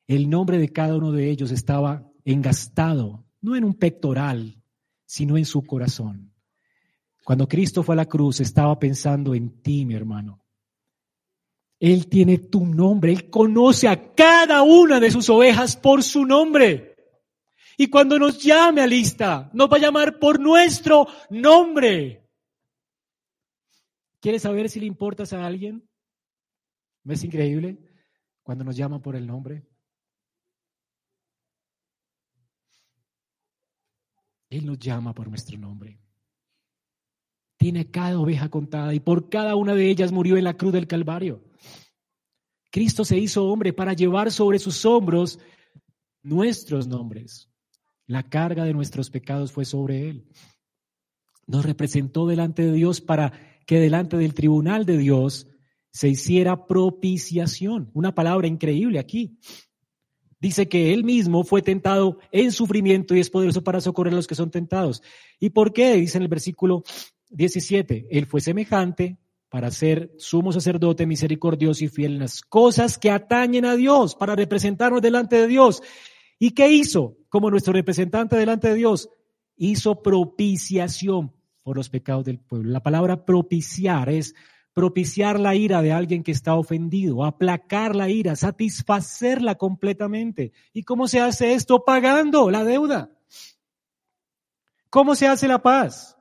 El 0.06 0.30
nombre 0.30 0.58
de 0.58 0.72
cada 0.72 0.96
uno 0.96 1.12
de 1.12 1.30
ellos 1.30 1.50
estaba 1.50 2.10
engastado, 2.24 3.24
no 3.40 3.56
en 3.56 3.64
un 3.64 3.74
pectoral, 3.74 4.62
sino 5.04 5.36
en 5.36 5.44
su 5.44 5.62
corazón. 5.64 6.32
Cuando 7.24 7.48
Cristo 7.48 7.82
fue 7.82 7.94
a 7.94 7.96
la 7.96 8.06
cruz, 8.06 8.40
estaba 8.40 8.78
pensando 8.78 9.34
en 9.34 9.60
ti, 9.60 9.84
mi 9.84 9.94
hermano. 9.94 10.44
Él 11.78 12.08
tiene 12.08 12.38
tu 12.38 12.64
nombre, 12.64 13.12
Él 13.12 13.28
conoce 13.28 13.88
a 13.88 14.14
cada 14.14 14.62
una 14.62 15.00
de 15.00 15.10
sus 15.10 15.28
ovejas 15.28 15.76
por 15.76 16.02
su 16.02 16.24
nombre. 16.24 16.95
Y 17.76 17.88
cuando 17.88 18.18
nos 18.18 18.42
llame 18.42 18.80
a 18.80 18.86
lista, 18.86 19.50
nos 19.52 19.70
va 19.70 19.76
a 19.76 19.80
llamar 19.80 20.18
por 20.18 20.40
nuestro 20.40 21.06
nombre. 21.28 22.26
¿Quieres 24.20 24.42
saber 24.42 24.68
si 24.68 24.80
le 24.80 24.86
importas 24.86 25.32
a 25.32 25.44
alguien? 25.44 25.86
¿No 27.04 27.12
es 27.12 27.22
increíble 27.22 27.78
cuando 28.42 28.64
nos 28.64 28.76
llaman 28.76 29.02
por 29.02 29.14
el 29.14 29.26
nombre? 29.26 29.66
Él 34.48 34.64
nos 34.64 34.78
llama 34.78 35.14
por 35.14 35.28
nuestro 35.28 35.58
nombre. 35.58 36.00
Tiene 37.58 37.90
cada 37.90 38.18
oveja 38.18 38.48
contada 38.48 38.94
y 38.94 39.00
por 39.00 39.28
cada 39.28 39.54
una 39.54 39.74
de 39.74 39.88
ellas 39.90 40.12
murió 40.12 40.36
en 40.36 40.44
la 40.44 40.56
cruz 40.56 40.72
del 40.72 40.86
Calvario. 40.86 41.44
Cristo 42.70 43.04
se 43.04 43.18
hizo 43.18 43.46
hombre 43.46 43.72
para 43.72 43.92
llevar 43.92 44.30
sobre 44.30 44.58
sus 44.58 44.84
hombros 44.84 45.38
nuestros 46.22 46.86
nombres. 46.86 47.50
La 48.06 48.22
carga 48.28 48.64
de 48.64 48.72
nuestros 48.72 49.10
pecados 49.10 49.52
fue 49.52 49.64
sobre 49.64 50.08
él. 50.08 50.24
Nos 51.46 51.64
representó 51.64 52.26
delante 52.26 52.62
de 52.62 52.72
Dios 52.72 53.00
para 53.00 53.32
que 53.66 53.80
delante 53.80 54.16
del 54.16 54.34
tribunal 54.34 54.86
de 54.86 54.98
Dios 54.98 55.48
se 55.90 56.08
hiciera 56.08 56.66
propiciación. 56.66 57.90
Una 57.94 58.14
palabra 58.14 58.46
increíble 58.46 58.98
aquí. 58.98 59.38
Dice 60.38 60.68
que 60.68 60.92
él 60.92 61.02
mismo 61.02 61.44
fue 61.44 61.62
tentado 61.62 62.18
en 62.30 62.52
sufrimiento 62.52 63.16
y 63.16 63.20
es 63.20 63.30
poderoso 63.30 63.64
para 63.64 63.80
socorrer 63.80 64.12
a 64.12 64.16
los 64.16 64.26
que 64.26 64.34
son 64.34 64.50
tentados. 64.50 65.02
¿Y 65.40 65.50
por 65.50 65.72
qué? 65.72 65.94
Dice 65.94 66.18
en 66.18 66.22
el 66.22 66.28
versículo 66.28 66.84
17, 67.30 68.08
él 68.10 68.26
fue 68.26 68.40
semejante 68.40 69.18
para 69.48 69.70
ser 69.70 70.12
sumo 70.18 70.52
sacerdote 70.52 71.06
misericordioso 71.06 71.84
y 71.84 71.88
fiel 71.88 72.14
en 72.14 72.18
las 72.20 72.42
cosas 72.42 72.98
que 72.98 73.10
atañen 73.10 73.64
a 73.64 73.76
Dios, 73.76 74.14
para 74.14 74.36
representarnos 74.36 75.00
delante 75.00 75.36
de 75.36 75.46
Dios. 75.46 75.82
¿Y 76.38 76.50
qué 76.50 76.70
hizo 76.70 77.16
como 77.28 77.50
nuestro 77.50 77.72
representante 77.72 78.36
delante 78.36 78.68
de 78.68 78.74
Dios? 78.74 79.10
Hizo 79.56 80.02
propiciación 80.02 81.32
por 81.62 81.76
los 81.76 81.88
pecados 81.88 82.24
del 82.24 82.38
pueblo. 82.38 82.70
La 82.70 82.82
palabra 82.82 83.24
propiciar 83.24 84.08
es 84.08 84.34
propiciar 84.72 85.40
la 85.40 85.54
ira 85.54 85.80
de 85.80 85.90
alguien 85.90 86.22
que 86.22 86.32
está 86.32 86.54
ofendido, 86.54 87.24
aplacar 87.24 87.96
la 87.96 88.10
ira, 88.10 88.36
satisfacerla 88.36 89.54
completamente. 89.54 90.52
¿Y 90.74 90.82
cómo 90.82 91.08
se 91.08 91.18
hace 91.18 91.54
esto? 91.54 91.82
Pagando 91.82 92.50
la 92.50 92.62
deuda. 92.62 93.10
¿Cómo 94.90 95.14
se 95.14 95.26
hace 95.26 95.48
la 95.48 95.62
paz? 95.62 96.18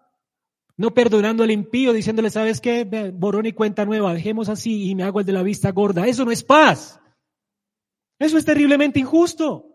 No 0.78 0.94
perdonando 0.94 1.44
al 1.44 1.52
impío, 1.52 1.92
diciéndole, 1.92 2.30
¿sabes 2.30 2.62
qué? 2.62 3.12
Borón 3.14 3.46
y 3.46 3.52
cuenta 3.52 3.86
nueva, 3.86 4.14
dejemos 4.14 4.48
así 4.48 4.90
y 4.90 4.96
me 4.96 5.04
hago 5.04 5.20
el 5.20 5.26
de 5.26 5.34
la 5.34 5.44
vista 5.44 5.72
gorda. 5.72 6.08
Eso 6.08 6.24
no 6.24 6.32
es 6.32 6.44
paz. 6.44 7.02
Eso 8.20 8.38
es 8.38 8.46
terriblemente 8.46 9.00
injusto. 9.00 9.75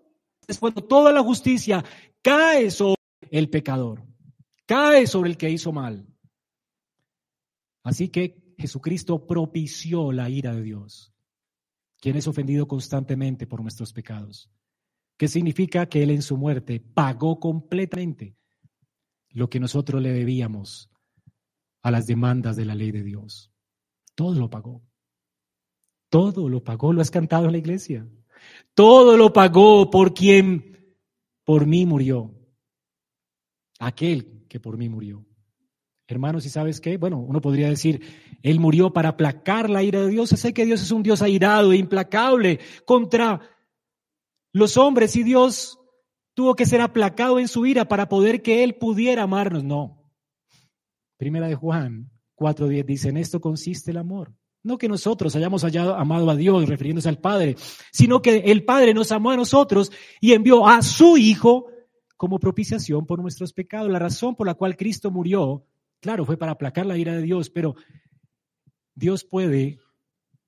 Es 0.50 0.58
cuando 0.58 0.82
toda 0.82 1.12
la 1.12 1.22
justicia 1.22 1.84
cae 2.22 2.72
sobre 2.72 2.96
el 3.30 3.48
pecador, 3.48 4.02
cae 4.66 5.06
sobre 5.06 5.30
el 5.30 5.36
que 5.36 5.48
hizo 5.48 5.70
mal. 5.70 6.04
Así 7.84 8.08
que 8.08 8.54
Jesucristo 8.58 9.28
propició 9.28 10.10
la 10.10 10.28
ira 10.28 10.52
de 10.52 10.62
Dios, 10.62 11.14
quien 12.00 12.16
es 12.16 12.26
ofendido 12.26 12.66
constantemente 12.66 13.46
por 13.46 13.62
nuestros 13.62 13.92
pecados. 13.92 14.50
¿Qué 15.16 15.28
significa 15.28 15.86
que 15.86 16.02
Él 16.02 16.10
en 16.10 16.22
su 16.22 16.36
muerte 16.36 16.80
pagó 16.80 17.38
completamente 17.38 18.36
lo 19.28 19.48
que 19.48 19.60
nosotros 19.60 20.02
le 20.02 20.12
debíamos 20.12 20.90
a 21.82 21.92
las 21.92 22.08
demandas 22.08 22.56
de 22.56 22.64
la 22.64 22.74
ley 22.74 22.90
de 22.90 23.04
Dios? 23.04 23.52
Todo 24.16 24.34
lo 24.34 24.50
pagó. 24.50 24.82
Todo 26.08 26.48
lo 26.48 26.64
pagó, 26.64 26.92
lo 26.92 27.02
has 27.02 27.12
cantado 27.12 27.46
en 27.46 27.52
la 27.52 27.58
iglesia. 27.58 28.08
Todo 28.74 29.16
lo 29.16 29.32
pagó 29.32 29.90
por 29.90 30.14
quien 30.14 30.96
por 31.44 31.66
mí 31.66 31.86
murió. 31.86 32.34
Aquel 33.78 34.46
que 34.48 34.60
por 34.60 34.76
mí 34.76 34.88
murió. 34.88 35.24
Hermanos, 36.06 36.44
¿y 36.44 36.48
sabes 36.48 36.80
qué? 36.80 36.96
Bueno, 36.96 37.18
uno 37.18 37.40
podría 37.40 37.68
decir, 37.68 38.02
Él 38.42 38.58
murió 38.58 38.92
para 38.92 39.10
aplacar 39.10 39.70
la 39.70 39.82
ira 39.82 40.00
de 40.00 40.08
Dios. 40.08 40.30
Sé 40.30 40.52
que 40.52 40.64
Dios 40.64 40.82
es 40.82 40.90
un 40.90 41.02
Dios 41.02 41.22
airado 41.22 41.72
e 41.72 41.76
implacable 41.76 42.58
contra 42.84 43.40
los 44.52 44.76
hombres 44.76 45.14
y 45.14 45.22
Dios 45.22 45.78
tuvo 46.34 46.56
que 46.56 46.66
ser 46.66 46.80
aplacado 46.80 47.38
en 47.38 47.48
su 47.48 47.64
ira 47.66 47.86
para 47.86 48.08
poder 48.08 48.42
que 48.42 48.64
Él 48.64 48.74
pudiera 48.74 49.22
amarnos. 49.22 49.62
No. 49.62 50.02
Primera 51.16 51.46
de 51.46 51.54
Juan 51.54 52.10
4.10 52.36 52.84
dice, 52.84 53.08
en 53.10 53.16
esto 53.16 53.40
consiste 53.40 53.90
el 53.90 53.98
amor. 53.98 54.34
No 54.62 54.76
que 54.78 54.88
nosotros 54.88 55.34
hayamos 55.36 55.62
hallado, 55.62 55.94
amado 55.94 56.30
a 56.30 56.36
Dios, 56.36 56.68
refiriéndose 56.68 57.08
al 57.08 57.18
Padre, 57.18 57.56
sino 57.92 58.20
que 58.20 58.36
el 58.38 58.64
Padre 58.64 58.92
nos 58.94 59.10
amó 59.12 59.30
a 59.30 59.36
nosotros 59.36 59.90
y 60.20 60.32
envió 60.32 60.66
a 60.66 60.82
su 60.82 61.16
Hijo 61.16 61.66
como 62.16 62.38
propiciación 62.38 63.06
por 63.06 63.20
nuestros 63.20 63.52
pecados. 63.52 63.90
La 63.90 63.98
razón 63.98 64.36
por 64.36 64.46
la 64.46 64.54
cual 64.54 64.76
Cristo 64.76 65.10
murió 65.10 65.64
Claro, 66.00 66.24
fue 66.24 66.38
para 66.38 66.52
aplacar 66.52 66.86
la 66.86 66.96
ira 66.96 67.14
de 67.14 67.22
Dios, 67.22 67.50
pero 67.50 67.76
Dios 68.94 69.24
puede 69.24 69.78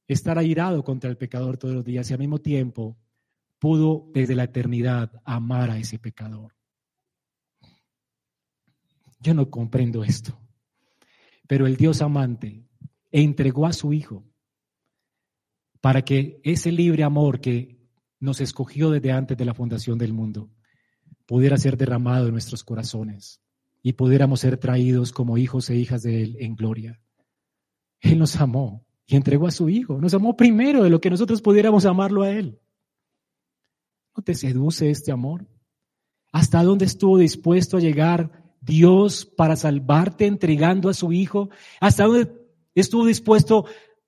estar 0.09 0.39
airado 0.39 0.83
contra 0.83 1.11
el 1.11 1.19
pecador 1.19 1.59
todos 1.59 1.75
los 1.75 1.85
días 1.85 2.11
y 2.11 2.15
al 2.15 2.19
mismo 2.19 2.39
tiempo 2.39 2.97
pudo 3.59 4.11
desde 4.13 4.35
la 4.35 4.45
eternidad 4.45 5.13
amar 5.25 5.71
a 5.71 5.79
ese 5.79 5.99
pecador. 5.99 6.55
Yo 9.21 9.35
no 9.35 9.51
comprendo 9.51 10.03
esto, 10.03 10.37
pero 11.47 11.67
el 11.67 11.77
Dios 11.77 12.03
amante 12.03 12.65
entregó 13.13 13.67
a 13.67 13.73
su 13.73 13.93
Hijo 13.93 14.25
para 15.81 16.03
que 16.03 16.41
ese 16.43 16.73
libre 16.73 17.05
amor 17.05 17.41
que 17.41 17.79
nos 18.19 18.41
escogió 18.41 18.91
desde 18.91 19.13
antes 19.13 19.37
de 19.37 19.45
la 19.45 19.55
fundación 19.55 19.99
del 19.99 20.13
mundo 20.13 20.51
pudiera 21.27 21.57
ser 21.59 21.77
derramado 21.77 22.27
en 22.27 22.33
nuestros 22.33 22.65
corazones 22.65 23.41
y 23.83 23.95
pudiéramos 23.95 24.41
ser 24.41 24.59
traídos 24.59 25.13
como 25.13 25.39
hijos 25.39 25.69
e 25.71 25.77
hijas 25.77 26.03
de 26.03 26.23
Él 26.23 26.37
en 26.39 26.55
gloria. 26.55 27.01
Él 28.01 28.19
nos 28.19 28.37
amó 28.37 28.87
y 29.07 29.17
entregó 29.17 29.47
a 29.47 29.51
su 29.51 29.69
Hijo. 29.69 30.01
Nos 30.01 30.15
amó 30.15 30.37
primero 30.37 30.85
de 30.85 30.91
lo 30.91 31.01
que 31.01 31.11
nosotros 31.11 31.43
pudiéramos 31.43 31.85
amarlo 31.85 32.23
a 32.23 32.31
Él. 32.31 32.61
¿No 34.17 34.23
te 34.23 34.35
seduce 34.35 34.91
este 34.91 35.11
amor? 35.11 35.49
¿Hasta 36.31 36.63
dónde 36.63 36.85
estuvo 36.85 37.19
dispuesto 37.19 37.77
a 37.77 37.81
llegar 37.81 38.55
Dios 38.61 39.25
para 39.25 39.57
salvarte 39.57 40.27
entregando 40.27 40.89
a 40.89 40.95
su 40.95 41.13
Hijo? 41.13 41.51
¿Hasta 41.81 42.05
dónde 42.05 42.42
estuvo 42.81 43.07
dispuesto 43.07 43.67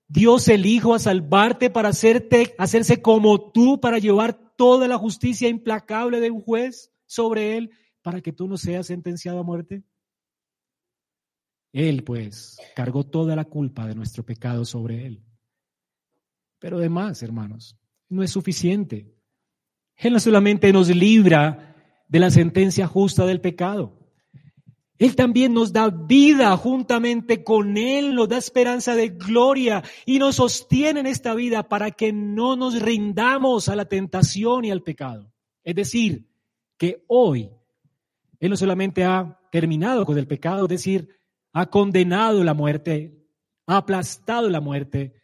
Dios 0.09 0.49
el 0.49 0.67
Hijo 0.67 0.95
a 0.95 0.99
salvarte 0.99 1.71
para 1.71 1.91
hacerte, 1.91 2.55
hacerse 2.59 3.03
como 3.03 3.53
tú, 3.53 3.81
para 3.81 3.99
llevar 3.99 4.55
toda 4.57 4.89
la 4.89 4.99
justicia 4.99 5.49
implacable 5.49 6.21
de 6.21 6.31
un 6.31 6.41
juez 6.41 6.93
sobre 7.07 7.57
Él? 7.57 7.71
para 8.05 8.21
que 8.21 8.33
tú 8.33 8.47
no 8.47 8.59
seas 8.59 8.87
sentenciado 8.87 9.39
a 9.39 9.43
muerte? 9.43 9.83
Él, 11.73 12.05
pues, 12.05 12.59
cargó 12.77 13.03
toda 13.03 13.35
la 13.35 13.47
culpa 13.47 13.87
de 13.87 13.95
nuestro 13.95 14.23
pecado 14.23 14.67
sobre 14.67 15.07
él. 15.07 15.25
Pero 16.59 16.77
además, 16.77 17.23
hermanos, 17.23 17.79
no 18.11 18.23
es 18.23 18.31
suficiente. 18.31 19.11
Él 19.97 20.13
no 20.13 20.21
solamente 20.21 20.71
nos 20.71 20.95
libra 20.95 22.05
de 22.07 22.19
la 22.19 22.31
sentencia 22.31 22.87
justa 22.87 23.25
del 23.25 23.41
pecado, 23.41 24.04
Él 24.99 25.17
también 25.17 25.55
nos 25.55 25.73
da 25.73 25.89
vida 25.89 26.57
juntamente 26.57 27.43
con 27.43 27.77
Él, 27.77 28.15
nos 28.15 28.29
da 28.29 28.39
esperanza 28.39 28.95
de 28.95 29.09
gloria 29.09 29.83
y 30.07 30.19
nos 30.19 30.37
sostiene 30.37 31.01
en 31.01 31.07
esta 31.07 31.35
vida 31.35 31.69
para 31.69 31.91
que 31.91 32.13
no 32.13 32.57
nos 32.57 32.81
rindamos 32.81 33.69
a 33.69 33.77
la 33.77 33.87
tentación 33.87 34.65
y 34.65 34.71
al 34.71 34.83
pecado. 34.83 35.33
Es 35.65 35.75
decir, 35.75 36.29
que 36.77 37.05
hoy 37.09 37.51
él 38.45 38.51
no 38.51 38.57
solamente 38.59 39.05
ha 39.05 39.41
terminado 39.51 40.05
con 40.05 40.19
el 40.19 40.27
pecado, 40.27 40.65
es 40.65 40.69
decir, 40.69 41.09
ha 41.55 41.71
condenado 41.71 42.45
la 42.45 42.53
muerte, 42.53 43.25
ha 43.67 43.79
aplastado 43.79 44.51
la 44.51 44.61
muerte, 44.61 45.15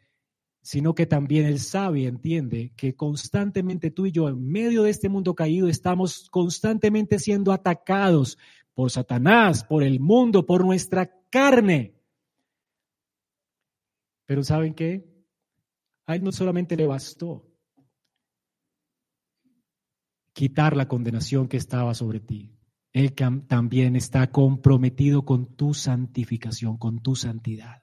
sino 0.63 0.95
que 0.95 1.05
también 1.05 1.45
Él 1.45 1.59
sabe 1.59 2.01
y 2.01 2.07
entiende 2.07 2.73
que 2.77 2.95
constantemente 2.95 3.91
tú 3.91 4.07
y 4.07 4.13
yo, 4.13 4.29
en 4.29 4.47
medio 4.47 4.85
de 4.85 4.91
este 4.91 5.11
mundo 5.11 5.35
caído, 5.35 5.69
estamos 5.69 6.29
constantemente 6.31 7.19
siendo 7.19 7.53
atacados 7.53 8.39
por 8.81 8.91
Satanás, 8.91 9.63
por 9.63 9.83
el 9.83 10.01
mundo, 10.01 10.47
por 10.47 10.65
nuestra 10.65 11.13
carne. 11.29 12.01
Pero 14.25 14.43
¿saben 14.43 14.73
qué? 14.73 15.07
A 16.07 16.17
Él 16.17 16.25
no 16.25 16.33
solamente 16.33 16.79
le 16.79 16.87
bastó 16.87 17.47
quitar 20.33 20.75
la 20.75 20.89
condenación 20.89 21.47
que 21.47 21.59
estaba 21.59 21.93
sobre 21.93 22.21
ti, 22.21 22.57
él 22.95 23.13
también 23.47 23.97
está 23.97 24.31
comprometido 24.31 25.27
con 25.27 25.57
tu 25.57 25.75
santificación, 25.75 26.79
con 26.79 27.03
tu 27.03 27.15
santidad. 27.15 27.83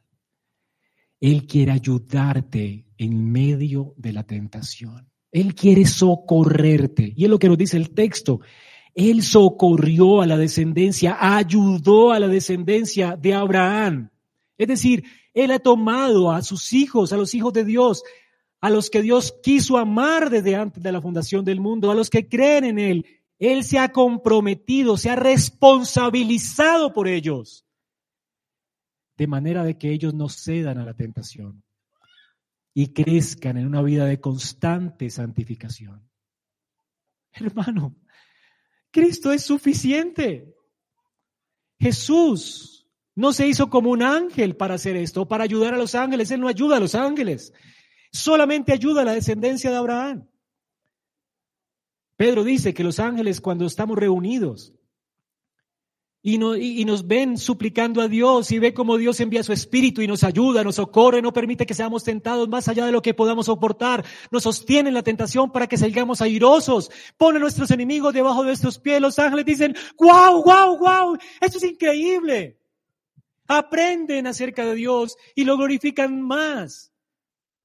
Él 1.20 1.46
quiere 1.46 1.74
ayudarte 1.74 2.88
en 2.98 3.32
medio 3.32 3.94
de 3.98 4.14
la 4.14 4.24
tentación. 4.24 5.12
Él 5.32 5.54
quiere 5.54 5.86
socorrerte. 5.86 7.14
Y 7.16 7.26
es 7.26 7.30
lo 7.30 7.38
que 7.38 7.50
nos 7.50 7.58
dice 7.60 7.78
el 7.78 7.92
texto. 7.92 8.40
Él 8.98 9.24
socorrió 9.24 10.22
a 10.22 10.26
la 10.26 10.38
descendencia, 10.38 11.18
ayudó 11.20 12.12
a 12.12 12.20
la 12.20 12.28
descendencia 12.28 13.16
de 13.16 13.34
Abraham. 13.34 14.10
Es 14.58 14.68
decir, 14.68 15.06
Él 15.34 15.52
ha 15.52 15.60
tomado 15.60 16.32
a 16.32 16.42
sus 16.42 16.74
hijos, 16.74 17.14
a 17.14 17.18
los 17.18 17.34
hijos 17.34 17.54
de 17.54 17.64
Dios, 17.64 18.04
a 18.60 18.70
los 18.70 18.90
que 18.90 19.02
Dios 19.02 19.36
quiso 19.42 19.78
amar 19.78 20.30
desde 20.30 20.56
antes 20.56 20.84
de 20.84 20.92
la 20.92 21.00
fundación 21.00 21.46
del 21.46 21.62
mundo, 21.62 21.92
a 21.92 21.96
los 21.96 22.10
que 22.10 22.28
creen 22.28 22.66
en 22.66 22.80
Él, 22.80 23.06
él 23.40 23.64
se 23.64 23.78
ha 23.78 23.92
comprometido, 23.92 24.98
se 24.98 25.10
ha 25.10 25.16
responsabilizado 25.16 26.94
por 26.94 27.08
ellos, 27.08 27.66
de 29.16 29.28
manera 29.28 29.64
de 29.64 29.78
que 29.78 29.92
ellos 29.92 30.14
no 30.14 30.30
cedan 30.30 30.80
a 30.80 30.86
la 30.86 30.96
tentación 30.96 31.64
y 32.74 32.94
crezcan 32.94 33.58
en 33.58 33.68
una 33.68 33.82
vida 33.82 34.06
de 34.06 34.20
constante 34.20 35.10
santificación. 35.10 36.10
Hermano, 37.32 37.96
Cristo 38.92 39.32
es 39.32 39.44
suficiente. 39.44 40.56
Jesús 41.80 42.88
no 43.16 43.34
se 43.34 43.48
hizo 43.48 43.70
como 43.70 43.90
un 43.90 44.04
ángel 44.04 44.56
para 44.56 44.76
hacer 44.76 44.96
esto, 44.96 45.28
para 45.28 45.44
ayudar 45.44 45.74
a 45.74 45.78
los 45.78 45.96
ángeles. 45.96 46.32
Él 46.32 46.42
no 46.42 46.48
ayuda 46.48 46.78
a 46.78 46.80
los 46.80 46.96
ángeles. 46.96 47.54
solamente 48.12 48.72
ayuda 48.72 49.02
a 49.02 49.06
la 49.06 49.14
descendencia 49.14 49.70
de 49.70 49.78
Abraham. 49.78 50.28
Pedro 52.16 52.44
dice 52.44 52.74
que 52.74 52.84
los 52.84 53.00
ángeles 53.00 53.42
cuando 53.42 53.66
estamos 53.66 53.98
reunidos 53.98 54.74
y, 56.30 56.84
nos 56.84 57.08
ven 57.08 57.38
suplicando 57.38 58.02
a 58.02 58.10
Dios 58.10 58.52
y 58.52 58.60
ve 58.60 58.74
cómo 58.74 58.98
Dios 58.98 59.18
envía 59.22 59.44
su 59.44 59.54
espíritu 59.54 60.02
y 60.02 60.08
nos 60.08 60.26
ayuda, 60.26 60.62
nos 60.62 60.76
socorre, 60.76 61.22
no 61.22 61.32
permite 61.32 61.66
que 61.66 61.74
seamos 61.74 62.04
tentados 62.04 62.50
más 62.50 62.68
allá 62.68 62.86
de 62.86 62.92
lo 62.92 63.02
que 63.02 63.14
podamos 63.14 63.46
soportar, 63.46 64.04
nos 64.30 64.44
sostiene 64.44 64.90
en 64.90 64.96
la 64.96 65.04
tentación 65.04 65.54
para 65.54 65.68
que 65.68 65.78
salgamos 65.78 66.22
airosos, 66.22 66.92
pone 67.16 67.38
a 67.38 67.40
nuestros 67.40 67.72
enemigos 67.72 68.14
debajo 68.14 68.42
de 68.42 68.48
nuestros 68.48 68.78
pies. 68.78 69.00
Los 69.00 69.18
ángeles 69.20 69.46
dicen, 69.46 69.74
wow, 69.98 70.44
wow, 70.44 70.78
wow, 70.78 71.18
esto 71.40 71.60
es 71.60 71.64
increíble. 71.64 72.58
Aprenden 73.48 74.28
acerca 74.28 74.66
de 74.66 74.76
Dios 74.76 75.16
y 75.34 75.46
lo 75.46 75.56
glorifican 75.56 76.22
más. 76.22 76.92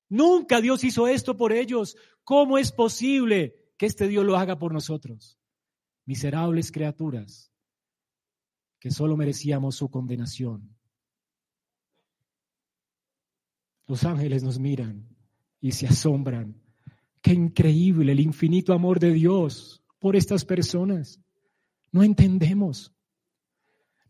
Nunca 0.09 0.61
Dios 0.61 0.85
hizo 0.85 1.09
esto 1.09 1.37
por 1.37 1.53
ellos. 1.53 1.97
¿Cómo 2.23 2.59
es 2.59 2.71
posible 2.71 3.57
que 3.77 3.87
este 3.87 4.07
Dios 4.07 4.25
lo 4.25 4.37
haga 4.37 4.61
por 4.61 4.73
nosotros? 4.73 5.37
Miserables 6.07 6.71
criaturas 6.71 7.51
que 8.83 8.91
solo 8.91 9.16
merecíamos 9.16 9.76
su 9.76 9.89
condenación. 9.89 10.68
Los 13.87 14.03
ángeles 14.03 14.43
nos 14.43 14.59
miran 14.59 15.07
y 15.61 15.70
se 15.70 15.87
asombran. 15.87 16.61
Qué 17.20 17.33
increíble 17.33 18.11
el 18.11 18.18
infinito 18.18 18.72
amor 18.72 18.99
de 18.99 19.12
Dios 19.12 19.85
por 20.01 20.16
estas 20.16 20.45
personas. 20.45 21.20
No 21.93 22.03
entendemos. 22.03 22.93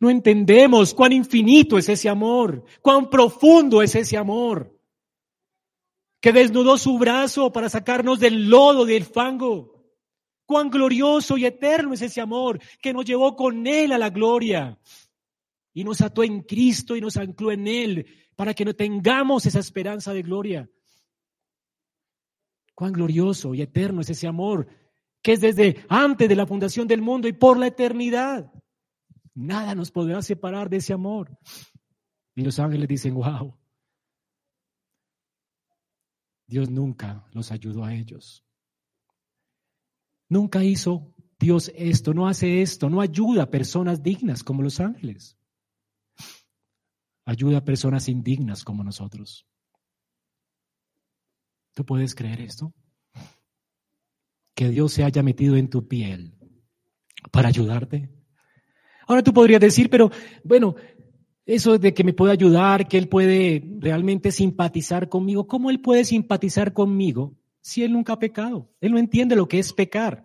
No 0.00 0.08
entendemos 0.08 0.94
cuán 0.94 1.12
infinito 1.12 1.76
es 1.76 1.90
ese 1.90 2.08
amor, 2.08 2.64
cuán 2.80 3.10
profundo 3.10 3.82
es 3.82 3.94
ese 3.94 4.16
amor, 4.16 4.74
que 6.18 6.32
desnudó 6.32 6.78
su 6.78 6.96
brazo 6.96 7.52
para 7.52 7.68
sacarnos 7.68 8.18
del 8.20 8.48
lodo, 8.48 8.86
del 8.86 9.04
fango, 9.04 9.71
Cuán 10.52 10.68
glorioso 10.68 11.38
y 11.38 11.46
eterno 11.46 11.94
es 11.94 12.02
ese 12.02 12.20
amor 12.20 12.60
que 12.82 12.92
nos 12.92 13.06
llevó 13.06 13.34
con 13.34 13.66
Él 13.66 13.90
a 13.90 13.96
la 13.96 14.10
gloria 14.10 14.78
y 15.72 15.82
nos 15.82 16.02
ató 16.02 16.22
en 16.22 16.42
Cristo 16.42 16.94
y 16.94 17.00
nos 17.00 17.16
ancló 17.16 17.52
en 17.52 17.66
Él 17.66 18.06
para 18.36 18.52
que 18.52 18.66
no 18.66 18.74
tengamos 18.74 19.46
esa 19.46 19.60
esperanza 19.60 20.12
de 20.12 20.20
gloria. 20.20 20.70
Cuán 22.74 22.92
glorioso 22.92 23.54
y 23.54 23.62
eterno 23.62 24.02
es 24.02 24.10
ese 24.10 24.26
amor 24.26 24.68
que 25.22 25.32
es 25.32 25.40
desde 25.40 25.86
antes 25.88 26.28
de 26.28 26.36
la 26.36 26.46
fundación 26.46 26.86
del 26.86 27.00
mundo 27.00 27.28
y 27.28 27.32
por 27.32 27.56
la 27.56 27.68
eternidad. 27.68 28.52
Nada 29.32 29.74
nos 29.74 29.90
podrá 29.90 30.20
separar 30.20 30.68
de 30.68 30.76
ese 30.76 30.92
amor. 30.92 31.34
Y 32.34 32.42
los 32.42 32.58
ángeles 32.58 32.88
dicen, 32.88 33.14
wow, 33.14 33.56
Dios 36.46 36.68
nunca 36.68 37.24
los 37.32 37.50
ayudó 37.50 37.86
a 37.86 37.94
ellos. 37.94 38.44
Nunca 40.32 40.64
hizo 40.64 41.12
Dios 41.38 41.70
esto, 41.76 42.14
no 42.14 42.26
hace 42.26 42.62
esto, 42.62 42.88
no 42.88 43.02
ayuda 43.02 43.42
a 43.42 43.50
personas 43.50 44.02
dignas 44.02 44.42
como 44.42 44.62
los 44.62 44.80
ángeles. 44.80 45.36
Ayuda 47.26 47.58
a 47.58 47.64
personas 47.66 48.08
indignas 48.08 48.64
como 48.64 48.82
nosotros. 48.82 49.46
¿Tú 51.74 51.84
puedes 51.84 52.14
creer 52.14 52.40
esto? 52.40 52.72
Que 54.54 54.70
Dios 54.70 54.94
se 54.94 55.04
haya 55.04 55.22
metido 55.22 55.54
en 55.56 55.68
tu 55.68 55.86
piel 55.86 56.34
para 57.30 57.48
ayudarte. 57.48 58.08
Ahora 59.06 59.22
tú 59.22 59.34
podrías 59.34 59.60
decir, 59.60 59.90
pero 59.90 60.10
bueno, 60.44 60.76
eso 61.44 61.76
de 61.76 61.92
que 61.92 62.04
me 62.04 62.14
puede 62.14 62.32
ayudar, 62.32 62.88
que 62.88 62.96
Él 62.96 63.10
puede 63.10 63.62
realmente 63.80 64.32
simpatizar 64.32 65.10
conmigo, 65.10 65.46
¿cómo 65.46 65.68
Él 65.68 65.82
puede 65.82 66.06
simpatizar 66.06 66.72
conmigo 66.72 67.36
si 67.62 67.82
él 67.82 67.92
nunca 67.92 68.12
ha 68.12 68.18
pecado? 68.18 68.70
Él 68.80 68.92
no 68.92 68.98
entiende 68.98 69.34
lo 69.34 69.48
que 69.48 69.58
es 69.58 69.72
pecar. 69.72 70.22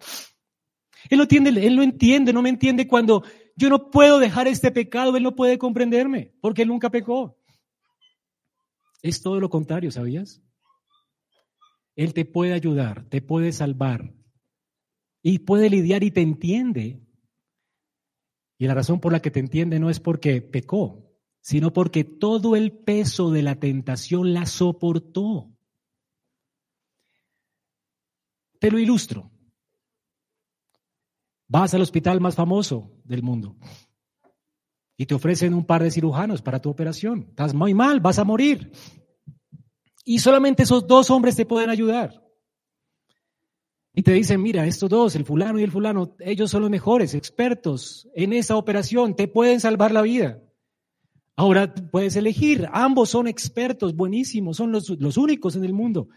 Él 1.10 1.18
no 1.18 1.24
entiende, 1.24 1.66
él 1.66 1.76
no 1.76 1.84
entiende, 1.84 2.34
no 2.34 2.42
me 2.42 2.50
entiende 2.50 2.88
cuando 2.88 3.24
yo 3.56 3.70
no 3.70 3.90
puedo 3.90 4.20
dejar 4.20 4.48
este 4.48 4.72
pecado, 4.72 5.16
él 5.16 5.24
no 5.24 5.36
puede 5.36 5.58
comprenderme, 5.58 6.34
porque 6.42 6.64
él 6.64 6.68
nunca 6.68 6.90
pecó. 6.90 7.38
Es 9.02 9.22
todo 9.22 9.40
lo 9.40 9.50
contrario, 9.50 9.92
¿sabías? 9.92 10.42
Él 11.96 12.14
te 12.14 12.26
puede 12.26 12.54
ayudar, 12.54 13.06
te 13.10 13.22
puede 13.22 13.52
salvar 13.52 14.14
y 15.24 15.40
puede 15.40 15.70
lidiar 15.70 16.04
y 16.04 16.12
te 16.12 16.22
entiende. 16.22 17.02
Y 18.60 18.68
la 18.68 18.74
razón 18.74 19.00
por 19.00 19.12
la 19.12 19.22
que 19.22 19.32
te 19.32 19.40
entiende 19.40 19.80
no 19.80 19.90
es 19.90 20.00
porque 20.00 20.42
pecó, 20.42 21.12
sino 21.42 21.74
porque 21.74 22.04
todo 22.04 22.56
el 22.56 22.72
peso 22.72 23.32
de 23.32 23.44
la 23.44 23.60
tentación 23.60 24.34
la 24.34 24.46
soportó. 24.46 25.57
Te 28.60 28.72
lo 28.72 28.80
ilustro. 28.80 29.32
Vas 31.48 31.74
al 31.74 31.82
hospital 31.82 32.20
más 32.20 32.36
famoso 32.36 32.92
del 33.04 33.24
mundo 33.24 33.56
y 34.98 35.06
te 35.06 35.14
ofrecen 35.14 35.54
un 35.54 35.66
par 35.66 35.84
de 35.84 35.92
cirujanos 35.92 36.42
para 36.42 36.60
tu 36.60 36.70
operación. 36.70 37.28
Estás 37.30 37.54
muy 37.54 37.74
mal, 37.74 38.00
vas 38.00 38.18
a 38.18 38.24
morir. 38.24 38.72
Y 40.04 40.20
solamente 40.20 40.64
esos 40.64 40.88
dos 40.88 41.12
hombres 41.12 41.36
te 41.36 41.46
pueden 41.46 41.70
ayudar. 41.70 42.24
Y 43.94 44.04
te 44.04 44.12
dicen, 44.12 44.42
mira, 44.42 44.66
estos 44.66 44.90
dos, 44.90 45.16
el 45.16 45.26
fulano 45.26 45.60
y 45.60 45.64
el 45.64 45.72
fulano, 45.72 46.16
ellos 46.20 46.52
son 46.52 46.62
los 46.62 46.70
mejores 46.70 47.14
expertos 47.14 48.08
en 48.16 48.34
esa 48.34 48.56
operación, 48.56 49.16
te 49.16 49.28
pueden 49.28 49.60
salvar 49.60 49.92
la 49.92 50.02
vida. 50.02 50.42
Ahora 51.36 51.74
puedes 51.74 52.16
elegir, 52.16 52.68
ambos 52.72 53.10
son 53.10 53.28
expertos, 53.28 53.96
buenísimos, 53.96 54.58
son 54.58 54.72
los, 54.72 54.90
los 54.90 55.18
únicos 55.18 55.56
en 55.56 55.64
el 55.64 55.74
mundo. 55.74 56.10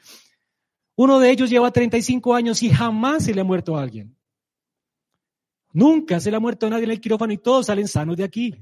Uno 1.03 1.19
de 1.19 1.31
ellos 1.31 1.49
lleva 1.49 1.71
35 1.71 2.35
años 2.35 2.63
y 2.63 2.69
jamás 2.69 3.25
se 3.25 3.33
le 3.33 3.41
ha 3.41 3.45
muerto 3.45 3.75
a 3.75 3.81
alguien. 3.81 4.15
Nunca 5.73 6.21
se 6.21 6.31
le 6.31 6.37
ha 6.37 6.41
muerto 6.41 6.67
a 6.67 6.69
nadie 6.69 6.85
en 6.85 6.91
el 6.91 7.01
quirófano 7.01 7.33
y 7.33 7.39
todos 7.39 7.65
salen 7.65 7.89
sanos 7.89 8.19
de 8.19 8.25
aquí. 8.25 8.55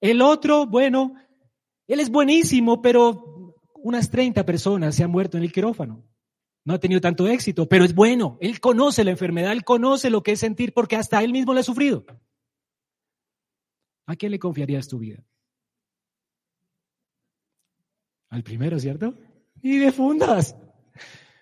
El 0.00 0.20
otro, 0.20 0.66
bueno, 0.66 1.14
él 1.86 2.00
es 2.00 2.10
buenísimo, 2.10 2.82
pero 2.82 3.54
unas 3.76 4.10
30 4.10 4.44
personas 4.44 4.96
se 4.96 5.04
han 5.04 5.12
muerto 5.12 5.36
en 5.36 5.44
el 5.44 5.52
quirófano. 5.52 6.04
No 6.64 6.74
ha 6.74 6.80
tenido 6.80 7.00
tanto 7.00 7.28
éxito, 7.28 7.68
pero 7.68 7.84
es 7.84 7.94
bueno. 7.94 8.36
Él 8.40 8.58
conoce 8.58 9.04
la 9.04 9.12
enfermedad, 9.12 9.52
él 9.52 9.62
conoce 9.62 10.10
lo 10.10 10.24
que 10.24 10.32
es 10.32 10.40
sentir 10.40 10.74
porque 10.74 10.96
hasta 10.96 11.22
él 11.22 11.30
mismo 11.30 11.54
la 11.54 11.60
ha 11.60 11.62
sufrido. 11.62 12.04
¿A 14.06 14.16
quién 14.16 14.32
le 14.32 14.40
confiarías 14.40 14.88
tu 14.88 14.98
vida? 14.98 15.24
Al 18.28 18.42
primero, 18.42 18.76
¿cierto? 18.80 19.14
Y 19.62 19.78
de 19.78 19.92
fundas. 19.92 20.56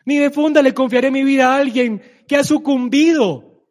Ni 0.07 0.17
de 0.19 0.31
funda 0.31 0.63
le 0.63 0.73
confiaré 0.73 1.11
mi 1.11 1.25
vida 1.25 1.53
a 1.53 1.57
alguien 1.57 2.01
que 2.27 2.37
ha 2.37 2.45
sucumbido, 2.45 3.67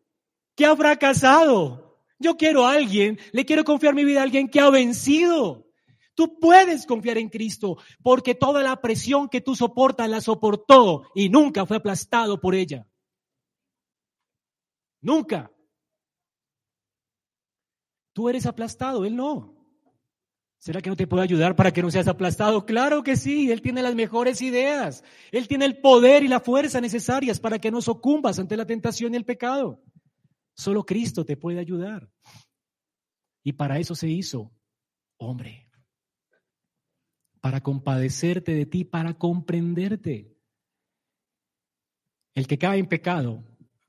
que 0.55 0.65
ha 0.65 0.75
fracasado. 0.75 2.03
Yo 2.19 2.35
quiero 2.35 2.65
a 2.65 2.73
alguien, 2.73 3.17
le 3.31 3.45
quiero 3.45 3.63
confiar 3.63 3.95
mi 3.95 4.03
vida 4.03 4.19
a 4.19 4.23
alguien 4.23 4.49
que 4.49 4.59
ha 4.59 4.69
vencido. 4.69 5.65
Tú 6.13 6.37
puedes 6.39 6.85
confiar 6.85 7.17
en 7.17 7.29
Cristo 7.29 7.77
porque 8.03 8.35
toda 8.35 8.61
la 8.61 8.81
presión 8.81 9.29
que 9.29 9.41
tú 9.41 9.55
soportas 9.55 10.09
la 10.09 10.21
soportó 10.21 11.09
y 11.15 11.29
nunca 11.29 11.65
fue 11.65 11.77
aplastado 11.77 12.39
por 12.39 12.53
ella. 12.53 12.85
Nunca. 15.01 15.51
Tú 18.13 18.27
eres 18.27 18.45
aplastado, 18.45 19.05
Él 19.05 19.15
no. 19.15 19.54
¿Será 20.65 20.81
que 20.81 20.89
no 20.89 20.95
te 20.95 21.05
puede 21.05 21.21
ayudar 21.21 21.55
para 21.55 21.71
que 21.71 21.83
no 21.83 21.91
seas 21.91 22.07
aplastado? 22.07 22.65
Claro 22.65 23.03
que 23.03 23.17
sí, 23.17 23.51
Él 23.51 23.61
tiene 23.61 23.83
las 23.83 23.93
mejores 23.93 24.41
ideas. 24.41 25.03
Él 25.31 25.47
tiene 25.47 25.65
el 25.65 25.77
poder 25.77 26.23
y 26.23 26.27
la 26.27 26.39
fuerza 26.39 26.81
necesarias 26.81 27.39
para 27.39 27.59
que 27.59 27.69
no 27.69 27.83
sucumbas 27.83 28.39
ante 28.39 28.57
la 28.57 28.65
tentación 28.65 29.13
y 29.13 29.17
el 29.17 29.25
pecado. 29.25 29.79
Solo 30.55 30.83
Cristo 30.83 31.23
te 31.23 31.37
puede 31.37 31.59
ayudar. 31.59 32.09
Y 33.43 33.53
para 33.53 33.77
eso 33.77 33.93
se 33.93 34.09
hizo 34.09 34.51
hombre. 35.17 35.69
Para 37.41 37.61
compadecerte 37.61 38.55
de 38.55 38.65
ti, 38.65 38.85
para 38.85 39.13
comprenderte. 39.13 40.35
El 42.33 42.47
que 42.47 42.57
cae 42.57 42.79
en 42.79 42.87
pecado, 42.87 43.43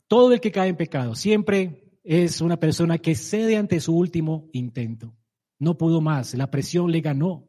todo 0.08 0.34
el 0.34 0.42
que 0.42 0.52
cae 0.52 0.68
en 0.68 0.76
pecado, 0.76 1.14
siempre 1.14 1.98
es 2.04 2.42
una 2.42 2.60
persona 2.60 2.98
que 2.98 3.14
cede 3.14 3.56
ante 3.56 3.80
su 3.80 3.96
último 3.96 4.50
intento. 4.52 5.16
No 5.58 5.78
pudo 5.78 6.00
más, 6.00 6.34
la 6.34 6.50
presión 6.50 6.90
le 6.90 7.00
ganó. 7.00 7.48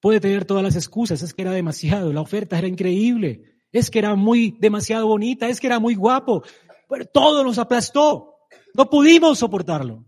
Puede 0.00 0.20
tener 0.20 0.44
todas 0.44 0.62
las 0.62 0.76
excusas, 0.76 1.22
es 1.22 1.34
que 1.34 1.42
era 1.42 1.52
demasiado, 1.52 2.12
la 2.12 2.20
oferta 2.20 2.58
era 2.58 2.68
increíble, 2.68 3.42
es 3.72 3.90
que 3.90 3.98
era 3.98 4.14
muy 4.14 4.56
demasiado 4.60 5.06
bonita, 5.06 5.48
es 5.48 5.60
que 5.60 5.66
era 5.66 5.80
muy 5.80 5.94
guapo, 5.94 6.44
pero 6.88 7.04
todo 7.06 7.42
nos 7.42 7.58
aplastó, 7.58 8.36
no 8.74 8.88
pudimos 8.88 9.38
soportarlo. 9.38 10.04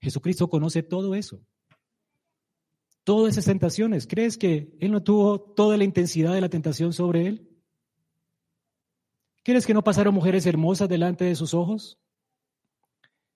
Jesucristo 0.00 0.48
conoce 0.48 0.82
todo 0.82 1.14
eso, 1.14 1.40
todas 3.04 3.34
esas 3.34 3.44
tentaciones. 3.44 4.06
¿Crees 4.06 4.36
que 4.38 4.74
Él 4.80 4.90
no 4.90 5.02
tuvo 5.02 5.40
toda 5.40 5.76
la 5.76 5.84
intensidad 5.84 6.32
de 6.32 6.40
la 6.40 6.48
tentación 6.48 6.92
sobre 6.92 7.26
Él? 7.26 7.48
¿Crees 9.44 9.66
que 9.66 9.74
no 9.74 9.84
pasaron 9.84 10.14
mujeres 10.14 10.46
hermosas 10.46 10.88
delante 10.88 11.24
de 11.24 11.34
sus 11.34 11.52
ojos? 11.52 11.98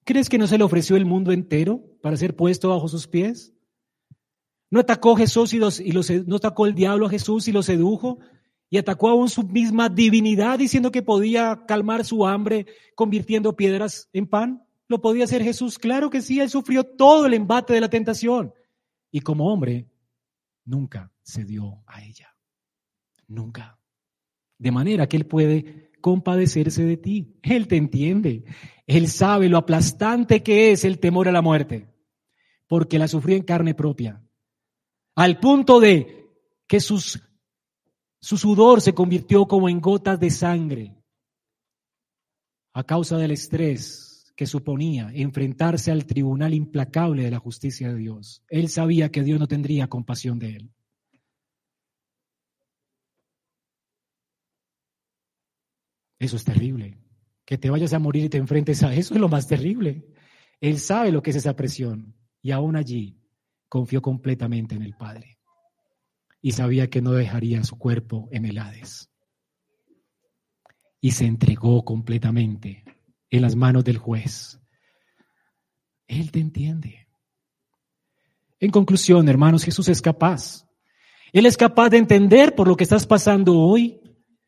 ¿Crees 0.07 0.29
que 0.29 0.39
no 0.39 0.47
se 0.47 0.57
le 0.57 0.63
ofreció 0.63 0.95
el 0.95 1.05
mundo 1.05 1.33
entero 1.33 1.83
para 2.01 2.17
ser 2.17 2.37
puesto 2.37 2.69
bajo 2.69 2.87
sus 2.87 3.09
pies? 3.09 3.53
¿No 4.71 4.79
atacó 4.79 5.17
Jesús 5.17 5.53
y, 5.53 5.59
los, 5.59 5.81
y 5.81 5.91
no 6.27 6.37
atacó 6.37 6.67
el 6.67 6.77
diablo 6.77 7.07
a 7.07 7.11
Jesús 7.11 7.49
y 7.49 7.53
lo 7.53 7.65
sedujo? 7.65 8.21
Y 8.71 8.79
atacó 8.79 9.09
aún 9.09 9.29
su 9.29 9.43
misma 9.43 9.89
divinidad 9.89 10.61
diciendo 10.61 10.93
que 10.93 11.03
podía 11.03 11.65
calmar 11.67 12.05
su 12.05 12.25
hambre 12.25 12.67
convirtiendo 12.95 13.57
piedras 13.57 14.09
en 14.13 14.29
pan. 14.29 14.65
¿Lo 14.87 15.01
podía 15.01 15.25
hacer 15.25 15.43
Jesús? 15.43 15.77
Claro 15.77 16.09
que 16.09 16.23
sí, 16.23 16.39
él 16.39 16.51
sufrió 16.51 16.85
todo 16.85 17.27
el 17.27 17.35
embate 17.35 17.75
de 17.75 17.81
la 17.81 17.91
tentación. 17.91 18.55
Y 19.11 19.23
como 19.23 19.53
hombre, 19.53 19.91
nunca 20.65 21.13
se 21.25 21.45
dio 21.45 21.83
a 21.85 22.05
ella. 22.05 22.33
Nunca. 23.27 23.81
De 24.57 24.71
manera 24.71 25.09
que 25.09 25.17
él 25.17 25.27
puede 25.27 25.91
compadecerse 26.01 26.85
de 26.85 26.97
ti. 26.97 27.41
Él 27.43 27.67
te 27.67 27.77
entiende. 27.77 28.45
Él 28.87 29.09
sabe 29.09 29.49
lo 29.49 29.59
aplastante 29.59 30.43
que 30.43 30.73
es 30.73 30.85
el 30.85 30.99
temor 30.99 31.29
a 31.29 31.33
la 31.33 31.43
muerte, 31.43 31.93
porque 32.67 32.99
la 32.99 33.09
sufrió 33.09 33.37
en 33.37 33.43
carne 33.43 33.75
propia 33.75 34.23
al 35.17 35.41
punto 35.41 35.81
de 35.81 36.31
que 36.69 36.79
sus, 36.79 37.21
su 38.21 38.37
sudor 38.37 38.81
se 38.81 38.95
convirtió 38.95 39.47
como 39.47 39.69
en 39.69 39.81
gotas 39.81 40.21
de 40.21 40.31
sangre 40.31 40.95
a 42.75 42.85
causa 42.85 43.17
del 43.17 43.31
estrés 43.31 44.33
que 44.37 44.47
suponía 44.47 45.11
enfrentarse 45.15 45.91
al 45.91 46.05
tribunal 46.05 46.53
implacable 46.53 47.23
de 47.23 47.31
la 47.31 47.39
justicia 47.39 47.89
de 47.89 47.97
Dios. 47.97 48.45
Él 48.49 48.69
sabía 48.69 49.11
que 49.11 49.23
Dios 49.23 49.41
no 49.41 49.49
tendría 49.49 49.89
compasión 49.89 50.39
de 50.39 50.57
él. 50.57 50.71
Eso 56.19 56.37
es 56.37 56.45
terrible. 56.45 56.99
Que 57.47 57.57
te 57.57 57.71
vayas 57.71 57.95
a 57.95 57.99
morir 57.99 58.25
y 58.25 58.29
te 58.29 58.37
enfrentes 58.37 58.83
a 58.83 58.95
eso 58.95 59.15
es 59.15 59.21
lo 59.21 59.31
más 59.31 59.47
terrible. 59.47 60.05
Él 60.61 60.79
sabe 60.79 61.13
lo 61.13 61.23
que 61.23 61.31
es 61.31 61.37
esa 61.37 61.57
presión 61.57 62.15
y 62.43 62.51
aún 62.51 62.77
allí 62.77 63.19
confió 63.69 64.03
completamente 64.03 64.75
en 64.75 64.83
el 64.83 64.95
Padre 64.95 65.37
y 66.47 66.53
sabía 66.53 66.89
que 66.89 67.03
no 67.03 67.11
dejaría 67.11 67.65
su 67.65 67.77
cuerpo 67.77 68.29
en 68.31 68.45
el 68.45 68.59
Hades. 68.59 69.11
Y 71.01 71.11
se 71.11 71.27
entregó 71.27 71.85
completamente 71.85 72.85
en 73.31 73.43
las 73.43 73.57
manos 73.57 73.83
del 73.83 73.99
juez. 73.99 74.61
Él 76.07 76.31
te 76.31 76.39
entiende. 76.39 77.09
En 78.61 78.71
conclusión, 78.71 79.29
hermanos, 79.29 79.65
Jesús 79.65 79.89
es 79.89 80.01
capaz. 80.01 80.67
Él 81.33 81.47
es 81.47 81.57
capaz 81.57 81.91
de 81.91 81.99
entender 81.99 82.55
por 82.55 82.69
lo 82.69 82.77
que 82.77 82.85
estás 82.85 83.07
pasando 83.07 83.59
hoy. 83.59 84.01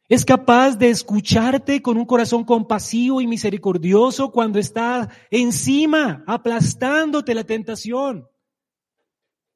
Es 0.08 0.24
capaz 0.24 0.76
de 0.76 0.88
escucharte 0.88 1.82
con 1.82 1.98
un 1.98 2.06
corazón 2.06 2.44
compasivo 2.44 3.20
y 3.20 3.26
misericordioso 3.26 4.32
cuando 4.32 4.58
está 4.58 5.10
encima, 5.30 6.24
aplastándote 6.26 7.34
la 7.34 7.44
tentación. 7.44 8.26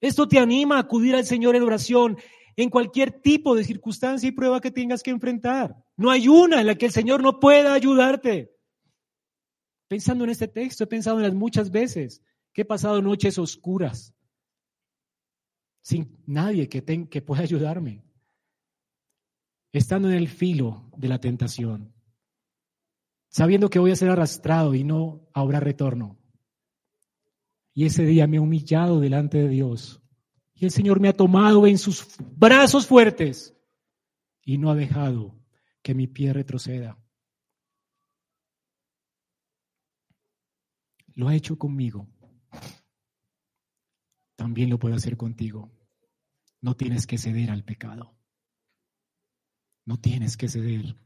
Esto 0.00 0.28
te 0.28 0.38
anima 0.38 0.76
a 0.76 0.80
acudir 0.80 1.14
al 1.14 1.24
Señor 1.24 1.56
en 1.56 1.62
oración 1.62 2.18
en 2.56 2.68
cualquier 2.68 3.22
tipo 3.22 3.54
de 3.54 3.64
circunstancia 3.64 4.28
y 4.28 4.32
prueba 4.32 4.60
que 4.60 4.70
tengas 4.70 5.02
que 5.02 5.10
enfrentar. 5.10 5.74
No 5.96 6.10
hay 6.10 6.28
una 6.28 6.60
en 6.60 6.66
la 6.66 6.74
que 6.74 6.86
el 6.86 6.92
Señor 6.92 7.22
no 7.22 7.40
pueda 7.40 7.72
ayudarte. 7.72 8.54
Pensando 9.88 10.24
en 10.24 10.30
este 10.30 10.48
texto, 10.48 10.84
he 10.84 10.86
pensado 10.86 11.16
en 11.16 11.22
las 11.22 11.34
muchas 11.34 11.70
veces 11.70 12.22
que 12.52 12.62
he 12.62 12.66
pasado 12.66 13.00
noches 13.00 13.38
oscuras 13.38 14.14
sin 15.80 16.22
nadie 16.26 16.68
que, 16.68 17.08
que 17.08 17.22
pueda 17.22 17.42
ayudarme, 17.42 18.04
estando 19.72 20.08
en 20.08 20.14
el 20.14 20.28
filo 20.28 20.90
de 20.96 21.08
la 21.08 21.18
tentación, 21.18 21.92
sabiendo 23.28 23.70
que 23.70 23.78
voy 23.78 23.90
a 23.90 23.96
ser 23.96 24.10
arrastrado 24.10 24.74
y 24.74 24.84
no 24.84 25.28
habrá 25.32 25.60
retorno. 25.60 26.18
Y 27.74 27.86
ese 27.86 28.04
día 28.04 28.26
me 28.26 28.36
he 28.36 28.40
humillado 28.40 29.00
delante 29.00 29.38
de 29.38 29.48
Dios. 29.48 30.02
Y 30.54 30.66
el 30.66 30.70
Señor 30.70 31.00
me 31.00 31.08
ha 31.08 31.16
tomado 31.16 31.66
en 31.66 31.78
sus 31.78 32.16
brazos 32.36 32.86
fuertes 32.86 33.56
y 34.44 34.58
no 34.58 34.70
ha 34.70 34.74
dejado 34.74 35.34
que 35.82 35.94
mi 35.94 36.06
pie 36.06 36.32
retroceda. 36.34 36.98
Lo 41.14 41.28
ha 41.28 41.34
hecho 41.34 41.58
conmigo. 41.58 42.06
También 44.36 44.70
lo 44.70 44.78
puede 44.78 44.94
hacer 44.94 45.16
contigo. 45.16 45.70
No 46.60 46.76
tienes 46.76 47.06
que 47.06 47.18
ceder 47.18 47.50
al 47.50 47.64
pecado. 47.64 48.14
No 49.84 49.98
tienes 49.98 50.36
que 50.36 50.48
ceder. 50.48 50.96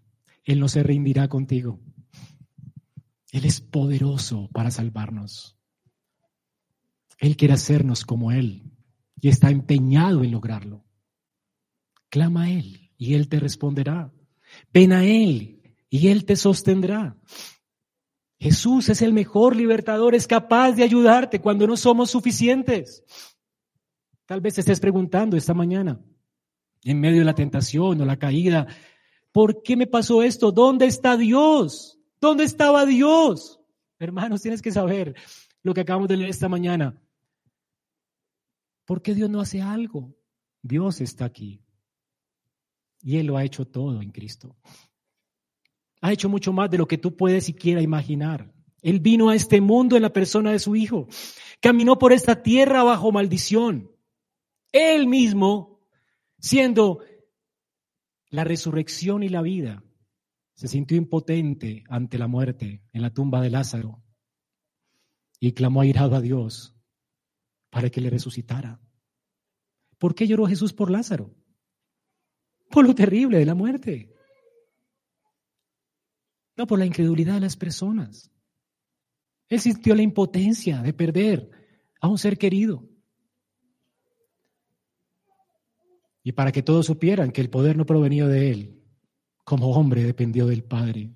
Él 0.45 0.61
no 0.61 0.69
se 0.69 0.83
rendirá 0.83 1.29
contigo. 1.29 1.81
Él 3.33 3.45
es 3.45 3.61
poderoso 3.61 4.49
para 4.53 4.71
salvarnos. 4.71 5.57
Él 7.19 7.37
quiere 7.37 7.55
hacernos 7.55 8.05
como 8.05 8.33
Él 8.33 8.71
y 9.21 9.29
está 9.29 9.51
empeñado 9.51 10.23
en 10.23 10.31
lograrlo. 10.31 10.85
Clama 12.09 12.45
a 12.45 12.51
Él 12.51 12.93
y 12.97 13.15
Él 13.15 13.29
te 13.29 13.41
responderá. 13.41 14.13
Ven 14.73 14.93
a 14.93 15.05
Él 15.05 15.75
y 15.91 16.09
Él 16.09 16.25
te 16.25 16.37
sostendrá. 16.37 17.17
Jesús 18.39 18.89
es 18.91 19.01
el 19.03 19.13
mejor 19.13 19.57
libertador, 19.57 20.15
es 20.15 20.27
capaz 20.27 20.73
de 20.73 20.83
ayudarte 20.83 21.41
cuando 21.41 21.67
no 21.67 21.77
somos 21.77 22.11
suficientes. 22.11 23.03
Tal 24.27 24.41
vez 24.41 24.59
estés 24.59 24.79
preguntando 24.79 25.37
esta 25.37 25.55
mañana, 25.55 26.01
en 26.87 27.01
medio 27.01 27.19
de 27.19 27.25
la 27.25 27.35
tentación 27.35 28.01
o 28.01 28.05
la 28.05 28.17
caída, 28.17 28.69
¿por 29.33 29.63
qué 29.63 29.77
me 29.77 29.89
pasó 29.89 30.23
esto? 30.23 30.53
¿Dónde 30.53 30.87
está 30.87 31.17
Dios? 31.17 31.99
¿Dónde 32.21 32.45
estaba 32.45 32.87
Dios? 32.87 33.61
Hermanos, 33.99 34.41
tienes 34.41 34.63
que 34.63 34.71
saber 34.71 35.17
lo 35.63 35.75
que 35.75 35.81
acabamos 35.81 36.09
de 36.09 36.17
leer 36.17 36.31
esta 36.31 36.49
mañana. 36.49 36.97
¿Por 38.85 39.03
qué 39.03 39.15
Dios 39.15 39.29
no 39.29 39.41
hace 39.41 39.61
algo? 39.61 40.15
Dios 40.63 41.01
está 41.01 41.25
aquí. 41.25 41.61
Y 43.03 43.17
Él 43.17 43.27
lo 43.27 43.37
ha 43.37 43.45
hecho 43.45 43.67
todo 43.67 44.01
en 44.01 44.13
Cristo. 44.13 44.57
Ha 46.01 46.13
hecho 46.13 46.29
mucho 46.29 46.53
más 46.53 46.71
de 46.71 46.79
lo 46.79 46.87
que 46.87 46.99
tú 46.99 47.17
puedes 47.17 47.45
siquiera 47.45 47.83
imaginar. 47.83 48.53
Él 48.81 49.01
vino 49.01 49.29
a 49.29 49.35
este 49.35 49.61
mundo 49.61 49.97
en 49.97 50.03
la 50.03 50.13
persona 50.13 50.53
de 50.53 50.61
su 50.61 50.77
Hijo. 50.77 51.09
Caminó 51.61 51.99
por 51.99 52.13
esta 52.13 52.45
tierra 52.45 52.85
bajo 52.85 53.11
maldición. 53.11 53.91
Él 54.71 55.09
mismo, 55.09 55.76
siendo 56.47 57.01
la 58.31 58.45
resurrección 58.45 59.25
y 59.25 59.29
la 59.29 59.43
vida, 59.43 59.83
se 60.55 60.69
sintió 60.69 60.97
impotente 60.97 61.83
ante 61.89 62.19
la 62.19 62.29
muerte 62.29 62.85
en 62.93 63.03
la 63.03 63.13
tumba 63.13 63.41
de 63.41 63.51
Lázaro 63.51 64.03
y 65.41 65.53
clamó 65.53 65.81
airado 65.81 66.15
a 66.15 66.21
Dios 66.21 66.77
para 67.69 67.91
que 67.91 68.01
le 68.01 68.11
resucitara. 68.11 68.81
¿Por 69.99 70.15
qué 70.15 70.29
lloró 70.29 70.47
Jesús 70.47 70.73
por 70.73 70.91
Lázaro? 70.91 71.35
Por 72.71 72.87
lo 72.87 72.95
terrible 72.95 73.39
de 73.39 73.47
la 73.47 73.55
muerte. 73.55 74.15
No 76.57 76.67
por 76.67 76.79
la 76.79 76.87
incredulidad 76.87 77.35
de 77.35 77.41
las 77.41 77.57
personas. 77.57 78.31
Él 79.49 79.61
sintió 79.61 79.97
la 79.97 80.03
impotencia 80.03 80.81
de 80.81 80.93
perder 80.93 81.51
a 82.01 82.09
un 82.09 82.19
ser 82.19 82.39
querido. 82.39 82.89
Y 86.27 86.33
para 86.33 86.51
que 86.51 86.65
todos 86.65 86.87
supieran 86.87 87.31
que 87.31 87.41
el 87.41 87.51
poder 87.51 87.77
no 87.77 87.87
provenía 87.87 88.27
de 88.27 88.51
él, 88.51 88.83
como 89.45 89.71
hombre 89.71 90.03
dependió 90.03 90.49
del 90.49 90.65
Padre. 90.65 91.15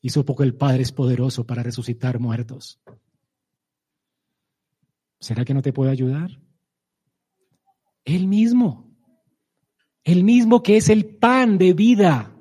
Y 0.00 0.08
supo 0.08 0.34
que 0.34 0.44
el 0.44 0.54
Padre 0.54 0.84
es 0.84 0.90
poderoso 0.90 1.44
para 1.46 1.62
resucitar 1.62 2.18
muertos. 2.18 2.80
¿Será 5.20 5.44
que 5.44 5.52
no 5.52 5.60
te 5.60 5.74
puede 5.74 5.90
ayudar? 5.90 6.30
Él 8.06 8.26
mismo, 8.26 8.96
el 10.02 10.24
mismo 10.24 10.62
que 10.62 10.78
es 10.78 10.88
el 10.88 11.04
pan 11.04 11.58
de 11.58 11.74
vida, 11.74 12.34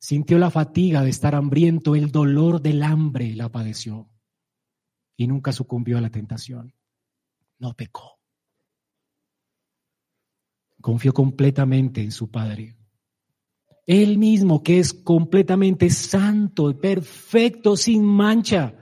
sintió 0.00 0.36
la 0.40 0.50
fatiga 0.50 1.04
de 1.04 1.10
estar 1.10 1.36
hambriento, 1.36 1.94
el 1.94 2.10
dolor 2.10 2.60
del 2.60 2.82
hambre 2.82 3.36
la 3.36 3.52
padeció 3.52 4.10
y 5.16 5.28
nunca 5.28 5.52
sucumbió 5.52 5.96
a 5.96 6.00
la 6.00 6.10
tentación. 6.10 6.74
No 7.60 7.74
pecó. 7.74 8.17
Confió 10.80 11.12
completamente 11.12 12.02
en 12.02 12.12
su 12.12 12.30
Padre. 12.30 12.76
Él 13.86 14.18
mismo 14.18 14.62
que 14.62 14.78
es 14.78 14.92
completamente 14.92 15.88
santo, 15.88 16.78
perfecto, 16.78 17.76
sin 17.76 18.04
mancha, 18.04 18.74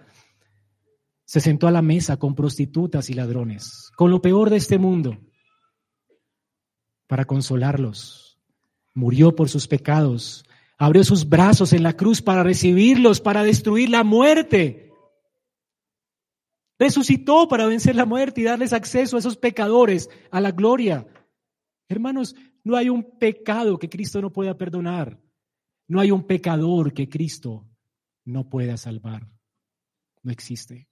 se 1.27 1.41
sentó 1.41 1.67
a 1.67 1.73
la 1.73 1.83
mesa 1.83 2.17
con 2.17 2.35
prostitutas 2.35 3.11
y 3.11 3.15
ladrones, 3.15 3.91
con 3.97 4.11
lo 4.11 4.23
peor 4.23 4.49
de 4.49 4.57
este 4.57 4.79
mundo, 4.79 5.19
para 7.07 7.25
consolarlos. 7.25 8.39
Murió 8.95 9.35
por 9.35 9.49
sus 9.49 9.69
pecados, 9.69 10.45
abrió 10.79 11.05
sus 11.05 11.29
brazos 11.29 11.73
en 11.73 11.83
la 11.83 11.95
cruz 11.95 12.23
para 12.23 12.43
recibirlos, 12.43 13.21
para 13.21 13.43
destruir 13.43 13.91
la 13.91 14.05
muerte. 14.05 14.93
Resucitó 16.79 17.49
para 17.49 17.67
vencer 17.67 17.97
la 17.97 18.07
muerte 18.07 18.41
y 18.41 18.45
darles 18.45 18.73
acceso 18.73 19.17
a 19.17 19.19
esos 19.19 19.37
pecadores 19.37 20.11
a 20.31 20.41
la 20.41 20.53
gloria. 20.53 21.07
Hermanos, 21.89 22.35
no 22.65 22.77
hay 22.77 22.89
un 22.89 23.19
pecado 23.19 23.79
que 23.79 23.89
Cristo 23.89 24.21
no 24.21 24.33
pueda 24.33 24.57
perdonar. 24.57 25.21
No 25.89 26.01
hay 26.01 26.11
un 26.11 26.27
pecador 26.27 26.93
que 26.93 27.09
Cristo 27.09 27.69
no 28.25 28.49
pueda 28.49 28.77
salvar. 28.77 29.29
No 30.23 30.33
existe. 30.33 30.89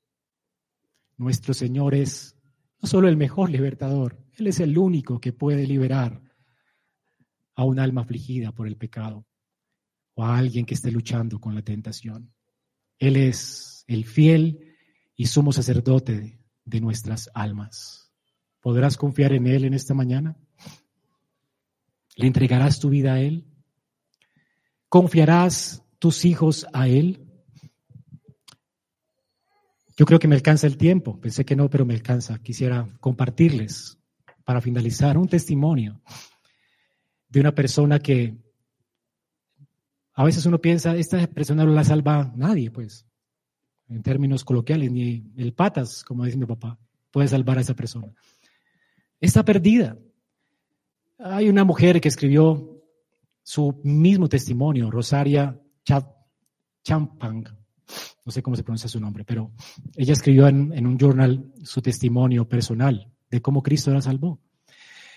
Nuestro 1.17 1.55
Señor 1.55 1.95
es 1.95 2.37
no 2.81 2.89
solo 2.89 3.09
el 3.09 3.17
mejor 3.17 3.51
libertador, 3.51 4.23
Él 4.37 4.47
es 4.47 4.61
el 4.61 4.77
único 4.77 5.19
que 5.19 5.33
puede 5.33 5.67
liberar 5.67 6.21
a 7.55 7.65
un 7.65 7.79
alma 7.79 8.03
afligida 8.03 8.53
por 8.53 8.67
el 8.67 8.77
pecado 8.77 9.27
o 10.15 10.25
a 10.25 10.37
alguien 10.37 10.67
que 10.67 10.75
esté 10.75 10.91
luchando 10.91 11.41
con 11.41 11.55
la 11.55 11.63
tentación. 11.63 12.33
Él 12.99 13.17
es 13.17 13.85
el 13.87 14.05
fiel 14.05 14.77
y 15.17 15.27
sumo 15.27 15.53
sacerdote 15.53 16.41
de 16.65 16.81
nuestras 16.81 17.31
almas. 17.35 18.13
¿Podrás 18.61 18.97
confiar 18.97 19.33
en 19.33 19.47
Él 19.47 19.65
en 19.65 19.75
esta 19.75 19.95
mañana? 19.95 20.37
¿Le 22.17 22.27
entregarás 22.27 22.79
tu 22.79 22.89
vida 22.89 23.15
a 23.15 23.21
Él? 23.21 23.45
¿Confiarás 24.89 25.83
tus 25.99 26.25
hijos 26.25 26.67
a 26.73 26.89
Él? 26.89 27.27
Yo 29.97 30.07
creo 30.07 30.19
que 30.19 30.29
me 30.29 30.35
alcanza 30.35 30.67
el 30.67 30.77
tiempo. 30.77 31.21
Pensé 31.21 31.45
que 31.45 31.57
no, 31.57 31.71
pero 31.71 31.85
me 31.85 31.95
alcanza. 31.95 32.39
Quisiera 32.39 32.89
compartirles, 33.01 33.99
para 34.45 34.61
finalizar, 34.61 35.17
un 35.17 35.29
testimonio 35.29 36.01
de 37.29 37.41
una 37.41 37.55
persona 37.55 37.99
que 37.99 38.37
a 40.15 40.25
veces 40.25 40.47
uno 40.47 40.61
piensa, 40.61 40.97
esta 40.97 41.27
persona 41.27 41.65
no 41.65 41.73
la 41.73 41.83
salva 41.83 42.33
nadie, 42.37 42.71
pues, 42.71 43.07
en 43.89 44.03
términos 44.03 44.45
coloquiales, 44.45 44.91
ni 44.91 45.33
el 45.37 45.53
patas, 45.53 46.05
como 46.05 46.25
dice 46.25 46.37
mi 46.37 46.47
papá, 46.47 46.79
puede 47.11 47.29
salvar 47.29 47.59
a 47.59 47.63
esa 47.63 47.75
persona. 47.75 48.13
Está 49.21 49.45
perdida. 49.45 49.99
Hay 51.19 51.49
una 51.49 51.65
mujer 51.65 52.01
que 52.01 52.09
escribió 52.09 52.83
su 53.43 53.81
mismo 53.85 54.29
testimonio, 54.29 54.91
Rosaria 54.91 55.61
Champang, 56.83 57.45
no 58.25 58.33
sé 58.33 58.43
cómo 58.43 58.57
se 58.57 58.63
pronuncia 58.63 58.89
su 58.89 59.01
nombre, 59.01 59.25
pero 59.25 59.53
ella 59.97 60.13
escribió 60.13 60.49
en, 60.49 60.87
un 60.87 60.99
journal 60.99 61.53
su 61.63 61.83
testimonio 61.83 62.49
personal 62.49 63.13
de 63.31 63.43
cómo 63.43 63.63
Cristo 63.63 63.93
la 63.93 64.01
salvó. 64.01 64.41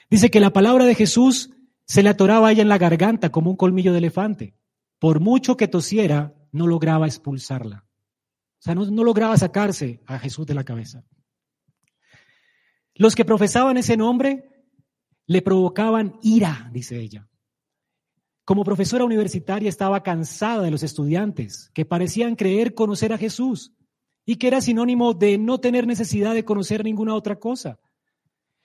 Dice 0.09 0.29
que 0.29 0.39
la 0.39 0.53
palabra 0.53 0.85
de 0.85 0.95
Jesús 0.95 1.51
se 1.85 2.03
le 2.03 2.09
atoraba 2.09 2.49
a 2.49 2.51
ella 2.51 2.61
en 2.61 2.69
la 2.69 2.77
garganta 2.77 3.29
como 3.29 3.49
un 3.49 3.57
colmillo 3.57 3.91
de 3.93 3.99
elefante. 3.99 4.55
Por 4.99 5.19
mucho 5.19 5.55
que 5.57 5.67
tosiera, 5.67 6.33
no 6.51 6.67
lograba 6.67 7.07
expulsarla. 7.07 7.85
O 8.59 8.61
sea, 8.61 8.75
no, 8.75 8.85
no 8.85 9.03
lograba 9.03 9.37
sacarse 9.37 10.01
a 10.05 10.19
Jesús 10.19 10.45
de 10.45 10.55
la 10.55 10.63
cabeza. 10.63 11.03
Los 12.95 13.15
que 13.15 13.25
profesaban 13.25 13.77
ese 13.77 13.95
nombre 13.95 14.56
le 15.27 15.41
provocaban 15.41 16.17
ira, 16.23 16.69
dice 16.73 16.99
ella. 16.99 17.27
Como 18.43 18.63
profesora 18.63 19.05
universitaria 19.05 19.69
estaba 19.69 20.01
cansada 20.01 20.63
de 20.63 20.71
los 20.71 20.81
estudiantes 20.81 21.69
que 21.73 21.85
parecían 21.85 22.35
creer 22.35 22.73
conocer 22.73 23.13
a 23.13 23.17
Jesús 23.17 23.73
y 24.25 24.37
que 24.37 24.47
era 24.47 24.61
sinónimo 24.61 25.13
de 25.13 25.37
no 25.37 25.59
tener 25.59 25.85
necesidad 25.85 26.33
de 26.33 26.45
conocer 26.45 26.83
ninguna 26.83 27.13
otra 27.13 27.37
cosa. 27.37 27.79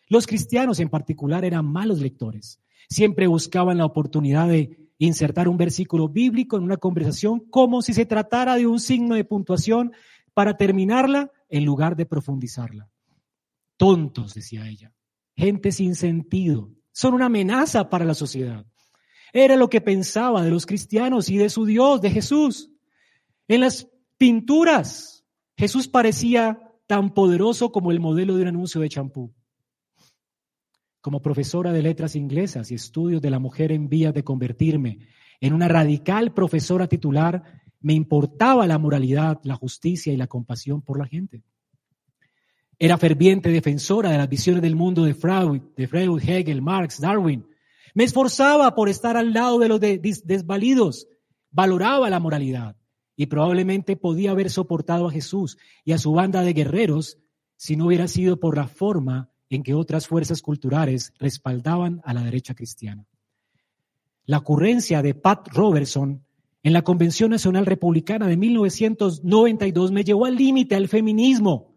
Los 0.09 0.27
cristianos 0.27 0.81
en 0.81 0.89
particular 0.89 1.45
eran 1.45 1.67
malos 1.67 2.01
lectores 2.01 2.63
Siempre 2.93 3.27
buscaban 3.27 3.79
la 3.79 3.87
oportunidad 3.87 4.49
de 4.49 4.91
insertar 4.99 5.49
un 5.49 5.57
versículo 5.57 6.11
bíblico 6.11 6.59
en 6.59 6.63
una 6.63 6.77
conversación 6.77 7.41
como 7.41 7.81
si 7.81 7.95
se 7.95 8.05
tratara 8.07 8.57
de 8.57 8.67
un 8.67 8.81
signo 8.81 9.15
de 9.15 9.25
puntuación 9.25 9.93
para 10.35 10.59
terminarla 10.59 11.31
en 11.49 11.65
lugar 11.65 11.97
de 11.97 12.05
profundizarla. 12.05 12.91
Tontos, 13.79 14.35
decía 14.35 14.69
ella, 14.69 14.93
gente 15.37 15.73
sin 15.73 15.95
sentido, 15.95 16.71
son 16.93 17.15
una 17.15 17.27
amenaza 17.27 17.89
para 17.89 18.05
la 18.05 18.15
sociedad. 18.15 18.67
Era 19.33 19.57
lo 19.57 19.71
que 19.71 19.81
pensaba 19.81 20.43
de 20.43 20.51
los 20.51 20.67
cristianos 20.67 21.31
y 21.31 21.39
de 21.39 21.49
su 21.49 21.65
Dios, 21.65 22.01
de 22.03 22.11
Jesús. 22.11 22.71
En 23.49 23.61
las 23.63 23.89
pinturas, 24.19 25.25
Jesús 25.57 25.89
parecía 25.89 26.71
tan 26.87 27.15
poderoso 27.15 27.73
como 27.73 27.91
el 27.93 28.01
modelo 28.01 28.37
de 28.37 28.43
un 28.43 28.49
anuncio 28.49 28.81
de 28.81 28.89
champú. 28.91 29.35
Como 31.01 31.23
profesora 31.23 31.73
de 31.73 31.83
letras 31.83 32.15
inglesas 32.15 32.71
y 32.71 32.75
estudios 32.75 33.23
de 33.23 33.31
la 33.31 33.39
mujer 33.39 33.73
en 33.73 33.89
vías 33.89 34.13
de 34.13 34.23
convertirme 34.23 34.99
en 35.41 35.55
una 35.55 35.67
radical 35.67 36.35
profesora 36.35 36.87
titular, 36.87 37.63
me 37.81 37.95
importaba 37.95 38.67
la 38.67 38.79
moralidad, 38.79 39.41
la 39.43 39.57
justicia 39.57 40.13
y 40.13 40.17
la 40.17 40.29
compasión 40.29 40.83
por 40.83 40.99
la 40.99 41.07
gente. 41.07 41.43
Era 42.83 42.99
ferviente 42.99 43.49
defensora 43.49 44.11
de 44.11 44.19
las 44.19 44.29
visiones 44.29 44.61
del 44.61 44.75
mundo 44.75 45.05
de 45.05 45.15
Freud, 45.15 45.63
de 45.77 45.87
Freud, 45.87 46.21
Hegel, 46.21 46.63
Marx, 46.63 47.01
Darwin. 47.01 47.47
Me 47.95 48.03
esforzaba 48.03 48.75
por 48.75 48.89
estar 48.89 49.17
al 49.17 49.33
lado 49.33 49.61
de 49.61 49.69
los 49.69 49.79
desvalidos. 49.79 51.07
Valoraba 51.53 52.11
la 52.11 52.19
moralidad 52.19 52.75
y 53.15 53.27
probablemente 53.27 53.95
podía 53.95 54.33
haber 54.33 54.51
soportado 54.51 55.07
a 55.07 55.13
Jesús 55.13 55.59
y 55.85 55.93
a 55.93 55.99
su 55.99 56.11
banda 56.11 56.43
de 56.43 56.55
guerreros 56.55 57.19
si 57.57 57.77
no 57.77 57.87
hubiera 57.87 58.09
sido 58.09 58.41
por 58.41 58.57
la 58.57 58.67
forma 58.67 59.31
en 59.49 59.63
que 59.63 59.75
otras 59.75 60.09
fuerzas 60.09 60.43
culturales 60.43 61.13
respaldaban 61.21 62.01
a 62.03 62.13
la 62.13 62.25
derecha 62.25 62.57
cristiana. 62.57 63.07
La 64.25 64.39
ocurrencia 64.39 65.03
de 65.03 65.15
Pat 65.15 65.47
Robertson 65.53 66.25
en 66.65 66.73
la 66.73 66.83
Convención 66.83 67.31
Nacional 67.31 67.65
Republicana 67.65 68.27
de 68.27 68.37
1992 68.37 69.93
me 69.93 70.03
llevó 70.03 70.25
al 70.25 70.35
límite 70.35 70.75
al 70.75 70.89
feminismo. 70.89 71.72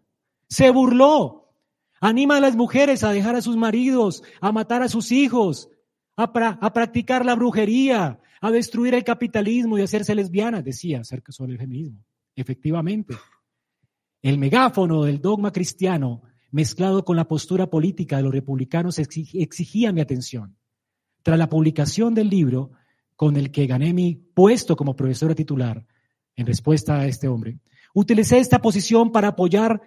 Se 0.48 0.70
burló. 0.70 1.52
Anima 2.00 2.36
a 2.36 2.40
las 2.40 2.56
mujeres 2.56 3.04
a 3.04 3.12
dejar 3.12 3.36
a 3.36 3.42
sus 3.42 3.56
maridos, 3.56 4.22
a 4.40 4.52
matar 4.52 4.82
a 4.82 4.88
sus 4.88 5.12
hijos, 5.12 5.70
a, 6.16 6.32
practicar 6.72 7.24
la 7.24 7.34
brujería, 7.34 8.20
a 8.40 8.50
destruir 8.50 8.94
el 8.94 9.04
capitalismo 9.04 9.78
y 9.78 9.82
hacerse 9.82 10.14
lesbianas, 10.14 10.64
decía 10.64 11.00
acerca 11.00 11.32
sobre 11.32 11.52
el 11.52 11.58
feminismo. 11.58 12.04
Efectivamente, 12.34 13.14
el 14.22 14.38
megáfono 14.38 15.04
del 15.04 15.20
dogma 15.20 15.52
cristiano 15.52 16.22
mezclado 16.50 17.04
con 17.04 17.16
la 17.16 17.28
postura 17.28 17.68
política 17.68 18.16
de 18.16 18.22
los 18.22 18.32
republicanos, 18.32 18.98
exigía 18.98 19.92
mi 19.92 20.00
atención. 20.00 20.56
Tras 21.22 21.38
la 21.38 21.48
publicación 21.48 22.14
del 22.14 22.30
libro, 22.30 22.72
con 23.14 23.36
el 23.36 23.50
que 23.50 23.66
gané 23.66 23.92
mi 23.92 24.14
puesto 24.14 24.76
como 24.76 24.96
profesora 24.96 25.34
titular, 25.34 25.84
en 26.34 26.46
respuesta 26.46 27.00
a 27.00 27.06
este 27.06 27.28
hombre, 27.28 27.58
utilicé 27.94 28.38
esta 28.38 28.60
posición 28.60 29.10
para 29.10 29.28
apoyar 29.28 29.82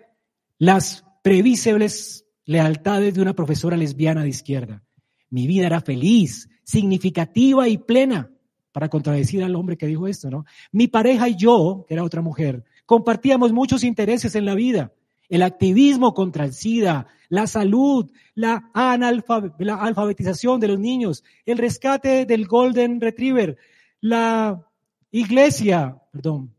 las 0.60 1.04
previsibles 1.24 2.26
lealtades 2.46 3.16
de 3.16 3.22
una 3.22 3.34
profesora 3.34 3.76
lesbiana 3.76 4.22
de 4.22 4.30
izquierda. 4.30 4.84
Mi 5.32 5.48
vida 5.48 5.66
era 5.66 5.82
feliz, 5.82 6.48
significativa 6.64 7.68
y 7.68 7.80
plena, 7.80 8.30
para 8.72 8.90
contradecir 8.90 9.44
al 9.44 9.56
hombre 9.56 9.78
que 9.78 9.88
dijo 9.88 10.08
esto, 10.08 10.30
¿no? 10.30 10.46
Mi 10.72 10.88
pareja 10.88 11.28
y 11.28 11.36
yo, 11.36 11.86
que 11.88 11.96
era 11.96 12.04
otra 12.04 12.22
mujer, 12.22 12.64
compartíamos 12.86 13.52
muchos 13.52 13.84
intereses 13.84 14.36
en 14.36 14.46
la 14.46 14.54
vida 14.54 14.94
el 15.30 15.44
activismo 15.44 16.14
contra 16.14 16.44
el 16.44 16.54
SIDA, 16.54 17.08
la 17.30 17.46
salud, 17.46 18.12
la, 18.34 18.70
alfabetización 18.74 20.60
de 20.60 20.68
los 20.68 20.80
niños, 20.80 21.24
el 21.46 21.60
rescate 21.60 22.26
del 22.26 22.48
Golden 22.48 23.00
Retriever, 23.00 23.58
la 24.02 24.68
iglesia, 25.12 26.02
perdón, 26.12 26.56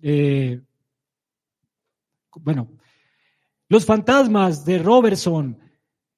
eh, 0.00 0.62
bueno, 2.40 2.68
los 3.68 3.84
fantasmas 3.84 4.64
de 4.64 4.78
Robertson 4.78 5.58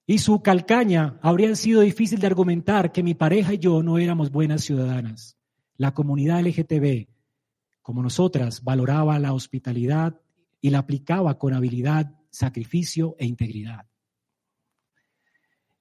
y 0.07 0.19
su 0.19 0.43
calcaña 0.43 1.19
habrían 1.23 1.57
sido 1.57 1.81
difícil 1.81 2.21
de 2.21 2.27
argumentar 2.27 2.93
que 2.93 3.03
mi 3.03 3.15
pareja 3.15 3.55
y 3.55 3.59
yo 3.59 3.83
no 3.83 3.99
éramos 3.99 4.31
buenas 4.31 4.63
ciudadanas. 4.63 5.39
La 5.77 5.95
comunidad 5.95 6.41
LGTB, 6.41 7.09
como 7.83 8.03
nosotras, 8.03 8.63
valoraba 8.63 9.19
la 9.19 9.33
hospitalidad, 9.33 10.21
y 10.65 10.71
la 10.71 10.79
aplicaba 10.79 11.37
con 11.37 11.53
habilidad, 11.53 12.15
sacrificio 12.31 13.17
e 13.19 13.27
integridad. 13.27 13.85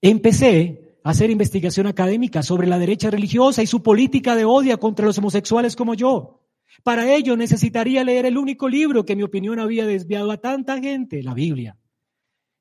Empecé 0.01 0.99
a 1.05 1.11
hacer 1.11 1.29
investigación 1.29 1.87
académica 1.87 2.43
sobre 2.43 2.67
la 2.67 2.77
derecha 2.77 3.09
religiosa 3.09 3.63
y 3.63 3.67
su 3.67 3.81
política 3.81 4.35
de 4.35 4.43
odio 4.43 4.77
contra 4.81 5.05
los 5.05 5.17
homosexuales 5.19 5.77
como 5.77 5.93
yo. 5.93 6.42
Para 6.81 7.13
ello 7.13 7.37
necesitaría 7.37 8.03
leer 8.03 8.25
el 8.25 8.37
único 8.37 8.67
libro 8.67 9.05
que 9.05 9.13
en 9.13 9.17
mi 9.17 9.23
opinión 9.23 9.59
había 9.59 9.85
desviado 9.85 10.31
a 10.31 10.37
tanta 10.37 10.79
gente, 10.79 11.21
la 11.21 11.33
Biblia. 11.33 11.77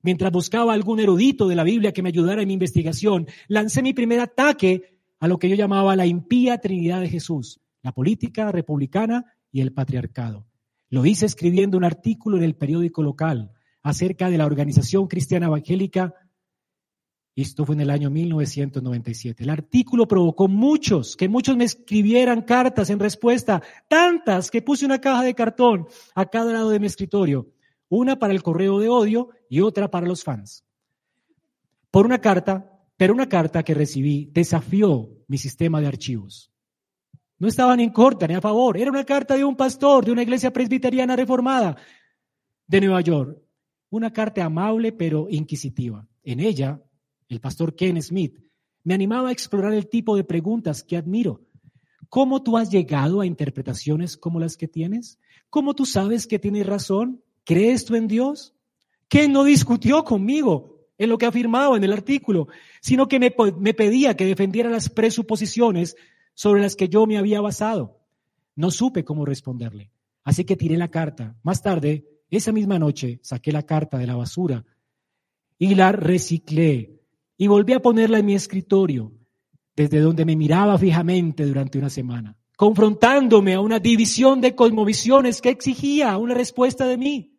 Mientras 0.03 0.33
buscaba 0.33 0.75
algún 0.75 1.01
erudito 1.01 1.49
de 1.49 1.55
la 1.55 1.63
Biblia 1.63 1.93
que 1.93 2.03
me 2.03 2.09
ayudara 2.09 2.43
en 2.43 2.49
mi 2.49 2.55
investigación, 2.55 3.27
lancé 3.49 3.83
mi 3.83 3.93
primer 3.93 4.21
ataque 4.21 4.99
a 5.21 5.29
lo 5.29 5.39
que 5.39 5.49
yo 5.49 5.55
llamaba 5.55 5.95
la 5.95 6.07
impía 6.07 6.59
Trinidad 6.59 7.01
de 7.01 7.09
Jesús, 7.09 7.61
la 7.83 7.93
política 7.93 8.51
republicana 8.51 9.25
y 9.53 9.61
el 9.61 9.73
patriarcado. 9.73 10.47
Lo 10.91 11.07
hice 11.07 11.27
escribiendo 11.27 11.79
un 11.79 11.85
artículo 11.85 12.37
en 12.37 12.43
el 12.43 12.57
periódico 12.57 13.03
local 13.03 13.53
acerca 13.83 14.29
de 14.29 14.39
la 14.39 14.47
organización 14.47 15.07
cristiana 15.07 15.47
evangélica. 15.47 16.15
Esto 17.35 17.65
fue 17.65 17.75
en 17.75 17.81
el 17.81 17.91
año 17.91 18.11
1997. 18.11 19.43
El 19.43 19.51
artículo 19.51 20.07
provocó 20.07 20.49
muchos, 20.49 21.17
que 21.17 21.29
muchos 21.29 21.57
me 21.57 21.65
escribieran 21.65 22.43
cartas 22.43 22.91
en 22.91 22.99
respuesta, 22.99 23.63
tantas 23.89 24.51
que 24.51 24.61
puse 24.61 24.85
una 24.85 25.01
caja 25.01 25.23
de 25.23 25.35
cartón 25.35 25.87
a 26.15 26.27
cada 26.27 26.53
lado 26.53 26.69
de 26.69 26.79
mi 26.79 26.87
escritorio, 26.87 27.51
una 27.89 28.19
para 28.19 28.35
el 28.35 28.43
correo 28.43 28.79
de 28.81 28.89
odio 28.89 29.31
y 29.49 29.61
otra 29.61 29.91
para 29.91 30.07
los 30.07 30.25
fans. 30.25 30.65
Por 31.91 32.05
una 32.05 32.21
carta, 32.21 32.81
pero 32.99 33.15
una 33.15 33.29
carta 33.29 33.63
que 33.63 33.75
recibí 33.75 34.31
desafió 34.33 35.09
mi 35.27 35.39
sistema 35.39 35.81
de 35.81 35.87
archivos. 35.87 36.53
No 37.39 37.49
estaban 37.49 37.81
en 37.81 37.91
contra 37.91 38.29
ni 38.29 38.35
a 38.35 38.41
favor. 38.41 38.77
Era 38.77 38.91
una 38.91 39.05
carta 39.05 39.37
de 39.37 39.45
un 39.45 39.57
pastor 39.57 40.05
de 40.05 40.13
una 40.13 40.23
iglesia 40.23 40.53
presbiteriana 40.53 41.17
reformada 41.17 41.77
de 42.67 42.81
Nueva 42.81 43.01
York. 43.01 43.39
una 43.91 44.11
carta 44.11 44.43
amable 44.45 44.93
pero 44.93 45.27
inquisitiva. 45.29 46.07
En 46.23 46.41
ella, 46.41 46.81
el 47.33 47.41
pastor 47.41 47.75
Ken 47.75 48.01
Smith 48.03 48.39
me 48.85 48.95
animaba 48.95 49.29
a 49.29 49.33
explorar 49.33 49.75
el 49.75 49.89
tipo 49.89 50.17
de 50.17 50.25
preguntas 50.25 50.83
que 50.83 50.97
admiro. 50.97 51.43
¿Cómo 52.09 52.43
tú 52.43 52.59
has 52.59 52.71
llegado 52.71 53.21
a 53.21 53.27
interpretaciones 53.27 54.17
como 54.17 54.39
las 54.39 54.57
que 54.57 54.69
tienes? 54.69 55.19
¿Cómo 55.49 55.75
tú 55.75 55.87
sabes 55.87 56.27
que 56.27 56.39
tienes 56.39 56.67
razón? 56.67 57.23
¿Crees 57.45 57.85
tú 57.85 57.95
en 57.95 58.09
Dios? 58.09 58.55
Ken 59.09 59.33
no 59.33 59.45
discutió 59.45 60.05
conmigo 60.05 60.81
en 60.99 61.09
lo 61.09 61.19
que 61.19 61.27
afirmaba 61.27 61.77
en 61.77 61.85
el 61.85 61.93
artículo, 61.93 62.49
sino 62.81 63.09
que 63.09 63.19
me, 63.19 63.35
me 63.59 63.75
pedía 63.75 64.17
que 64.17 64.27
defendiera 64.27 64.71
las 64.71 64.89
presuposiciones 64.89 65.97
sobre 66.35 66.61
las 66.61 66.77
que 66.77 66.89
yo 66.89 67.07
me 67.07 67.19
había 67.19 67.41
basado. 67.41 67.99
No 68.55 68.71
supe 68.71 69.05
cómo 69.05 69.25
responderle, 69.25 69.91
así 70.25 70.45
que 70.45 70.57
tiré 70.57 70.77
la 70.77 70.89
carta. 70.89 71.37
Más 71.43 71.63
tarde, 71.63 72.07
esa 72.31 72.53
misma 72.53 72.79
noche, 72.79 73.21
saqué 73.23 73.53
la 73.53 73.65
carta 73.65 73.99
de 73.99 74.07
la 74.07 74.17
basura 74.17 74.65
y 75.59 75.75
la 75.75 75.93
reciclé 75.93 77.02
y 77.37 77.47
volví 77.47 77.73
a 77.73 77.83
ponerla 77.83 78.19
en 78.19 78.27
mi 78.27 78.35
escritorio, 78.35 79.13
desde 79.75 80.01
donde 80.01 80.25
me 80.25 80.37
miraba 80.37 80.79
fijamente 80.79 81.45
durante 81.47 81.79
una 81.79 81.91
semana, 81.91 82.37
confrontándome 82.57 83.55
a 83.55 83.61
una 83.61 83.79
división 83.79 84.41
de 84.41 84.55
cosmovisiones 84.55 85.41
que 85.41 85.49
exigía 85.49 86.17
una 86.19 86.35
respuesta 86.35 86.87
de 86.87 86.99
mí. 86.99 87.39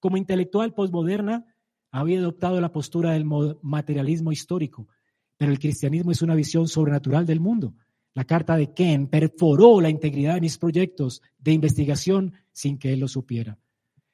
Como 0.00 0.16
intelectual 0.16 0.74
postmoderna, 0.74 1.46
había 1.90 2.18
adoptado 2.18 2.60
la 2.60 2.72
postura 2.72 3.12
del 3.12 3.24
materialismo 3.62 4.32
histórico, 4.32 4.88
pero 5.36 5.52
el 5.52 5.58
cristianismo 5.58 6.10
es 6.10 6.22
una 6.22 6.34
visión 6.34 6.68
sobrenatural 6.68 7.26
del 7.26 7.40
mundo. 7.40 7.74
La 8.14 8.24
carta 8.24 8.56
de 8.56 8.72
Ken 8.72 9.08
perforó 9.08 9.80
la 9.80 9.90
integridad 9.90 10.34
de 10.34 10.40
mis 10.40 10.58
proyectos 10.58 11.22
de 11.38 11.52
investigación 11.52 12.32
sin 12.52 12.78
que 12.78 12.92
él 12.92 13.00
lo 13.00 13.08
supiera. 13.08 13.58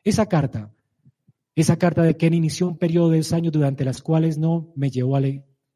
Esa 0.02 0.26
carta, 0.26 0.72
esa 1.54 1.78
carta 1.78 2.02
de 2.02 2.16
Ken 2.16 2.34
inició 2.34 2.68
un 2.68 2.78
periodo 2.78 3.10
de 3.10 3.26
años 3.32 3.52
durante 3.52 3.84
las 3.84 4.00
cuales 4.00 4.38
no 4.38 4.72
me 4.74 4.90
llevó 4.90 5.16
a 5.16 5.20
la, 5.20 5.28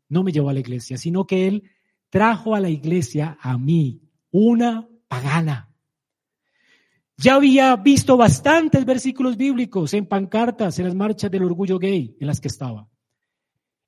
no 0.09 0.23
me 0.23 0.33
llevó 0.33 0.49
a 0.49 0.55
la 0.55 0.61
iglesia, 0.61 0.97
sino 0.97 1.27
que 1.27 1.47
él 1.47 1.65
trajo 2.09 2.55
a 2.55 2.61
la 2.61 2.71
iglesia 2.71 3.37
a 3.41 3.59
mí, 3.59 4.01
una 4.31 4.89
pagana. 5.09 5.75
Ya 7.19 7.35
había 7.35 7.75
visto 7.77 8.17
bastantes 8.17 8.85
versículos 8.85 9.37
bíblicos 9.37 9.95
en 9.95 10.07
pancartas, 10.07 10.79
en 10.79 10.87
las 10.87 10.95
marchas 10.95 11.31
del 11.31 11.45
orgullo 11.45 11.79
gay 11.79 12.17
en 12.21 12.27
las 12.27 12.41
que 12.41 12.49
estaba. 12.49 12.89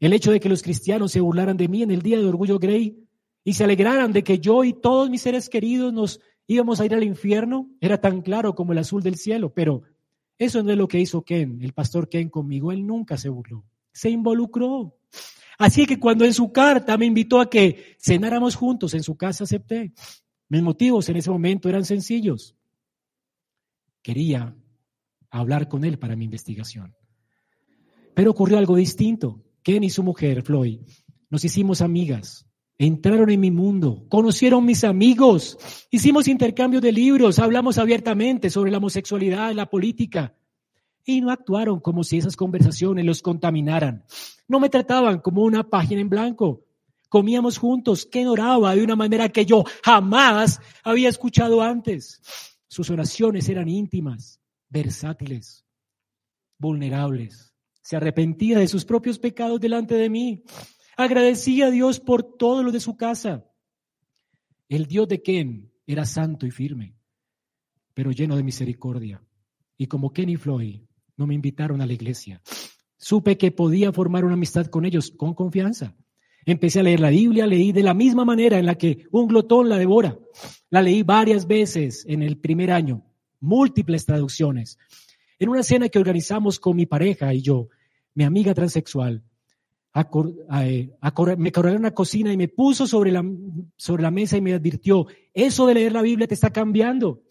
El 0.01 0.13
hecho 0.13 0.31
de 0.31 0.41
que 0.41 0.49
los 0.49 0.63
cristianos 0.63 1.13
se 1.13 1.21
burlaran 1.21 1.57
de 1.57 1.69
mí 1.69 1.83
en 1.83 1.91
el 1.91 2.03
día 2.03 2.19
de 2.19 2.27
orgullo 2.27 2.59
gay 2.59 3.05
y 3.45 3.55
se 3.55 3.65
alegraran 3.65 4.13
de 4.13 4.25
que 4.25 4.39
yo 4.39 4.65
y 4.65 4.73
todos 4.73 5.11
mis 5.11 5.23
seres 5.23 5.49
queridos 5.49 5.93
nos 5.93 6.21
íbamos 6.47 6.81
a 6.81 6.87
ir 6.87 6.95
al 6.95 7.05
infierno, 7.05 7.71
era 7.81 8.01
tan 8.01 8.23
claro 8.23 8.55
como 8.55 8.73
el 8.73 8.79
azul 8.79 9.03
del 9.03 9.17
cielo, 9.17 9.53
pero 9.53 9.83
eso 10.39 10.63
no 10.63 10.71
es 10.71 10.79
lo 10.79 10.87
que 10.89 11.01
hizo 11.01 11.23
Ken, 11.23 11.61
el 11.63 11.73
pastor 11.73 12.09
Ken 12.09 12.29
conmigo, 12.29 12.73
él 12.73 12.87
nunca 12.87 13.17
se 13.17 13.29
burló, 13.29 13.65
se 13.93 14.11
involucró. 14.11 14.97
Así 15.59 15.87
que 15.87 15.99
cuando 15.99 16.25
en 16.25 16.33
su 16.33 16.53
carta 16.53 16.97
me 16.97 17.07
invitó 17.07 17.41
a 17.41 17.51
que 17.51 17.97
cenáramos 17.99 18.55
juntos 18.55 18.95
en 18.95 19.03
su 19.03 19.17
casa, 19.17 19.45
acepté. 19.45 19.93
Mis 20.49 20.63
motivos 20.63 21.09
en 21.09 21.17
ese 21.17 21.31
momento 21.31 21.69
eran 21.69 21.85
sencillos. 21.85 22.55
Quería 24.01 24.57
hablar 25.31 25.69
con 25.69 25.85
él 25.85 25.99
para 25.99 26.15
mi 26.15 26.25
investigación. 26.25 26.95
Pero 28.15 28.31
ocurrió 28.31 28.59
algo 28.59 28.77
distinto. 28.77 29.45
Ken 29.63 29.83
y 29.83 29.91
su 29.91 30.03
mujer, 30.05 30.43
Floyd, 30.43 30.81
nos 31.29 31.45
hicimos 31.45 31.83
amigas 31.83 32.48
entraron 32.79 33.29
en 33.31 33.41
mi 33.41 33.51
mundo, 33.51 34.05
conocieron 34.09 34.65
mis 34.65 34.85
amigos, 34.85 35.59
hicimos 35.91 36.29
intercambio 36.29 36.81
de 36.81 36.93
libros, 36.93 37.41
hablamos 37.41 37.77
abiertamente 37.77 38.51
sobre 38.51 38.71
la 38.71 38.79
homosexualidad, 38.79 39.53
la 39.53 39.69
política, 39.69 40.35
y 41.05 41.21
no 41.21 41.33
actuaron 41.33 41.81
como 41.81 42.05
si 42.05 42.19
esas 42.19 42.37
conversaciones 42.37 43.05
los 43.05 43.21
contaminaran. 43.21 44.05
No 44.47 44.61
me 44.61 44.69
trataban 44.69 45.21
como 45.21 45.43
una 45.43 45.65
página 45.69 46.01
en 46.01 46.09
blanco. 46.09 46.65
Comíamos 47.09 47.59
juntos, 47.59 48.07
que 48.07 48.27
oraba 48.27 48.77
de 48.77 48.85
una 48.85 48.95
manera 48.95 49.31
que 49.31 49.47
yo 49.47 49.65
jamás 49.83 50.61
había 50.85 51.09
escuchado 51.09 51.63
antes. 51.63 52.21
Sus 52.69 52.91
oraciones 52.91 53.49
eran 53.49 53.69
íntimas, 53.69 54.41
versátiles, 54.69 55.65
vulnerables. 56.59 57.55
Se 57.81 57.97
arrepentía 57.97 58.59
de 58.59 58.69
sus 58.69 58.85
propios 58.85 59.19
pecados 59.19 59.59
delante 59.59 59.95
de 59.95 60.11
mí 60.11 60.45
Agradecía 60.99 61.67
a 61.67 61.71
Dios 61.71 62.01
por 62.01 62.25
todo 62.25 62.65
lo 62.65 62.73
de 62.73 62.81
su 62.81 62.97
casa. 62.97 63.45
El 64.69 64.87
Dios 64.87 65.07
de 65.07 65.23
Ken 65.23 65.71
era 65.87 66.05
santo 66.05 66.45
y 66.45 66.51
firme, 66.51 66.97
pero 67.95 68.11
lleno 68.11 68.35
de 68.35 68.43
misericordia. 68.43 69.23
Y 69.77 69.87
como 69.87 70.13
Ken 70.13 70.29
y 70.29 70.37
Floyd 70.37 70.81
no 71.17 71.29
me 71.29 71.37
invitaron 71.37 71.81
a 71.81 71.87
la 71.87 71.93
iglesia, 71.93 72.43
supe 72.97 73.39
que 73.39 73.53
podía 73.53 73.93
formar 73.93 74.25
una 74.25 74.35
amistad 74.35 74.67
con 74.67 74.85
ellos 74.85 75.13
con 75.17 75.35
confianza. 75.35 75.95
Empecé 76.45 76.81
a 76.81 76.83
leer 76.83 76.99
la 76.99 77.11
Biblia, 77.11 77.47
leí 77.47 77.71
de 77.71 77.85
la 77.85 77.95
misma 77.95 78.25
manera 78.25 78.59
en 78.59 78.67
la 78.67 78.75
que 78.75 79.07
un 79.13 79.29
glotón 79.29 79.69
la 79.69 79.79
devora. 79.79 80.19
La 80.69 80.83
leí 80.83 81.05
varias 81.05 81.47
veces 81.47 82.05
en 82.09 82.25
el 82.25 82.39
primer 82.39 82.73
año, 82.73 83.05
múltiples 83.39 84.05
traducciones. 84.05 84.79
En 85.39 85.49
una 85.49 85.63
cena 85.63 85.91
que 85.91 86.01
organizamos 86.01 86.59
con 86.59 86.75
mi 86.75 86.87
pareja 86.87 87.33
y 87.33 87.41
yo, 87.41 87.69
mi 88.15 88.25
amiga 88.25 88.53
transexual, 88.53 89.23
me 89.95 91.53
corrió 91.53 91.75
a 91.75 91.77
una 91.77 91.95
cocina 91.95 92.33
y 92.33 92.37
me 92.37 92.49
puso 92.49 92.87
sobre 92.87 93.11
la, 93.11 93.25
sobre 93.77 94.03
la 94.03 94.11
mesa 94.11 94.37
y 94.37 94.41
me 94.41 94.55
advirtió, 94.55 95.07
eso 95.35 95.67
de 95.67 95.75
leer 95.75 95.93
la 95.93 96.03
Biblia 96.03 96.29
te 96.29 96.35
está 96.35 96.51
cambiando. 96.51 97.23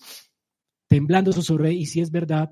Temblando 0.88 1.32
susurré, 1.34 1.74
¿y 1.74 1.86
si 1.86 2.02
es 2.02 2.12
verdad? 2.12 2.52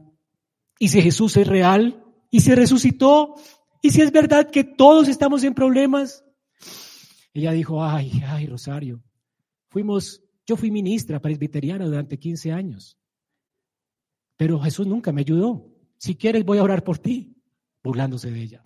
¿Y 0.80 0.90
si 0.90 1.02
Jesús 1.02 1.38
es 1.38 1.48
real? 1.48 2.04
¿Y 2.30 2.42
si 2.42 2.54
resucitó? 2.54 3.36
¿Y 3.82 3.92
si 3.92 4.02
es 4.02 4.12
verdad 4.12 4.50
que 4.50 4.64
todos 4.64 5.08
estamos 5.08 5.44
en 5.44 5.54
problemas? 5.54 6.26
Ella 7.34 7.52
dijo, 7.52 7.84
ay, 7.84 8.24
ay, 8.26 8.48
Rosario, 8.48 9.04
fuimos, 9.70 10.24
yo 10.46 10.56
fui 10.56 10.72
ministra 10.72 11.20
presbiteriana 11.20 11.86
durante 11.86 12.18
15 12.18 12.52
años, 12.52 12.98
pero 14.38 14.60
Jesús 14.60 14.88
nunca 14.88 15.12
me 15.12 15.22
ayudó. 15.22 15.70
Si 15.98 16.16
quieres 16.16 16.46
voy 16.46 16.58
a 16.58 16.64
orar 16.64 16.84
por 16.84 16.98
ti, 16.98 17.36
burlándose 17.84 18.32
de 18.32 18.42
ella. 18.42 18.64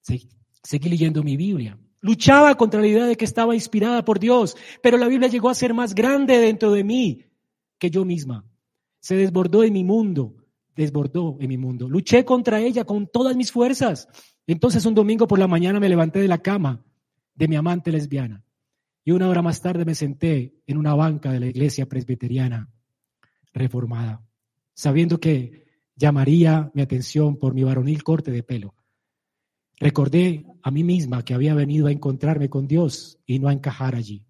Sí, 0.00 0.28
Seguí 0.66 0.88
leyendo 0.88 1.22
mi 1.22 1.36
Biblia. 1.36 1.78
Luchaba 2.00 2.56
contra 2.56 2.80
la 2.80 2.88
idea 2.88 3.06
de 3.06 3.14
que 3.14 3.24
estaba 3.24 3.54
inspirada 3.54 4.04
por 4.04 4.18
Dios, 4.18 4.56
pero 4.82 4.96
la 4.96 5.06
Biblia 5.06 5.28
llegó 5.28 5.48
a 5.48 5.54
ser 5.54 5.72
más 5.74 5.94
grande 5.94 6.38
dentro 6.38 6.72
de 6.72 6.82
mí 6.82 7.24
que 7.78 7.88
yo 7.88 8.04
misma. 8.04 8.44
Se 8.98 9.14
desbordó 9.14 9.62
en 9.62 9.72
mi 9.72 9.84
mundo, 9.84 10.34
desbordó 10.74 11.36
en 11.38 11.48
mi 11.50 11.56
mundo. 11.56 11.88
Luché 11.88 12.24
contra 12.24 12.60
ella 12.60 12.84
con 12.84 13.06
todas 13.06 13.36
mis 13.36 13.52
fuerzas. 13.52 14.08
Entonces 14.48 14.84
un 14.86 14.96
domingo 14.96 15.28
por 15.28 15.38
la 15.38 15.46
mañana 15.46 15.78
me 15.78 15.88
levanté 15.88 16.18
de 16.18 16.26
la 16.26 16.38
cama 16.38 16.84
de 17.36 17.46
mi 17.46 17.54
amante 17.54 17.92
lesbiana 17.92 18.42
y 19.04 19.12
una 19.12 19.28
hora 19.28 19.42
más 19.42 19.62
tarde 19.62 19.84
me 19.84 19.94
senté 19.94 20.56
en 20.66 20.78
una 20.78 20.96
banca 20.96 21.30
de 21.30 21.38
la 21.38 21.46
iglesia 21.46 21.86
presbiteriana 21.86 22.68
reformada, 23.52 24.26
sabiendo 24.74 25.20
que 25.20 25.64
llamaría 25.94 26.72
mi 26.74 26.82
atención 26.82 27.36
por 27.36 27.54
mi 27.54 27.62
varonil 27.62 28.02
corte 28.02 28.32
de 28.32 28.42
pelo. 28.42 28.75
Recordé 29.78 30.46
a 30.62 30.70
mí 30.70 30.84
misma 30.84 31.24
que 31.24 31.34
había 31.34 31.54
venido 31.54 31.86
a 31.86 31.92
encontrarme 31.92 32.48
con 32.48 32.66
Dios 32.66 33.18
y 33.26 33.38
no 33.38 33.48
a 33.48 33.52
encajar 33.52 33.94
allí. 33.94 34.24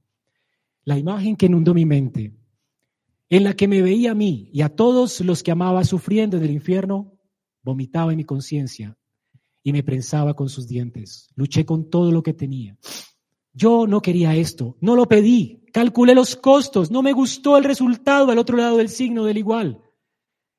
La 0.84 0.99
imagen 0.99 1.36
que 1.36 1.47
inundó 1.47 1.74
mi 1.74 1.84
mente, 1.84 2.34
en 3.28 3.44
la 3.44 3.55
que 3.55 3.68
me 3.68 3.82
veía 3.82 4.12
a 4.12 4.14
mí 4.14 4.51
y 4.53 4.62
a 4.62 4.68
todos 4.68 5.20
los 5.20 5.42
que 5.42 5.51
amaba 5.51 5.84
sufriendo 5.84 6.38
del 6.38 6.51
infierno, 6.51 7.18
vomitaba 7.62 8.12
en 8.12 8.18
mi 8.18 8.24
conciencia 8.24 8.97
y 9.62 9.72
me 9.72 9.82
prensaba 9.82 10.34
con 10.34 10.49
sus 10.49 10.68
dientes. 10.68 11.28
Luché 11.34 11.64
con 11.64 11.90
todo 11.90 12.12
lo 12.12 12.22
que 12.22 12.34
tenía. 12.34 12.76
Yo 13.53 13.86
no 13.86 14.03
quería 14.03 14.36
esto, 14.36 14.76
no 14.80 14.94
lo 14.94 15.07
pedí, 15.07 15.64
calculé 15.72 16.14
los 16.14 16.36
costos, 16.36 16.90
no 16.90 17.03
me 17.03 17.12
gustó 17.12 17.57
el 17.57 17.64
resultado 17.64 18.30
al 18.30 18.38
otro 18.38 18.57
lado 18.57 18.76
del 18.76 18.90
signo 18.90 19.24
del 19.24 19.38
igual. 19.38 19.80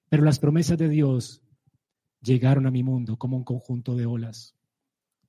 Pero 0.10 0.24
las 0.24 0.40
promesas 0.40 0.78
de 0.78 0.90
Dios 0.90 1.42
llegaron 2.22 2.66
a 2.66 2.72
mi 2.72 2.84
mundo 2.84 3.18
como 3.18 3.38
un 3.38 3.44
conjunto 3.44 3.96
de 3.96 4.06
olas. 4.06 4.57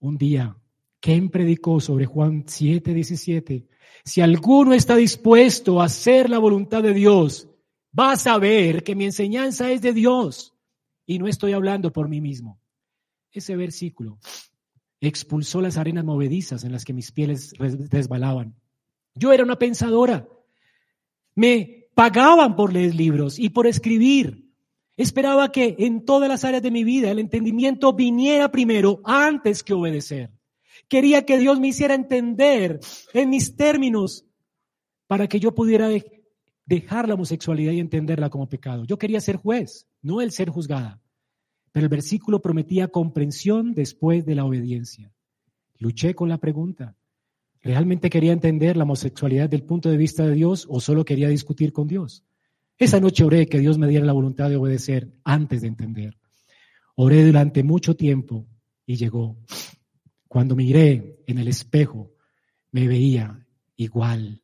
Un 0.01 0.17
día, 0.17 0.57
Ken 1.01 1.29
predicó 1.29 1.81
sobre 1.81 2.07
Juan 2.07 2.45
7, 2.47 2.95
17. 2.95 3.67
Si 4.05 4.21
alguno 4.21 4.75
está 4.75 4.97
dispuesto 4.97 5.81
a 5.81 5.87
hacer 5.87 6.31
la 6.31 6.39
voluntad 6.39 6.83
de 6.83 6.95
Dios, 6.95 7.49
va 7.99 8.13
a 8.13 8.17
saber 8.17 8.85
que 8.85 8.95
mi 8.95 9.05
enseñanza 9.05 9.71
es 9.71 9.83
de 9.83 9.93
Dios 9.93 10.55
y 11.07 11.19
no 11.19 11.27
estoy 11.27 11.53
hablando 11.53 11.93
por 11.93 12.09
mí 12.09 12.21
mismo. 12.21 12.61
Ese 13.33 13.57
versículo 13.57 14.19
expulsó 15.01 15.61
las 15.61 15.77
arenas 15.77 16.05
movedizas 16.05 16.65
en 16.65 16.73
las 16.73 16.85
que 16.85 16.93
mis 16.93 17.13
pieles 17.13 17.53
resbalaban. 17.59 18.55
Yo 19.15 19.33
era 19.33 19.45
una 19.45 19.59
pensadora. 19.59 20.29
Me 21.35 21.89
pagaban 21.95 22.57
por 22.57 22.73
leer 22.73 22.95
libros 22.95 23.39
y 23.39 23.51
por 23.51 23.67
escribir. 23.67 24.48
Esperaba 24.99 25.53
que 25.53 25.77
en 25.79 26.05
todas 26.05 26.29
las 26.29 26.45
áreas 26.45 26.61
de 26.61 26.73
mi 26.73 26.83
vida 26.83 27.09
el 27.13 27.21
entendimiento 27.21 27.93
viniera 27.93 28.51
primero 28.51 29.01
antes 29.05 29.63
que 29.63 29.73
obedecer. 29.73 30.33
Quería 30.89 31.25
que 31.25 31.39
Dios 31.39 31.61
me 31.61 31.69
hiciera 31.69 31.95
entender 31.95 32.81
en 33.15 33.31
mis 33.31 33.55
términos 33.55 34.27
para 35.07 35.29
que 35.29 35.39
yo 35.39 35.55
pudiera 35.55 35.89
dejar 36.67 37.07
la 37.07 37.15
homosexualidad 37.15 37.73
y 37.73 37.79
entenderla 37.79 38.29
como 38.29 38.49
pecado. 38.49 38.85
Yo 38.87 38.99
quería 38.99 39.21
ser 39.21 39.37
juez, 39.37 39.87
no 40.03 40.21
el 40.21 40.33
ser 40.33 40.51
juzgada. 40.51 41.01
pero 41.71 41.85
el 41.85 41.91
versículo 41.91 42.43
prometía 42.43 42.89
comprensión 42.89 43.75
después 43.75 44.27
de 44.27 44.35
la 44.35 44.45
obediencia. 44.45 45.13
Luché 45.79 46.15
con 46.15 46.29
la 46.29 46.39
pregunta. 46.39 46.97
¿Realmente 47.61 48.11
quería 48.11 48.33
entender 48.33 48.77
la 48.77 48.83
homosexualidad 48.83 49.45
desde 49.45 49.63
el 49.63 49.69
punto 49.69 49.91
de 49.91 49.97
vista 49.97 50.27
de 50.27 50.35
Dios 50.35 50.67
o 50.69 50.81
solo 50.81 51.05
quería 51.05 51.29
discutir 51.29 51.73
con 51.73 51.87
Dios? 51.87 52.25
Esa 52.79 53.01
noche 53.01 53.25
oré 53.25 53.47
que 53.49 53.59
Dios 53.59 53.77
me 53.77 53.89
diera 53.89 54.07
la 54.07 54.13
voluntad 54.13 54.49
de 54.49 54.57
obedecer 54.57 55.13
antes 55.25 55.63
de 55.63 55.69
entender. 55.69 56.17
Oré 56.95 57.27
durante 57.27 57.63
mucho 57.65 57.97
tiempo 57.97 58.47
y 58.87 58.97
llegó. 58.97 59.37
Cuando 60.29 60.55
miré 60.55 61.23
en 61.27 61.39
el 61.39 61.49
espejo, 61.49 62.13
me 62.71 62.87
veía 62.87 63.47
igual. 63.77 64.43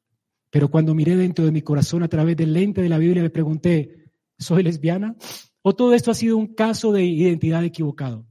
Pero 0.50 0.68
cuando 0.68 0.94
miré 0.94 1.16
dentro 1.16 1.44
de 1.44 1.52
mi 1.52 1.62
corazón 1.62 2.02
a 2.02 2.08
través 2.08 2.36
del 2.36 2.52
lente 2.52 2.82
de 2.82 2.88
la 2.88 2.98
Biblia, 2.98 3.22
me 3.22 3.30
pregunté, 3.30 4.10
¿soy 4.38 4.62
lesbiana? 4.62 5.16
¿O 5.62 5.74
todo 5.74 5.94
esto 5.94 6.10
ha 6.10 6.14
sido 6.14 6.36
un 6.36 6.54
caso 6.54 6.92
de 6.92 7.04
identidad 7.04 7.64
equivocado? 7.64 8.26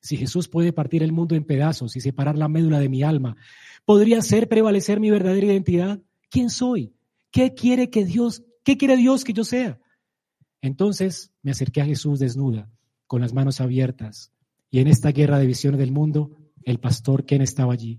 Si 0.00 0.16
Jesús 0.16 0.48
puede 0.48 0.72
partir 0.72 1.02
el 1.02 1.12
mundo 1.12 1.34
en 1.34 1.44
pedazos 1.44 1.96
y 1.96 2.00
separar 2.00 2.38
la 2.38 2.48
médula 2.48 2.78
de 2.78 2.88
mi 2.88 3.02
alma, 3.02 3.36
¿podría 3.84 4.22
ser 4.22 4.48
prevalecer 4.48 5.00
mi 5.00 5.10
verdadera 5.10 5.46
identidad? 5.46 6.00
¿Quién 6.30 6.50
soy? 6.50 6.94
¿Qué 7.30 7.54
quiere 7.54 7.90
que 7.90 8.04
Dios, 8.04 8.44
qué 8.68 8.76
quiere 8.76 8.98
Dios 8.98 9.24
que 9.24 9.32
yo 9.32 9.44
sea? 9.44 9.80
Entonces 10.60 11.32
me 11.40 11.52
acerqué 11.52 11.80
a 11.80 11.86
Jesús 11.86 12.18
desnuda, 12.18 12.70
con 13.06 13.22
las 13.22 13.32
manos 13.32 13.62
abiertas, 13.62 14.30
y 14.70 14.80
en 14.80 14.88
esta 14.88 15.10
guerra 15.10 15.38
de 15.38 15.46
visiones 15.46 15.80
del 15.80 15.90
mundo, 15.90 16.36
el 16.64 16.78
pastor 16.78 17.24
Ken 17.24 17.40
estaba 17.40 17.72
allí. 17.72 17.98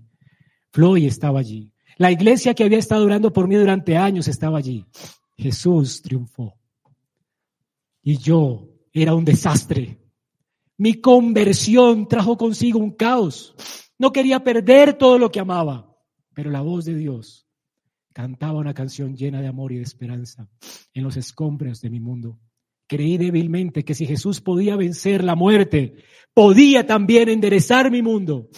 Floyd 0.70 1.06
estaba 1.06 1.40
allí. 1.40 1.72
La 1.96 2.12
iglesia 2.12 2.54
que 2.54 2.62
había 2.62 2.78
estado 2.78 3.04
orando 3.04 3.32
por 3.32 3.48
mí 3.48 3.56
durante 3.56 3.96
años 3.96 4.28
estaba 4.28 4.58
allí. 4.58 4.86
Jesús 5.36 6.02
triunfó. 6.02 6.56
Y 8.00 8.18
yo 8.18 8.68
era 8.92 9.12
un 9.16 9.24
desastre. 9.24 9.98
Mi 10.76 11.00
conversión 11.00 12.06
trajo 12.06 12.36
consigo 12.36 12.78
un 12.78 12.92
caos. 12.92 13.56
No 13.98 14.12
quería 14.12 14.44
perder 14.44 14.94
todo 14.94 15.18
lo 15.18 15.32
que 15.32 15.40
amaba, 15.40 15.96
pero 16.32 16.48
la 16.48 16.60
voz 16.60 16.84
de 16.84 16.94
Dios 16.94 17.49
cantaba 18.12 18.58
una 18.58 18.74
canción 18.74 19.16
llena 19.16 19.40
de 19.40 19.48
amor 19.48 19.72
y 19.72 19.76
de 19.76 19.82
esperanza 19.82 20.48
en 20.92 21.04
los 21.04 21.16
escombros 21.16 21.80
de 21.80 21.90
mi 21.90 22.00
mundo. 22.00 22.38
Creí 22.86 23.18
débilmente 23.18 23.84
que 23.84 23.94
si 23.94 24.04
Jesús 24.06 24.40
podía 24.40 24.74
vencer 24.76 25.22
la 25.22 25.36
muerte, 25.36 25.94
podía 26.34 26.86
también 26.86 27.28
enderezar 27.28 27.90
mi 27.90 28.02
mundo. 28.02 28.48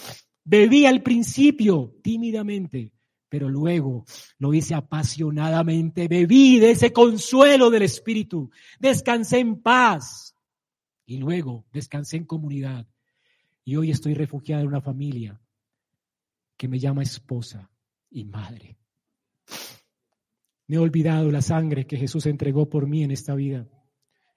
Bebí 0.43 0.85
al 0.85 1.03
principio 1.03 1.95
tímidamente, 2.01 2.91
pero 3.29 3.47
luego 3.47 4.05
lo 4.39 4.53
hice 4.53 4.73
apasionadamente. 4.73 6.07
Bebí 6.07 6.59
de 6.59 6.71
ese 6.71 6.91
consuelo 6.91 7.69
del 7.69 7.83
Espíritu. 7.83 8.49
Descansé 8.79 9.39
en 9.39 9.61
paz 9.61 10.35
y 11.05 11.17
luego 11.17 11.65
descansé 11.71 12.17
en 12.17 12.25
comunidad. 12.25 12.87
Y 13.63 13.75
hoy 13.75 13.91
estoy 13.91 14.15
refugiada 14.15 14.63
en 14.63 14.67
una 14.67 14.81
familia 14.81 15.39
que 16.57 16.67
me 16.67 16.79
llama 16.79 17.03
esposa 17.03 17.69
y 18.09 18.25
madre. 18.25 18.77
Me 20.67 20.77
he 20.77 20.79
olvidado 20.79 21.29
la 21.31 21.41
sangre 21.41 21.85
que 21.85 21.97
Jesús 21.97 22.25
entregó 22.25 22.69
por 22.69 22.87
mí 22.87 23.03
en 23.03 23.11
esta 23.11 23.35
vida. 23.35 23.67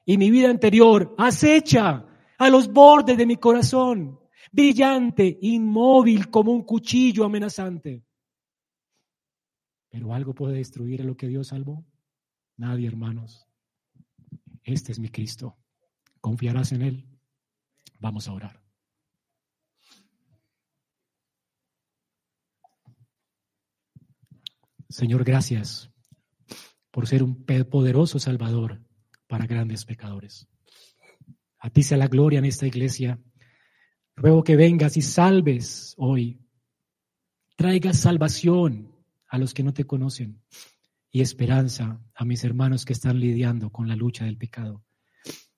Y 0.05 0.19
mi 0.19 0.31
vida 0.31 0.51
anterior 0.51 1.15
acecha 1.19 2.07
a 2.39 2.51
los 2.51 2.73
bordes 2.73 3.17
de 3.17 3.27
mi 3.27 3.37
corazón 3.37 4.19
brillante, 4.53 5.39
inmóvil 5.43 6.31
como 6.31 6.53
un 6.53 6.63
cuchillo 6.63 7.25
amenazante. 7.25 8.05
Pero 9.91 10.13
algo 10.15 10.35
puede 10.35 10.57
destruir 10.57 11.03
a 11.03 11.05
lo 11.05 11.17
que 11.17 11.29
Dios 11.29 11.49
salvó. 11.49 11.85
Nadie, 12.57 12.87
hermanos. 12.87 13.47
Este 14.63 14.93
es 14.93 14.99
mi 14.99 15.09
Cristo. 15.09 15.57
¿Confiarás 16.21 16.73
en 16.73 16.83
Él? 16.83 17.09
Vamos 18.01 18.29
a 18.29 18.33
orar. 18.33 18.63
Señor, 24.89 25.25
gracias 25.25 25.93
por 26.97 27.07
ser 27.07 27.23
un 27.23 27.45
poderoso 27.45 28.19
Salvador 28.19 28.81
para 29.27 29.47
grandes 29.47 29.85
pecadores. 29.85 30.49
A 31.59 31.69
ti 31.69 31.83
sea 31.83 31.99
la 31.99 32.09
gloria 32.09 32.39
en 32.39 32.47
esta 32.47 32.67
iglesia 32.67 33.21
Ruego 34.17 34.43
que 34.43 34.57
vengas 34.57 34.97
y 34.97 35.03
salves 35.03 35.93
hoy. 35.99 36.41
Traigas 37.55 37.99
salvación 37.99 38.95
a 39.29 39.37
los 39.37 39.53
que 39.53 39.63
no 39.63 39.75
te 39.75 39.85
conocen 39.85 40.41
y 41.11 41.21
esperanza 41.21 42.01
a 42.15 42.25
mis 42.25 42.43
hermanos 42.45 42.87
que 42.87 42.95
están 42.95 43.21
lidiando 43.21 43.69
con 43.69 43.89
la 43.89 43.95
lucha 43.95 44.25
del 44.25 44.39
pecado. 44.39 44.83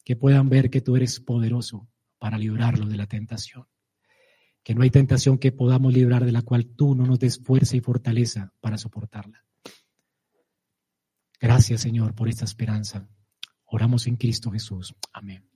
Que 0.05 0.17
puedan 0.17 0.49
ver 0.49 0.71
que 0.71 0.81
tú 0.81 0.97
eres 0.97 1.21
poderoso 1.21 1.89
para 2.19 2.37
librarlo 2.37 2.87
de 2.87 2.97
la 2.97 3.07
tentación. 3.07 3.69
Que 4.65 4.75
no 4.75 4.83
hay 4.83 4.91
tentación 4.91 5.39
que 5.39 5.53
podamos 5.53 5.95
librar 5.95 6.25
de 6.25 6.33
la 6.33 6.43
cual 6.43 6.67
tú 6.67 6.97
no 6.97 7.07
nos 7.07 7.21
des 7.21 7.39
fuerza 7.39 7.77
y 7.77 7.81
fortaleza 7.81 8.53
para 8.59 8.77
soportarla. 8.77 9.45
Gracias, 11.41 11.81
Señor, 11.81 12.15
por 12.15 12.29
esta 12.29 12.45
esperanza. 12.45 13.09
Oramos 13.65 14.07
en 14.07 14.17
Cristo 14.17 14.51
Jesús. 14.51 14.95
Amén. 15.13 15.49